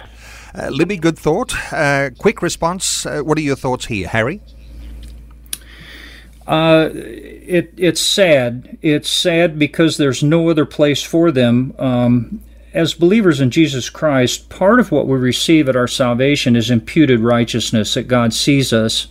Uh, 0.56 0.70
Libby, 0.70 0.96
good 0.96 1.20
thought. 1.20 1.54
Uh, 1.74 2.12
quick 2.18 2.42
response. 2.42 3.06
Uh, 3.06 3.20
what 3.20 3.38
are 3.38 3.42
your 3.42 3.58
thoughts 3.58 3.88
here, 3.88 4.08
Harry? 4.08 4.40
Uh, 6.48 6.90
it, 6.94 7.74
it's 7.76 8.02
sad. 8.02 8.78
It's 8.82 9.10
sad 9.10 9.60
because 9.60 9.98
there's 9.98 10.24
no 10.24 10.50
other 10.50 10.66
place 10.66 11.04
for 11.04 11.32
them. 11.32 11.76
Um, 11.78 12.42
as 12.74 12.94
believers 12.94 13.42
in 13.42 13.50
Jesus 13.50 13.90
Christ, 13.90 14.50
part 14.50 14.80
of 14.80 14.92
what 14.92 15.08
we 15.08 15.18
receive 15.18 15.68
at 15.68 15.76
our 15.76 15.88
salvation 15.88 16.56
is 16.56 16.70
imputed 16.70 17.20
righteousness, 17.20 17.94
that 17.96 18.08
God 18.08 18.34
sees 18.34 18.72
us 18.72 19.08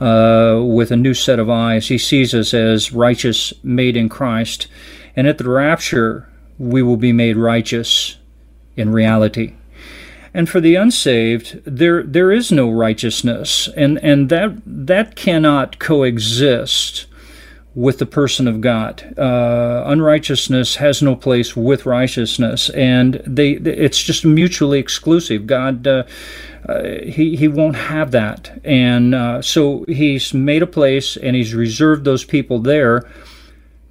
uh, 0.00 0.60
with 0.64 0.90
a 0.90 0.96
new 0.96 1.14
set 1.14 1.38
of 1.38 1.50
eyes. 1.50 1.88
He 1.88 1.98
sees 1.98 2.34
us 2.34 2.54
as 2.54 2.92
righteous, 2.92 3.52
made 3.62 3.96
in 3.96 4.08
Christ. 4.08 4.68
And 5.16 5.26
at 5.26 5.38
the 5.38 5.48
rapture, 5.48 6.28
we 6.58 6.82
will 6.82 6.96
be 6.96 7.12
made 7.12 7.36
righteous 7.36 8.18
in 8.76 8.90
reality. 8.92 9.54
And 10.34 10.48
for 10.48 10.60
the 10.60 10.76
unsaved, 10.76 11.60
there 11.66 12.02
there 12.02 12.32
is 12.32 12.50
no 12.50 12.70
righteousness, 12.70 13.68
and, 13.76 13.98
and 14.02 14.30
that 14.30 14.54
that 14.64 15.14
cannot 15.14 15.78
coexist 15.78 17.04
with 17.74 17.98
the 17.98 18.06
person 18.06 18.46
of 18.46 18.60
God. 18.60 19.14
Uh, 19.18 19.84
unrighteousness 19.86 20.76
has 20.76 21.02
no 21.02 21.16
place 21.16 21.56
with 21.56 21.86
righteousness, 21.86 22.68
and 22.70 23.22
they 23.26 23.52
it's 23.52 24.02
just 24.02 24.24
mutually 24.24 24.78
exclusive. 24.78 25.46
God. 25.46 25.86
Uh, 25.86 26.04
uh, 26.68 27.00
he 27.02 27.34
he 27.34 27.48
won't 27.48 27.74
have 27.74 28.12
that, 28.12 28.60
and 28.62 29.16
uh, 29.16 29.42
so 29.42 29.84
he's 29.88 30.32
made 30.32 30.62
a 30.62 30.66
place, 30.66 31.16
and 31.16 31.34
he's 31.34 31.54
reserved 31.54 32.04
those 32.04 32.24
people 32.24 32.60
there 32.60 33.02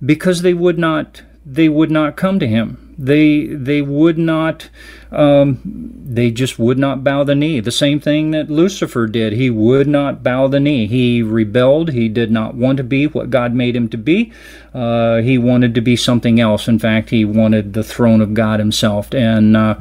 because 0.05 0.41
they 0.41 0.53
would 0.53 0.79
not 0.79 1.21
they 1.45 1.67
would 1.67 1.91
not 1.91 2.15
come 2.15 2.39
to 2.39 2.47
him. 2.47 2.90
They 2.97 3.47
they 3.47 3.81
would 3.81 4.17
not 4.17 4.69
um, 5.11 5.59
they 6.05 6.31
just 6.31 6.57
would 6.57 6.77
not 6.77 7.03
bow 7.03 7.23
the 7.23 7.35
knee. 7.35 7.59
The 7.59 7.71
same 7.71 7.99
thing 7.99 8.31
that 8.31 8.49
Lucifer 8.49 9.07
did. 9.07 9.33
He 9.33 9.49
would 9.49 9.87
not 9.87 10.23
bow 10.23 10.47
the 10.47 10.59
knee. 10.59 10.87
He 10.87 11.21
rebelled. 11.21 11.91
He 11.91 12.07
did 12.07 12.31
not 12.31 12.55
want 12.55 12.77
to 12.77 12.83
be 12.83 13.07
what 13.07 13.29
God 13.29 13.53
made 13.53 13.75
him 13.75 13.89
to 13.89 13.97
be. 13.97 14.31
Uh, 14.73 15.17
he 15.17 15.37
wanted 15.37 15.75
to 15.75 15.81
be 15.81 15.97
something 15.97 16.39
else. 16.39 16.69
In 16.69 16.79
fact, 16.79 17.09
he 17.09 17.25
wanted 17.25 17.73
the 17.73 17.83
throne 17.83 18.21
of 18.21 18.33
God 18.33 18.59
himself. 18.59 19.13
And 19.13 19.57
uh, 19.57 19.75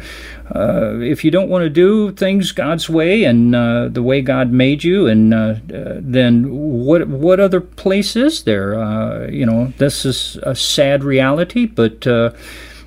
uh, 0.53 0.99
if 0.99 1.25
you 1.25 1.31
don't 1.31 1.49
want 1.49 1.63
to 1.63 1.71
do 1.71 2.11
things 2.11 2.51
God's 2.51 2.91
way 2.91 3.23
and 3.23 3.55
uh, 3.55 3.87
the 3.89 4.03
way 4.03 4.23
God 4.23 4.51
made 4.51 4.83
you, 4.83 5.07
and 5.07 5.33
uh, 5.33 5.55
then 5.69 6.51
what 6.51 7.07
what 7.07 7.39
other 7.39 7.61
place 7.61 8.17
is 8.17 8.43
there? 8.43 8.75
Uh, 8.75 9.29
you 9.29 9.47
know, 9.47 9.73
this 9.79 10.05
is 10.05 10.41
a 10.43 10.57
sad 10.57 11.05
reality, 11.05 11.67
but 11.67 12.05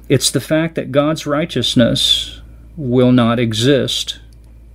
it's 0.09 0.31
the 0.31 0.41
fact 0.41 0.75
that 0.75 0.91
God's 0.91 1.25
righteousness 1.25 2.41
will 2.75 3.11
not 3.11 3.39
exist 3.39 4.19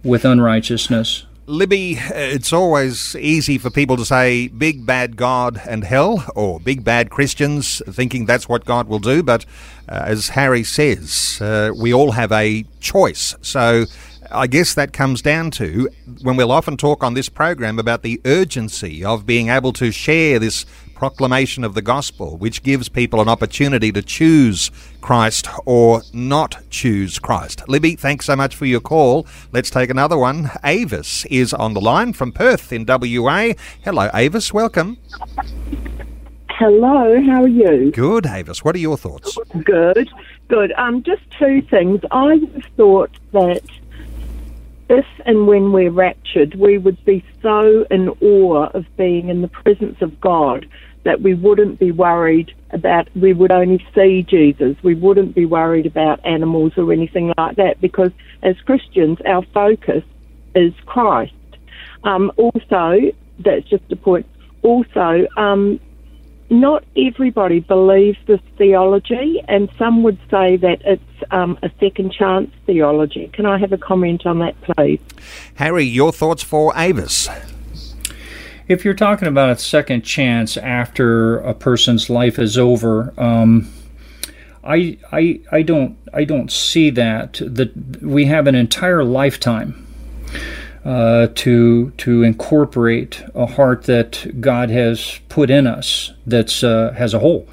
with 0.02 0.24
unrighteousness. 0.24 1.26
Libby, 1.46 1.96
it's 2.10 2.52
always 2.52 3.16
easy 3.16 3.56
for 3.56 3.70
people 3.70 3.96
to 3.96 4.04
say 4.04 4.48
big 4.48 4.84
bad 4.84 5.16
God 5.16 5.60
and 5.66 5.82
hell, 5.82 6.30
or 6.34 6.60
big 6.60 6.84
bad 6.84 7.08
Christians, 7.08 7.80
thinking 7.88 8.26
that's 8.26 8.50
what 8.50 8.66
God 8.66 8.86
will 8.86 8.98
do. 8.98 9.22
But 9.22 9.46
uh, 9.88 10.02
as 10.04 10.28
Harry 10.30 10.62
says, 10.62 11.40
uh, 11.40 11.70
we 11.74 11.94
all 11.94 12.12
have 12.12 12.32
a 12.32 12.66
choice. 12.80 13.34
So 13.40 13.86
I 14.30 14.46
guess 14.46 14.74
that 14.74 14.92
comes 14.92 15.22
down 15.22 15.50
to 15.52 15.88
when 16.20 16.36
we'll 16.36 16.52
often 16.52 16.76
talk 16.76 17.02
on 17.02 17.14
this 17.14 17.30
program 17.30 17.78
about 17.78 18.02
the 18.02 18.20
urgency 18.26 19.02
of 19.02 19.24
being 19.24 19.48
able 19.48 19.72
to 19.74 19.90
share 19.90 20.38
this 20.38 20.66
proclamation 20.98 21.62
of 21.62 21.74
the 21.74 21.80
gospel, 21.80 22.36
which 22.38 22.64
gives 22.64 22.88
people 22.88 23.20
an 23.20 23.28
opportunity 23.28 23.92
to 23.92 24.02
choose 24.02 24.68
Christ 25.00 25.46
or 25.64 26.02
not 26.12 26.58
choose 26.70 27.20
Christ. 27.20 27.62
Libby, 27.68 27.94
thanks 27.94 28.26
so 28.26 28.34
much 28.34 28.56
for 28.56 28.66
your 28.66 28.80
call. 28.80 29.24
Let's 29.52 29.70
take 29.70 29.90
another 29.90 30.18
one. 30.18 30.50
Avis 30.64 31.24
is 31.26 31.54
on 31.54 31.74
the 31.74 31.80
line 31.80 32.14
from 32.14 32.32
Perth 32.32 32.72
in 32.72 32.84
WA. 32.84 33.52
Hello, 33.84 34.10
Avis. 34.12 34.52
Welcome. 34.52 34.98
Hello, 36.50 37.22
how 37.26 37.44
are 37.44 37.48
you? 37.48 37.92
Good, 37.92 38.26
Avis. 38.26 38.64
What 38.64 38.74
are 38.74 38.80
your 38.80 38.96
thoughts? 38.96 39.38
Good, 39.62 40.08
good. 40.48 40.72
Um, 40.72 41.04
just 41.04 41.22
two 41.38 41.62
things. 41.62 42.00
I 42.10 42.40
thought 42.76 43.16
that 43.30 43.62
if 44.88 45.06
and 45.26 45.46
when 45.46 45.70
we're 45.70 45.92
raptured, 45.92 46.56
we 46.56 46.76
would 46.76 47.04
be 47.04 47.24
so 47.40 47.86
in 47.88 48.08
awe 48.20 48.68
of 48.74 48.84
being 48.96 49.28
in 49.28 49.42
the 49.42 49.48
presence 49.48 50.02
of 50.02 50.20
God 50.20 50.66
that 51.04 51.20
we 51.20 51.34
wouldn't 51.34 51.78
be 51.78 51.92
worried 51.92 52.54
about, 52.70 53.08
we 53.16 53.32
would 53.32 53.52
only 53.52 53.84
see 53.94 54.22
Jesus. 54.22 54.76
We 54.82 54.94
wouldn't 54.94 55.34
be 55.34 55.46
worried 55.46 55.86
about 55.86 56.24
animals 56.24 56.72
or 56.76 56.92
anything 56.92 57.32
like 57.38 57.56
that 57.56 57.80
because 57.80 58.10
as 58.42 58.60
Christians, 58.60 59.18
our 59.26 59.42
focus 59.54 60.04
is 60.54 60.72
Christ. 60.86 61.32
Um, 62.04 62.32
also, 62.36 63.12
that's 63.38 63.66
just 63.68 63.84
a 63.90 63.96
point. 63.96 64.26
Also, 64.62 65.26
um, 65.36 65.80
not 66.50 66.84
everybody 66.96 67.60
believes 67.60 68.18
this 68.26 68.40
theology, 68.56 69.42
and 69.48 69.68
some 69.78 70.02
would 70.02 70.18
say 70.30 70.56
that 70.56 70.80
it's 70.84 71.02
um, 71.30 71.58
a 71.62 71.70
second 71.78 72.12
chance 72.12 72.50
theology. 72.66 73.28
Can 73.32 73.46
I 73.46 73.58
have 73.58 73.72
a 73.72 73.78
comment 73.78 74.26
on 74.26 74.38
that, 74.38 74.60
please? 74.62 75.00
Harry, 75.56 75.84
your 75.84 76.12
thoughts 76.12 76.42
for 76.42 76.72
Avis? 76.76 77.28
If 78.68 78.84
you're 78.84 78.92
talking 78.92 79.28
about 79.28 79.48
a 79.48 79.56
second 79.56 80.02
chance 80.02 80.58
after 80.58 81.38
a 81.38 81.54
person's 81.54 82.10
life 82.10 82.38
is 82.38 82.58
over, 82.58 83.14
um, 83.16 83.72
I, 84.62 84.98
I, 85.10 85.40
I 85.50 85.62
don't 85.62 85.96
I 86.12 86.24
don't 86.24 86.52
see 86.52 86.90
that 86.90 87.40
that 87.42 88.02
we 88.02 88.26
have 88.26 88.46
an 88.46 88.54
entire 88.54 89.04
lifetime 89.04 89.86
uh, 90.84 91.28
to 91.36 91.90
to 91.92 92.22
incorporate 92.22 93.24
a 93.34 93.46
heart 93.46 93.84
that 93.84 94.38
God 94.38 94.68
has 94.68 95.18
put 95.30 95.48
in 95.48 95.66
us 95.66 96.12
that's 96.26 96.62
uh, 96.62 96.92
has 96.92 97.14
a 97.14 97.20
hole 97.20 97.48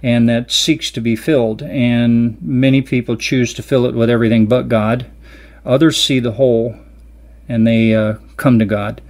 and 0.00 0.28
that 0.28 0.52
seeks 0.52 0.92
to 0.92 1.00
be 1.00 1.16
filled. 1.16 1.62
And 1.62 2.40
many 2.40 2.82
people 2.82 3.16
choose 3.16 3.52
to 3.54 3.64
fill 3.64 3.84
it 3.84 3.96
with 3.96 4.08
everything 4.08 4.46
but 4.46 4.68
God. 4.68 5.06
Others 5.66 6.00
see 6.00 6.20
the 6.20 6.32
hole 6.32 6.76
and 7.48 7.66
they 7.66 7.96
uh, 7.96 8.14
come 8.36 8.60
to 8.60 8.64
God. 8.64 9.00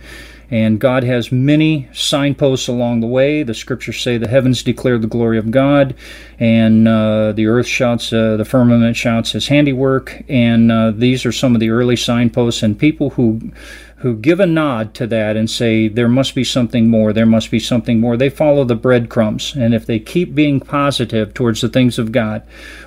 And 0.52 0.78
God 0.78 1.02
has 1.02 1.32
many 1.32 1.88
signposts 1.94 2.68
along 2.68 3.00
the 3.00 3.06
way. 3.06 3.42
The 3.42 3.54
scriptures 3.54 4.02
say 4.02 4.18
the 4.18 4.28
heavens 4.28 4.62
declare 4.62 4.98
the 4.98 5.06
glory 5.06 5.38
of 5.38 5.50
God, 5.50 5.94
and 6.38 6.86
uh, 6.86 7.32
the 7.32 7.46
earth 7.46 7.66
shouts, 7.66 8.12
uh, 8.12 8.36
the 8.36 8.44
firmament 8.44 8.94
shouts 8.94 9.32
His 9.32 9.48
handiwork. 9.48 10.22
And 10.28 10.70
uh, 10.70 10.90
these 10.90 11.24
are 11.24 11.32
some 11.32 11.54
of 11.54 11.60
the 11.60 11.70
early 11.70 11.96
signposts. 11.96 12.62
And 12.62 12.78
people 12.78 13.10
who 13.10 13.50
who 14.02 14.16
give 14.16 14.40
a 14.40 14.46
nod 14.46 14.92
to 14.94 15.06
that 15.06 15.36
and 15.36 15.48
say 15.48 15.86
there 15.86 16.08
must 16.08 16.34
be 16.34 16.42
something 16.42 16.90
more, 16.90 17.12
there 17.12 17.24
must 17.24 17.52
be 17.52 17.60
something 17.60 18.00
more. 18.00 18.16
They 18.16 18.30
follow 18.30 18.64
the 18.64 18.74
breadcrumbs, 18.74 19.54
and 19.54 19.72
if 19.72 19.86
they 19.86 20.00
keep 20.00 20.34
being 20.34 20.60
positive 20.60 21.32
towards 21.32 21.60
the 21.60 21.68
things 21.68 21.98
of 21.98 22.12
God, 22.12 22.42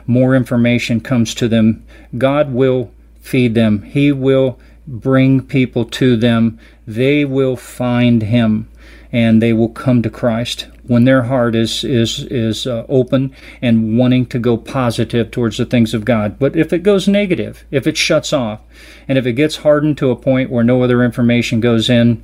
more 0.06 0.36
information 0.36 1.00
comes 1.00 1.34
to 1.36 1.48
them. 1.48 1.84
God 2.18 2.52
will 2.52 2.92
feed 3.22 3.56
them. 3.56 3.82
He 3.84 4.12
will 4.12 4.60
bring 4.88 5.42
people 5.42 5.86
to 5.86 6.16
them, 6.16 6.60
they 6.86 7.26
will 7.26 7.56
find 7.56 8.24
him 8.24 8.70
and 9.12 9.42
they 9.42 9.54
will 9.54 9.70
come 9.70 10.02
to 10.02 10.10
Christ 10.10 10.68
when 10.88 11.06
their 11.06 11.24
heart 11.24 11.56
is 11.56 11.84
is 11.84 12.24
is 12.26 12.68
uh, 12.68 12.86
open 12.88 13.34
and 13.62 13.98
wanting 13.98 14.26
to 14.28 14.40
go 14.40 14.58
positive 14.58 15.32
towards 15.32 15.58
the 15.58 15.66
things 15.66 15.94
of 15.94 16.06
God. 16.06 16.38
But 16.38 16.56
if 16.56 16.72
it 16.74 16.84
goes 16.84 17.08
negative, 17.08 17.66
if 17.72 17.88
it 17.88 17.98
shuts 17.98 18.34
off, 18.34 18.62
and 19.08 19.18
if 19.18 19.26
it 19.26 19.34
gets 19.34 19.58
hardened 19.58 19.98
to 20.00 20.12
a 20.12 20.16
point 20.16 20.50
where 20.50 20.64
no 20.64 20.84
other 20.84 21.04
information 21.04 21.60
goes 21.60 21.90
in, 21.90 22.24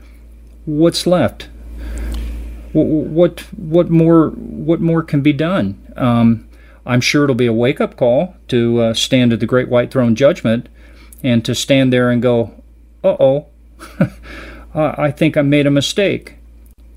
what's 0.66 1.07
left? 1.07 1.49
What 2.74 3.41
what 3.57 3.89
more 3.89 4.30
what 4.30 4.80
more 4.80 5.03
can 5.03 5.22
be 5.22 5.34
done? 5.34 5.82
Um, 5.95 6.47
I'm 6.86 7.01
sure 7.01 7.24
it'll 7.24 7.36
be 7.36 7.47
a 7.47 7.53
wake 7.53 7.82
up 7.82 7.97
call 7.97 8.36
to 8.47 8.82
uh, 8.82 8.93
stand 8.93 9.34
at 9.34 9.39
the 9.39 9.45
great 9.45 9.70
white 9.70 9.91
throne 9.91 10.16
judgment 10.16 10.68
and 11.24 11.43
to 11.45 11.55
stand 11.55 11.91
there 11.91 12.09
and 12.09 12.22
go, 12.22 12.51
uh 13.03 13.15
oh, 13.19 13.47
I 14.74 15.11
think 15.11 15.38
I 15.38 15.41
made 15.41 15.67
a 15.67 15.72
mistake 15.72 16.36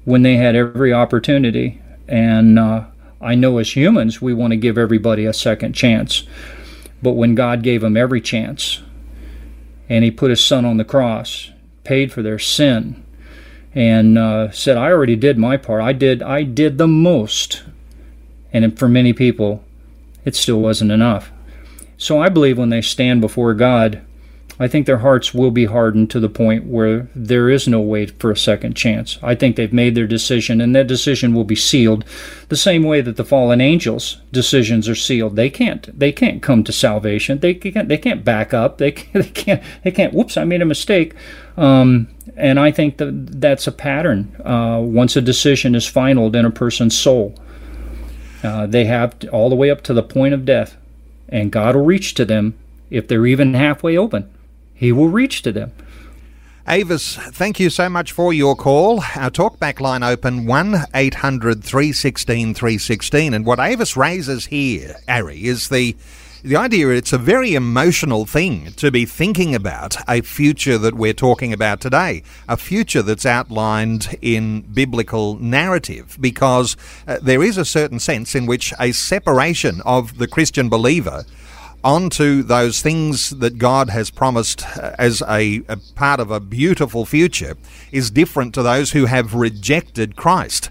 when 0.05 0.23
they 0.23 0.37
had 0.37 0.55
every 0.55 0.93
opportunity. 0.93 1.81
And 2.07 2.59
uh, 2.59 2.85
I 3.21 3.35
know 3.35 3.59
as 3.59 3.75
humans, 3.75 4.21
we 4.21 4.35
want 4.35 4.53
to 4.53 4.57
give 4.57 4.79
everybody 4.79 5.25
a 5.25 5.33
second 5.33 5.73
chance. 5.73 6.25
But 7.03 7.13
when 7.13 7.35
God 7.35 7.63
gave 7.63 7.81
them 7.81 7.97
every 7.97 8.21
chance, 8.21 8.83
and 9.89 10.05
He 10.05 10.11
put 10.11 10.31
His 10.31 10.45
Son 10.45 10.65
on 10.65 10.77
the 10.77 10.85
cross, 10.85 11.51
paid 11.85 12.13
for 12.13 12.23
their 12.23 12.39
sin, 12.39 13.03
and 13.75 14.17
uh, 14.17 14.51
said, 14.51 14.77
"I 14.77 14.91
already 14.91 15.17
did 15.17 15.37
my 15.37 15.57
part. 15.57 15.83
I 15.83 15.93
did. 15.93 16.23
I 16.23 16.43
did 16.43 16.79
the 16.79 16.89
most." 16.89 17.63
And 18.53 18.79
for 18.79 18.89
many 18.89 19.13
people, 19.13 19.65
it 20.25 20.37
still 20.37 20.61
wasn't 20.61 20.93
enough. 20.93 21.33
So 21.97 22.21
I 22.21 22.29
believe 22.29 22.57
when 22.57 22.71
they 22.71 22.81
stand 22.81 23.21
before 23.21 23.53
God, 23.55 24.04
I 24.59 24.69
think 24.69 24.87
their 24.87 24.99
hearts 24.99 25.35
will 25.35 25.51
be 25.51 25.65
hardened 25.65 26.11
to 26.11 26.21
the 26.21 26.29
point 26.29 26.67
where 26.67 27.09
there 27.15 27.51
is 27.51 27.67
no 27.67 27.81
way 27.81 28.07
for 28.07 28.31
a 28.31 28.37
second 28.37 28.77
chance. 28.77 29.19
I 29.21 29.35
think 29.35 29.57
they've 29.57 29.73
made 29.73 29.97
their 29.97 30.07
decision, 30.07 30.61
and 30.61 30.75
that 30.77 30.87
decision 30.87 31.35
will 31.35 31.45
be 31.45 31.57
sealed 31.57 32.05
the 32.51 32.57
same 32.57 32.85
way 32.85 33.01
that 33.01 33.17
the 33.17 33.25
fallen 33.25 33.61
angels' 33.61 34.19
decisions 34.31 34.89
are 34.89 34.95
sealed. 34.95 35.35
They 35.35 35.51
can't 35.51 35.99
they 35.99 36.13
can't 36.13 36.41
come 36.41 36.63
to 36.65 36.73
salvation. 36.73 37.41
They 37.41 37.55
can't 37.55 37.89
they 37.89 37.99
can't 37.99 38.25
back 38.25 38.55
up. 38.55 38.79
They 38.79 38.93
can't, 38.93 39.13
they 39.25 39.31
can't 39.31 39.63
they 39.83 39.91
can't. 39.91 40.15
Whoops! 40.15 40.37
I 40.37 40.45
made 40.45 40.63
a 40.63 40.67
mistake. 40.67 41.15
Um, 41.57 42.09
and 42.37 42.61
I 42.61 42.71
think 42.71 42.99
that 42.99 43.41
that's 43.41 43.67
a 43.67 43.73
pattern. 43.73 44.37
Uh, 44.45 44.81
once 44.83 45.17
a 45.17 45.21
decision 45.21 45.75
is 45.75 45.91
finaled 45.91 46.37
in 46.37 46.45
a 46.45 46.51
person's 46.51 46.97
soul, 46.97 47.35
uh, 48.45 48.67
they 48.67 48.85
have 48.85 49.17
all 49.33 49.51
the 49.51 49.57
way 49.57 49.71
up 49.71 49.83
to 49.83 49.95
the 49.95 50.03
point 50.03 50.35
of 50.35 50.45
death, 50.45 50.77
and 51.29 51.51
God 51.51 51.75
will 51.75 51.85
reach 51.85 52.15
to 52.15 52.25
them 52.25 52.57
if 52.89 53.09
they're 53.09 53.27
even 53.27 53.55
halfway 53.55 53.97
open 53.97 54.31
he 54.75 54.93
will 54.93 55.09
reach 55.09 55.43
to 55.43 55.53
them. 55.53 55.73
Avis, 56.67 57.17
thank 57.17 57.61
you 57.61 57.69
so 57.69 57.91
much 57.91 58.11
for 58.13 58.33
your 58.33 58.57
call. 58.57 59.01
Our 59.17 59.31
talkback 59.31 59.81
line 59.81 60.03
open 60.03 60.47
1 60.47 60.87
800 60.95 61.63
316 61.63 62.55
316. 62.55 63.35
And 63.35 63.45
what 63.45 63.59
Avis 63.59 63.99
raises 63.99 64.47
here, 64.47 64.97
Harry, 65.07 65.45
is 65.45 65.69
the 65.69 65.95
the 66.43 66.57
idea 66.57 66.91
it's 66.91 67.13
a 67.15 67.19
very 67.19 67.55
emotional 67.55 68.27
thing 68.27 68.73
to 68.73 68.91
be 68.91 69.07
thinking 69.07 69.55
about 69.55 69.97
a 70.07 70.21
future 70.21 70.77
that 70.77 70.95
we're 70.95 71.15
talking 71.15 71.55
about 71.55 71.81
today, 71.81 72.23
a 72.47 72.57
future 72.59 73.01
that's 73.01 73.25
outlined 73.25 74.19
in 74.21 74.61
biblical 74.61 75.39
narrative, 75.39 76.19
because 76.21 76.77
uh, 77.09 77.19
there 77.23 77.43
is 77.43 77.57
a 77.57 77.65
certain 77.65 77.99
sense 77.99 78.35
in 78.35 78.45
which 78.45 78.75
a 78.79 78.93
separation 78.93 79.81
of 79.87 80.19
the 80.19 80.29
Christian 80.29 80.69
believer 80.69 81.25
onto 81.85 82.43
those 82.43 82.81
things 82.81 83.31
that 83.31 83.59
God 83.59 83.91
has 83.91 84.11
promised 84.11 84.67
uh, 84.77 84.97
as 84.99 85.23
a, 85.29 85.63
a, 85.69 85.77
part 85.95 86.19
of 86.19 86.31
a 86.31 86.41
beautiful 86.41 87.05
future 87.05 87.57
is 87.93 88.11
different 88.11 88.55
to 88.55 88.63
those 88.63 88.93
who 88.93 89.05
have 89.05 89.35
rejected 89.35 90.17
Christ. 90.17 90.71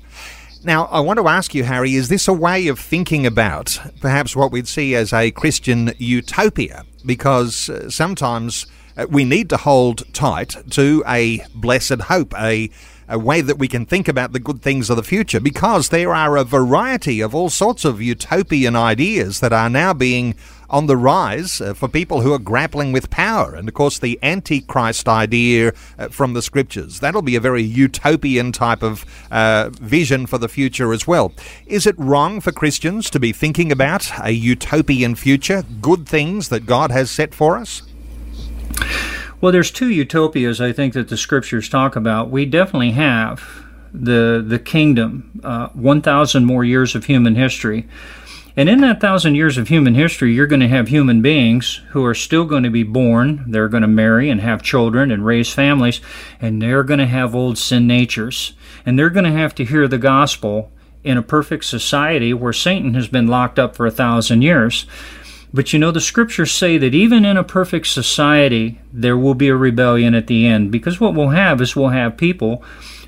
Now, 0.64 0.86
I 0.86 1.01
want 1.01 1.20
to 1.20 1.28
ask 1.28 1.53
you, 1.53 1.66
Harry, 1.66 1.93
is 1.93 2.09
this 2.09 2.28
a 2.28 2.34
way 2.34 2.68
of 2.68 2.80
thinking 2.80 3.28
about 3.28 3.80
perhaps 4.01 4.36
what 4.36 4.51
we'd 4.51 4.68
see 4.68 4.95
as 4.95 5.14
a 5.14 5.30
Christian 5.32 5.93
utopia? 5.99 6.84
Because 7.05 7.70
uh, 7.70 7.89
sometimes 7.89 8.66
uh, 8.97 9.05
we 9.09 9.24
need 9.24 9.49
to 9.49 9.57
hold 9.57 10.11
tight 10.14 10.55
to 10.72 11.03
a 11.05 11.45
blessed 11.53 12.01
hope, 12.01 12.34
a 12.36 12.72
a 13.07 13.20
way 13.20 13.41
that 13.41 13.59
we 13.59 13.68
can 13.68 13.86
think 13.86 14.07
about 14.07 14.32
the 14.32 14.39
good 14.39 14.61
things 14.61 14.89
of 14.89 14.95
the 14.95 15.03
future 15.03 15.39
because 15.39 15.89
there 15.89 16.14
are 16.14 16.38
a 16.38 16.43
variety 16.43 17.22
of 17.22 17.36
all 17.36 17.49
sorts 17.49 17.86
of 17.86 18.01
utopian 18.01 18.76
ideas 18.76 19.39
that 19.39 19.53
are 19.53 19.70
now 19.70 19.93
being 19.93 20.36
on 20.70 20.88
the 20.88 20.97
rise 20.97 21.61
uh, 21.61 21.74
for 21.74 21.88
people 21.88 22.22
who 22.22 22.34
are 22.34 22.39
grappling 22.39 22.91
with 22.91 23.09
power. 23.09 23.55
And 23.55 23.68
of 23.68 23.74
course, 23.74 23.99
the 23.99 24.20
Antichrist 24.22 25.07
idea 25.07 25.74
uh, 25.97 26.09
from 26.09 26.34
the 26.34 26.41
scriptures. 26.41 26.99
That'll 26.99 27.22
be 27.22 27.36
a 27.36 27.39
very 27.39 27.64
utopian 27.64 28.51
type 28.51 28.84
of 28.84 29.05
uh, 29.32 29.70
vision 29.74 30.26
for 30.26 30.38
the 30.38 30.49
future 30.49 30.93
as 30.93 31.07
well. 31.07 31.34
Is 31.66 31.86
it 31.86 31.95
wrong 31.97 32.41
for 32.41 32.51
Christians 32.51 33.09
to 33.11 33.20
be 33.20 33.32
thinking 33.32 33.72
about 33.72 34.11
a 34.24 34.32
utopian 34.32 35.16
future, 35.16 35.64
good 35.82 36.07
things 36.07 36.49
that 36.49 36.66
God 36.66 36.91
has 36.91 37.11
set 37.11 37.34
for 37.34 37.57
us? 37.57 37.82
Well, 39.41 39.51
there's 39.51 39.72
two 39.72 39.89
utopias 39.89 40.61
I 40.61 40.72
think 40.72 40.93
that 40.93 41.09
the 41.09 41.18
scriptures 41.18 41.68
talk 41.68 41.95
about. 41.95 42.30
We 42.30 42.45
definitely 42.45 42.91
have 42.91 43.43
the 43.93 44.43
the 44.45 44.57
kingdom, 44.57 45.41
uh, 45.43 45.68
1,000 45.70 46.45
more 46.45 46.64
years 46.64 46.95
of 46.95 47.05
human 47.05 47.36
history. 47.36 47.86
And 48.55 48.69
in 48.69 48.81
that 48.81 49.01
thousand 49.01 49.33
years 49.33 49.57
of 49.57 49.67
human 49.67 49.95
history, 49.95 50.33
you're 50.33 50.45
going 50.45 50.59
to 50.59 50.67
have 50.67 50.87
human 50.87 51.23
beings 51.23 51.81
who 51.89 52.05
are 52.05 52.13
still 52.13 52.45
going 52.45 52.63
to 52.63 52.69
be 52.69 52.83
born. 52.83 53.45
They're 53.47 53.67
going 53.67 53.81
to 53.81 53.87
marry 53.87 54.29
and 54.29 54.41
have 54.41 54.61
children 54.61 55.09
and 55.09 55.25
raise 55.25 55.51
families, 55.51 56.01
and 56.39 56.61
they're 56.61 56.83
going 56.83 56.99
to 56.99 57.07
have 57.07 57.33
old 57.33 57.57
sin 57.57 57.87
natures. 57.87 58.53
And 58.85 58.97
they're 58.97 59.09
going 59.09 59.25
to 59.25 59.31
have 59.31 59.55
to 59.55 59.65
hear 59.65 59.87
the 59.87 59.97
gospel 59.97 60.71
in 61.03 61.17
a 61.17 61.23
perfect 61.23 61.65
society 61.65 62.31
where 62.33 62.53
Satan 62.53 62.93
has 62.93 63.07
been 63.07 63.27
locked 63.27 63.57
up 63.57 63.75
for 63.75 63.87
a 63.87 63.91
thousand 63.91 64.43
years. 64.43 64.85
But 65.51 65.73
you 65.73 65.79
know, 65.79 65.91
the 65.91 66.01
scriptures 66.01 66.51
say 66.51 66.77
that 66.77 66.93
even 66.93 67.25
in 67.25 67.37
a 67.37 67.43
perfect 67.43 67.87
society, 67.87 68.79
there 68.91 69.17
will 69.17 69.35
be 69.35 69.49
a 69.49 69.55
rebellion 69.55 70.13
at 70.13 70.27
the 70.27 70.47
end. 70.47 70.71
Because 70.71 70.99
what 70.99 71.15
we'll 71.15 71.29
have 71.29 71.59
is 71.59 71.75
we'll 71.75 71.89
have 71.89 72.17
people 72.17 72.63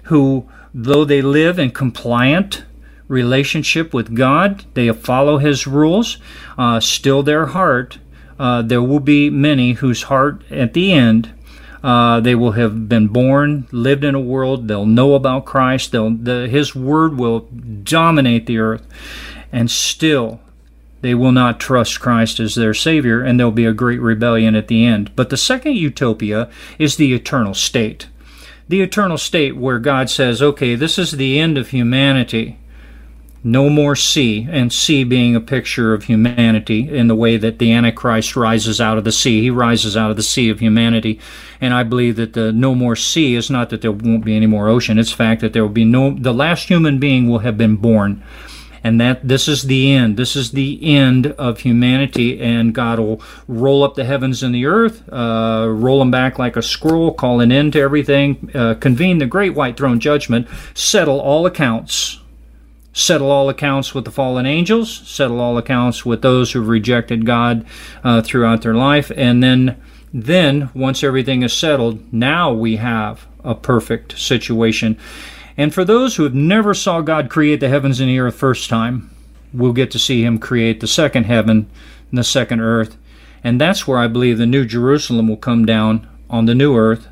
who, 0.06 0.48
though 0.74 1.06
they 1.06 1.22
live 1.22 1.60
in 1.60 1.72
compliant 1.72 2.64
relationship 3.08 3.94
with 3.94 4.16
God, 4.16 4.66
they 4.74 4.92
follow 4.92 5.38
His 5.38 5.68
rules, 5.68 6.18
uh, 6.58 6.80
still 6.80 7.24
their 7.24 7.48
heart. 7.48 8.00
Uh, 8.38 8.62
there 8.62 8.82
will 8.82 9.00
be 9.00 9.30
many 9.30 9.74
whose 9.74 10.04
heart 10.04 10.44
at 10.52 10.74
the 10.74 10.92
end 10.92 11.32
uh, 11.86 12.20
they 12.20 12.34
will 12.34 12.54
have 12.54 12.90
been 12.90 13.08
born, 13.08 13.68
lived 13.72 14.04
in 14.04 14.16
a 14.16 14.20
world. 14.20 14.68
They'll 14.68 14.88
know 14.88 15.14
about 15.14 15.46
Christ. 15.46 15.92
They'll, 15.92 16.10
the, 16.10 16.48
His 16.48 16.74
word 16.74 17.16
will 17.16 17.42
dominate 17.42 18.48
the 18.48 18.58
earth, 18.58 18.88
and 19.52 19.70
still 19.70 20.40
they 21.02 21.14
will 21.14 21.32
not 21.32 21.60
trust 21.60 22.00
Christ 22.00 22.40
as 22.40 22.56
their 22.56 22.74
Savior, 22.74 23.22
and 23.22 23.40
there'll 23.40 23.52
be 23.52 23.68
a 23.68 23.72
great 23.72 24.02
rebellion 24.02 24.56
at 24.56 24.68
the 24.68 24.84
end. 24.84 25.16
But 25.16 25.30
the 25.30 25.38
second 25.38 25.76
utopia 25.76 26.50
is 26.80 26.96
the 26.96 27.14
eternal 27.14 27.54
state. 27.54 28.08
The 28.68 28.82
eternal 28.82 29.20
state 29.20 29.56
where 29.56 29.78
God 29.78 30.10
says, 30.10 30.42
okay, 30.42 30.74
this 30.74 30.98
is 30.98 31.12
the 31.12 31.40
end 31.40 31.56
of 31.56 31.70
humanity 31.70 32.58
no 33.46 33.70
more 33.70 33.96
sea, 33.96 34.48
and 34.50 34.74
sea 34.74 35.04
being 35.04 35.36
a 35.36 35.40
picture 35.40 35.94
of 35.94 36.06
humanity 36.06 36.90
in 36.90 37.08
the 37.08 37.16
way 37.16 37.38
that 37.38 37.60
the 37.60 37.72
Antichrist 37.72 38.36
rises 38.36 38.82
out 38.82 38.98
of 38.98 39.04
the 39.04 39.12
sea. 39.12 39.40
He 39.40 39.52
rises 39.52 39.96
out 39.96 40.10
of 40.10 40.18
the 40.18 40.24
sea 40.24 40.50
of 40.50 40.60
humanity. 40.60 41.20
And 41.62 41.72
I 41.72 41.84
believe 41.84 42.16
that 42.16 42.34
the 42.34 42.52
no 42.52 42.74
more 42.74 42.96
sea 42.96 43.36
is 43.36 43.52
not 43.52 43.70
that 43.70 43.84
there 43.84 43.92
won't 43.92 44.26
be 44.26 44.36
any 44.36 44.48
more 44.48 44.68
ocean, 44.68 44.98
it's 44.98 45.12
fact 45.12 45.42
that 45.42 45.54
there 45.54 45.62
will 45.62 45.70
be 45.70 45.86
no, 45.86 46.16
the 46.16 46.34
last 46.34 46.70
human 46.70 46.98
being 46.98 47.30
will 47.30 47.40
have 47.40 47.56
been 47.56 47.76
born. 47.76 48.24
And 48.84 49.00
that 49.00 49.28
this 49.28 49.48
is 49.48 49.64
the 49.64 49.94
end. 49.94 50.18
This 50.18 50.36
is 50.36 50.52
the 50.52 50.96
end 50.96 51.28
of 51.28 51.60
humanity, 51.60 52.42
and 52.42 52.74
God 52.74 52.98
will 52.98 53.22
roll 53.48 53.84
up 53.84 53.94
the 53.94 54.06
heavens 54.06 54.42
and 54.42 54.56
the 54.56 54.66
earth, 54.66 55.08
uh, 55.12 55.68
roll 55.70 56.00
them 56.00 56.12
back 56.12 56.40
like 56.40 56.56
a 56.56 56.64
scroll, 56.64 57.14
call 57.14 57.42
an 57.42 57.52
end 57.52 57.74
to 57.74 57.80
everything, 57.80 58.50
uh, 58.56 58.74
convene 58.76 59.20
the 59.20 59.28
great 59.28 59.54
white 59.54 59.78
throne 59.78 60.00
judgment, 60.00 60.48
settle 60.74 61.20
all 61.20 61.46
accounts 61.46 62.22
settle 62.96 63.30
all 63.30 63.50
accounts 63.50 63.94
with 63.94 64.06
the 64.06 64.12
fallen 64.12 64.46
angels, 64.46 65.02
settle 65.06 65.42
all 65.42 65.58
accounts 65.58 66.06
with 66.06 66.22
those 66.22 66.54
who've 66.54 66.68
rejected 66.68 67.26
God 67.26 67.66
uh, 68.06 68.22
throughout 68.22 68.62
their 68.62 68.74
life, 68.74 69.12
and 69.16 69.44
then 69.44 69.80
then 70.14 70.70
once 70.74 71.04
everything 71.04 71.44
is 71.44 71.52
settled, 71.52 72.14
now 72.14 72.54
we 72.54 72.78
have 72.78 73.28
a 73.44 73.54
perfect 73.54 74.18
situation. 74.18 74.98
And 75.58 75.74
for 75.74 75.84
those 75.84 76.16
who 76.16 76.24
have 76.24 76.34
never 76.34 76.74
saw 76.74 77.02
God 77.02 77.30
create 77.30 77.60
the 77.60 77.68
heavens 77.68 78.00
and 78.00 78.10
the 78.10 78.20
earth 78.20 78.36
first 78.36 78.70
time, 78.70 79.14
we'll 79.54 79.74
get 79.74 79.92
to 79.92 80.00
see 80.00 80.24
him 80.24 80.40
create 80.40 80.80
the 80.80 80.88
second 80.88 81.26
heaven 81.26 81.70
and 82.10 82.18
the 82.18 82.24
second 82.24 82.62
earth. 82.62 82.96
And 83.44 83.60
that's 83.60 83.86
where 83.86 84.00
I 84.00 84.08
believe 84.08 84.38
the 84.38 84.46
new 84.46 84.64
Jerusalem 84.64 85.28
will 85.28 85.36
come 85.36 85.66
down 85.66 86.08
on 86.30 86.46
the 86.46 86.56
new 86.56 86.78
earth. 86.78 87.10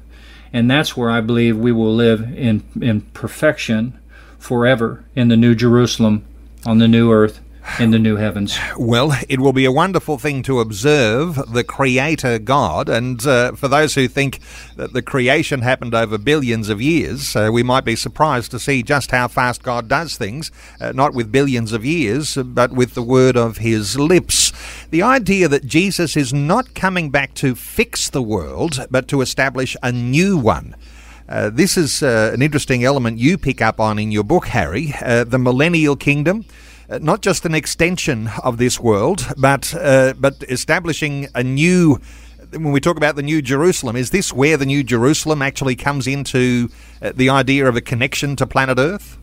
And 0.53 0.71
that's 0.71 0.95
where 0.95 1.09
I 1.09 1.19
believe 1.19 1.57
we 1.57 1.73
will 1.73 1.93
live 1.93 2.21
in, 2.21 2.63
in 2.79 3.01
perfection 3.01 3.99
forever 4.43 5.05
in 5.15 5.29
the 5.29 5.37
New 5.37 5.55
Jerusalem, 5.55 6.25
on 6.65 6.79
the 6.79 6.87
new 6.87 7.11
earth, 7.11 7.39
in 7.79 7.91
the 7.91 7.97
new 7.99 8.17
heavens. 8.17 8.59
Well, 8.77 9.13
it 9.29 9.39
will 9.39 9.53
be 9.53 9.63
a 9.63 9.71
wonderful 9.71 10.17
thing 10.17 10.43
to 10.43 10.59
observe 10.59 11.53
the 11.53 11.63
Creator 11.63 12.39
God. 12.39 12.89
And 12.89 13.25
uh, 13.25 13.53
for 13.53 13.69
those 13.69 13.95
who 13.95 14.09
think 14.09 14.41
that 14.75 14.91
the 14.91 15.01
creation 15.01 15.61
happened 15.61 15.95
over 15.95 16.17
billions 16.17 16.67
of 16.67 16.81
years, 16.81 17.37
uh, 17.37 17.51
we 17.53 17.63
might 17.63 17.85
be 17.85 17.95
surprised 17.95 18.51
to 18.51 18.59
see 18.59 18.83
just 18.83 19.11
how 19.11 19.29
fast 19.29 19.63
God 19.63 19.87
does 19.87 20.17
things, 20.17 20.51
uh, 20.81 20.91
not 20.91 21.13
with 21.13 21.31
billions 21.31 21.71
of 21.71 21.85
years, 21.85 22.35
but 22.35 22.73
with 22.73 22.95
the 22.95 23.01
word 23.01 23.37
of 23.37 23.59
His 23.59 23.97
lips. 23.97 24.51
The 24.91 25.01
idea 25.01 25.47
that 25.47 25.65
Jesus 25.65 26.17
is 26.17 26.33
not 26.33 26.75
coming 26.75 27.09
back 27.11 27.33
to 27.35 27.55
fix 27.55 28.09
the 28.09 28.21
world, 28.21 28.85
but 28.91 29.07
to 29.07 29.21
establish 29.21 29.77
a 29.81 29.93
new 29.93 30.37
one. 30.37 30.75
Uh, 31.27 31.49
this 31.49 31.77
is 31.77 32.03
uh, 32.03 32.31
an 32.33 32.41
interesting 32.41 32.83
element 32.83 33.17
you 33.17 33.37
pick 33.37 33.61
up 33.61 33.79
on 33.79 33.97
in 33.97 34.11
your 34.11 34.23
book, 34.23 34.47
Harry. 34.47 34.93
Uh, 35.01 35.23
the 35.23 35.39
millennial 35.39 35.95
kingdom, 35.95 36.45
uh, 36.89 36.99
not 37.01 37.21
just 37.21 37.45
an 37.45 37.55
extension 37.55 38.29
of 38.43 38.57
this 38.57 38.79
world, 38.79 39.27
but 39.37 39.73
uh, 39.75 40.13
but 40.19 40.43
establishing 40.49 41.27
a 41.33 41.43
new. 41.43 41.99
When 42.51 42.71
we 42.71 42.79
talk 42.79 42.97
about 42.97 43.15
the 43.15 43.23
New 43.23 43.41
Jerusalem, 43.41 43.95
is 43.95 44.11
this 44.11 44.31
where 44.31 44.57
the 44.57 44.65
New 44.65 44.83
Jerusalem 44.83 45.41
actually 45.41 45.75
comes 45.75 46.05
into 46.05 46.69
the 47.01 47.27
idea 47.27 47.67
of 47.67 47.75
a 47.75 47.81
connection 47.81 48.35
to 48.35 48.45
planet 48.45 48.77
Earth? 48.77 49.17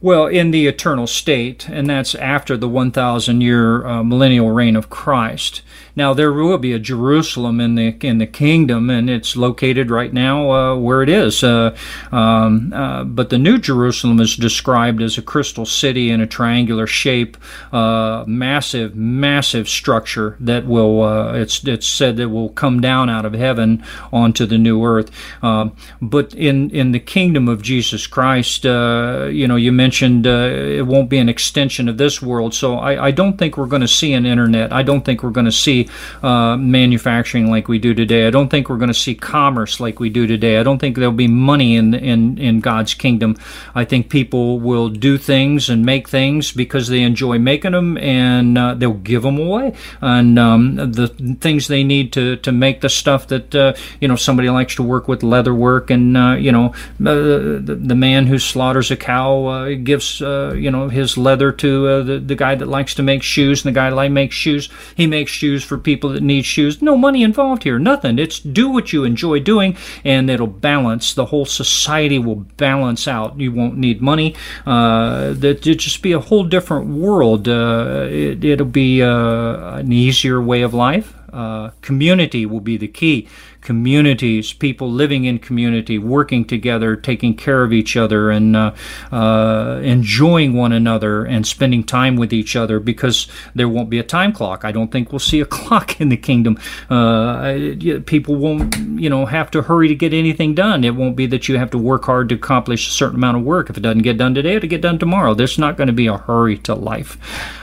Well, 0.00 0.26
in 0.26 0.50
the 0.50 0.66
eternal 0.66 1.06
state, 1.06 1.68
and 1.68 1.90
that's 1.90 2.14
after 2.14 2.56
the 2.56 2.70
1,000 2.70 3.42
year 3.42 4.02
millennial 4.02 4.50
reign 4.50 4.76
of 4.76 4.88
Christ. 4.88 5.60
Now 5.96 6.14
there 6.14 6.32
will 6.32 6.58
be 6.58 6.72
a 6.72 6.78
Jerusalem 6.78 7.60
in 7.60 7.74
the 7.74 7.96
in 8.00 8.18
the 8.18 8.26
kingdom, 8.26 8.90
and 8.90 9.10
it's 9.10 9.36
located 9.36 9.90
right 9.90 10.12
now 10.12 10.50
uh, 10.50 10.76
where 10.76 11.02
it 11.02 11.08
is. 11.08 11.42
Uh, 11.42 11.76
um, 12.12 12.72
uh, 12.72 13.04
but 13.04 13.30
the 13.30 13.38
New 13.38 13.58
Jerusalem 13.58 14.20
is 14.20 14.36
described 14.36 15.02
as 15.02 15.18
a 15.18 15.22
crystal 15.22 15.66
city 15.66 16.10
in 16.10 16.20
a 16.20 16.26
triangular 16.26 16.86
shape, 16.86 17.36
uh, 17.72 18.24
massive, 18.26 18.94
massive 18.94 19.68
structure 19.68 20.36
that 20.40 20.66
will. 20.66 21.02
Uh, 21.02 21.32
it's 21.34 21.64
it's 21.64 21.86
said 21.86 22.16
that 22.16 22.28
will 22.28 22.50
come 22.50 22.80
down 22.80 23.10
out 23.10 23.24
of 23.24 23.32
heaven 23.32 23.84
onto 24.12 24.46
the 24.46 24.58
new 24.58 24.84
earth. 24.84 25.10
Um, 25.42 25.74
but 26.00 26.34
in 26.34 26.70
in 26.70 26.92
the 26.92 27.00
kingdom 27.00 27.48
of 27.48 27.62
Jesus 27.62 28.06
Christ, 28.06 28.64
uh, 28.64 29.28
you 29.30 29.48
know, 29.48 29.56
you 29.56 29.72
mentioned 29.72 30.26
it 30.26 30.86
won't 30.86 31.10
be 31.10 31.18
an 31.18 31.28
extension 31.28 31.88
of 31.88 31.98
this 31.98 32.22
world. 32.22 32.54
So 32.54 32.76
I, 32.76 33.06
I 33.06 33.10
don't 33.10 33.38
think 33.38 33.56
we're 33.56 33.66
going 33.66 33.82
to 33.82 33.88
see 33.88 34.12
an 34.12 34.26
internet. 34.26 34.72
I 34.72 34.82
don't 34.82 35.04
think 35.04 35.22
we're 35.22 35.30
going 35.30 35.46
to 35.46 35.52
see 35.52 35.79
uh, 36.22 36.56
manufacturing 36.56 37.50
like 37.50 37.68
we 37.68 37.78
do 37.78 37.94
today. 37.94 38.26
I 38.26 38.30
don't 38.30 38.48
think 38.48 38.68
we're 38.68 38.76
going 38.76 38.88
to 38.88 38.94
see 38.94 39.14
commerce 39.14 39.80
like 39.80 40.00
we 40.00 40.10
do 40.10 40.26
today. 40.26 40.58
I 40.58 40.62
don't 40.62 40.78
think 40.78 40.96
there'll 40.96 41.12
be 41.12 41.28
money 41.28 41.76
in 41.76 41.94
in 41.94 42.38
in 42.38 42.60
God's 42.60 42.94
kingdom. 42.94 43.36
I 43.74 43.84
think 43.84 44.08
people 44.08 44.60
will 44.60 44.88
do 44.88 45.18
things 45.18 45.70
and 45.70 45.84
make 45.84 46.08
things 46.08 46.52
because 46.52 46.88
they 46.88 47.02
enjoy 47.02 47.38
making 47.38 47.72
them, 47.72 47.96
and 47.98 48.58
uh, 48.58 48.74
they'll 48.74 48.92
give 48.94 49.22
them 49.22 49.38
away. 49.38 49.74
And 50.00 50.38
um, 50.38 50.76
the 50.76 51.08
things 51.40 51.68
they 51.68 51.84
need 51.84 52.12
to 52.14 52.36
to 52.36 52.52
make 52.52 52.80
the 52.80 52.88
stuff 52.88 53.28
that 53.28 53.54
uh, 53.54 53.74
you 54.00 54.08
know 54.08 54.16
somebody 54.16 54.50
likes 54.50 54.74
to 54.76 54.82
work 54.82 55.08
with 55.08 55.22
leather 55.22 55.54
work, 55.54 55.90
and 55.90 56.16
uh, 56.16 56.36
you 56.38 56.52
know 56.52 56.66
uh, 57.00 57.60
the, 57.60 57.78
the 57.80 57.94
man 57.94 58.26
who 58.26 58.38
slaughters 58.38 58.90
a 58.90 58.96
cow 58.96 59.46
uh, 59.46 59.74
gives 59.74 60.20
you 60.20 60.70
know 60.70 60.88
his 60.88 61.16
leather 61.16 61.52
to 61.52 62.04
the 62.04 62.18
the 62.18 62.34
guy 62.34 62.54
that 62.54 62.66
likes 62.66 62.94
to 62.94 63.02
make 63.02 63.22
shoes, 63.22 63.64
and 63.64 63.74
the 63.74 63.78
guy 63.78 63.90
that 63.90 64.10
makes 64.10 64.34
shoes 64.34 64.68
he 64.94 65.06
makes 65.06 65.30
shoes 65.30 65.64
for 65.70 65.78
people 65.78 66.10
that 66.10 66.22
need 66.22 66.44
shoes. 66.44 66.82
No 66.82 66.96
money 66.96 67.22
involved 67.22 67.62
here, 67.62 67.78
nothing. 67.78 68.18
It's 68.18 68.40
do 68.40 68.68
what 68.68 68.92
you 68.92 69.04
enjoy 69.04 69.38
doing, 69.38 69.76
and 70.04 70.28
it'll 70.28 70.48
balance. 70.48 71.14
The 71.14 71.26
whole 71.26 71.46
society 71.46 72.18
will 72.18 72.42
balance 72.56 73.06
out. 73.06 73.38
You 73.38 73.52
won't 73.52 73.76
need 73.76 74.02
money. 74.02 74.34
Uh, 74.66 75.32
that 75.34 75.64
it'll 75.64 75.74
just 75.74 76.02
be 76.02 76.10
a 76.10 76.18
whole 76.18 76.42
different 76.42 76.88
world. 76.88 77.48
Uh, 77.48 78.08
it, 78.10 78.58
will 78.58 78.64
be 78.66 79.00
uh, 79.00 79.76
an 79.76 79.92
easier 79.92 80.42
way 80.42 80.62
of 80.62 80.74
life. 80.74 81.14
Uh, 81.32 81.70
community 81.82 82.46
will 82.46 82.60
be 82.60 82.76
the 82.76 82.88
key 82.88 83.28
communities, 83.60 84.52
people 84.52 84.90
living 84.90 85.24
in 85.24 85.38
community, 85.38 85.98
working 85.98 86.44
together, 86.44 86.96
taking 86.96 87.34
care 87.34 87.62
of 87.62 87.72
each 87.72 87.96
other, 87.96 88.30
and 88.30 88.56
uh, 88.56 88.74
uh, 89.12 89.80
enjoying 89.82 90.54
one 90.54 90.72
another 90.72 91.24
and 91.24 91.46
spending 91.46 91.84
time 91.84 92.16
with 92.16 92.32
each 92.32 92.56
other 92.56 92.80
because 92.80 93.28
there 93.54 93.68
won't 93.68 93.90
be 93.90 93.98
a 93.98 94.02
time 94.02 94.32
clock. 94.32 94.64
I 94.64 94.72
don't 94.72 94.90
think 94.90 95.12
we'll 95.12 95.18
see 95.18 95.40
a 95.40 95.46
clock 95.60 96.00
in 96.00 96.08
the 96.08 96.16
kingdom. 96.16 96.58
Uh, 96.88 97.74
people 98.06 98.36
won't, 98.36 98.76
you 98.76 99.10
know, 99.10 99.26
have 99.26 99.50
to 99.52 99.62
hurry 99.62 99.88
to 99.88 99.94
get 99.94 100.14
anything 100.14 100.54
done. 100.54 100.84
It 100.84 100.94
won't 100.94 101.16
be 101.16 101.26
that 101.26 101.48
you 101.48 101.58
have 101.58 101.70
to 101.70 101.78
work 101.78 102.04
hard 102.04 102.28
to 102.30 102.34
accomplish 102.34 102.88
a 102.88 102.90
certain 102.90 103.16
amount 103.16 103.36
of 103.36 103.42
work. 103.44 103.70
If 103.70 103.76
it 103.76 103.80
doesn't 103.80 104.02
get 104.02 104.16
done 104.16 104.34
today, 104.34 104.54
it'll 104.54 104.68
get 104.68 104.82
done 104.82 104.98
tomorrow. 104.98 105.34
There's 105.34 105.58
not 105.58 105.76
going 105.76 105.88
to 105.88 105.92
be 105.92 106.06
a 106.06 106.16
hurry 106.16 106.58
to 106.58 106.74
life. 106.74 107.18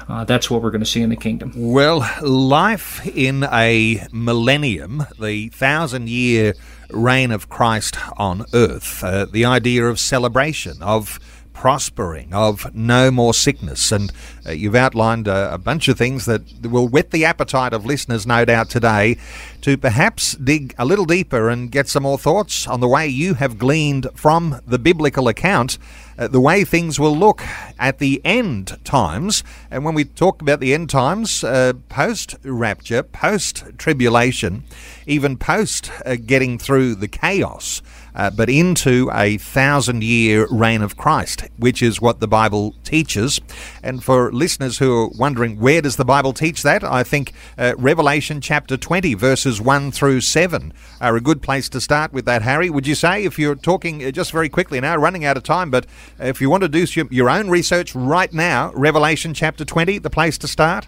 Uh, 0.10 0.24
that's 0.24 0.50
what 0.50 0.62
we're 0.62 0.72
going 0.72 0.82
to 0.82 0.86
see 0.86 1.02
in 1.02 1.10
the 1.10 1.16
kingdom. 1.16 1.52
Well, 1.56 2.08
life 2.22 3.06
in 3.06 3.44
a 3.44 4.08
millennium, 4.12 5.06
the 5.20 5.50
thousand 5.50 6.10
year 6.10 6.54
reign 6.92 7.32
of 7.32 7.50
Christ 7.50 7.98
on 8.18 8.46
earth, 8.54 9.04
uh, 9.04 9.26
the 9.26 9.44
idea 9.46 9.86
of 9.86 10.00
celebration, 10.00 10.82
of 10.82 11.20
prospering, 11.58 12.32
of 12.36 12.72
no 12.76 13.10
more 13.10 13.34
sickness. 13.34 13.92
And 13.92 14.14
uh, 14.46 14.52
you've 14.52 14.76
outlined 14.76 15.28
a, 15.28 15.56
a, 15.56 15.58
bunch 15.58 15.88
of 15.88 15.98
things 15.98 16.26
that 16.26 16.44
will 16.62 16.88
whet 16.88 17.10
the 17.10 17.26
appetite 17.26 17.74
of 17.74 17.84
listeners, 17.84 18.28
no 18.28 18.46
doubt, 18.46 18.70
today 18.70 19.18
to 19.62 19.76
perhaps 19.76 20.36
dig 20.36 20.76
a 20.78 20.86
little 20.86 21.06
deeper 21.06 21.50
and 21.50 21.72
get 21.72 21.88
some 21.88 22.04
more 22.04 22.20
thoughts 22.20 22.68
on 22.68 22.80
the 22.80 22.88
way 22.88 23.08
you 23.08 23.34
have 23.34 23.58
gleaned 23.58 24.06
from 24.14 24.62
the 24.68 24.78
biblical 24.78 25.28
account. 25.28 25.80
Uh, 26.20 26.28
the 26.28 26.40
way 26.40 26.64
things 26.64 27.00
will 27.00 27.16
look 27.16 27.44
at 27.80 27.98
the 28.00 28.22
end 28.24 28.78
times. 28.84 29.44
And 29.70 29.84
when 29.84 29.96
we 29.96 30.04
talk 30.04 30.42
about 30.42 30.60
the 30.60 30.74
end 30.74 30.90
times, 30.90 31.44
uh, 31.44 31.74
post 31.90 32.36
rapture, 32.44 33.04
post 33.04 33.64
tribulation, 33.78 34.64
even 35.06 35.38
post 35.38 35.92
uh, 36.06 36.18
getting 36.24 36.58
through 36.58 36.96
the 36.96 37.08
chaos, 37.08 37.82
uh, 38.18 38.32
but 38.32 38.50
into 38.50 39.10
a 39.14 39.38
thousand 39.38 40.04
year 40.04 40.48
reign 40.50 40.82
of 40.82 40.98
Christ, 40.98 41.46
which 41.58 41.82
is 41.82 42.02
what 42.02 42.20
the 42.20 42.28
Bible 42.28 42.76
teaches. 42.84 43.40
And 43.82 44.04
for 44.04 44.34
listeners 44.34 44.80
who 44.80 45.04
are 45.04 45.08
wondering, 45.10 45.60
where 45.60 45.82
does 45.82 45.96
the 45.96 46.04
Bible 46.04 46.34
teach 46.34 46.64
that? 46.64 46.84
I 46.84 47.04
think 47.04 47.32
uh, 47.58 47.76
Revelation 47.78 48.42
chapter 48.42 48.76
20, 48.76 49.14
verses 49.14 49.62
1 49.62 49.92
through 49.92 50.22
7 50.22 50.74
are 51.00 51.16
a 51.16 51.22
good 51.22 51.42
place 51.42 51.70
to 51.70 51.80
start 51.80 52.12
with 52.12 52.26
that, 52.26 52.42
Harry. 52.42 52.70
Would 52.70 52.88
you 52.88 52.96
say, 52.96 53.24
if 53.24 53.38
you're 53.38 53.56
talking 53.56 54.04
uh, 54.04 54.12
just 54.12 54.32
very 54.32 54.50
quickly 54.50 54.82
now, 54.82 54.98
running 54.98 55.24
out 55.24 55.38
of 55.38 55.44
time, 55.44 55.70
but 55.70 55.86
If 56.20 56.42
you 56.42 56.50
want 56.50 56.64
to 56.64 56.70
do 56.70 56.86
your 57.12 57.30
own 57.30 57.50
research 57.50 57.94
right 57.96 58.34
now, 58.34 58.72
Revelation 58.74 59.34
chapter 59.34 59.64
20, 59.64 60.00
the 60.00 60.10
place 60.10 60.38
to 60.40 60.48
start? 60.48 60.88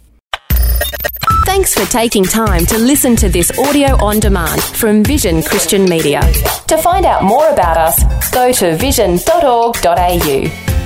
Thanks 1.45 1.73
for 1.73 1.89
taking 1.91 2.23
time 2.23 2.65
to 2.67 2.77
listen 2.77 3.15
to 3.15 3.27
this 3.27 3.51
audio 3.57 3.95
on 4.03 4.19
demand 4.19 4.61
from 4.61 5.03
Vision 5.03 5.41
Christian 5.41 5.86
Media. 5.86 6.21
To 6.67 6.77
find 6.77 7.05
out 7.05 7.23
more 7.23 7.49
about 7.49 7.75
us, 7.75 8.32
go 8.32 8.51
to 8.51 8.77
vision.org.au. 8.77 10.78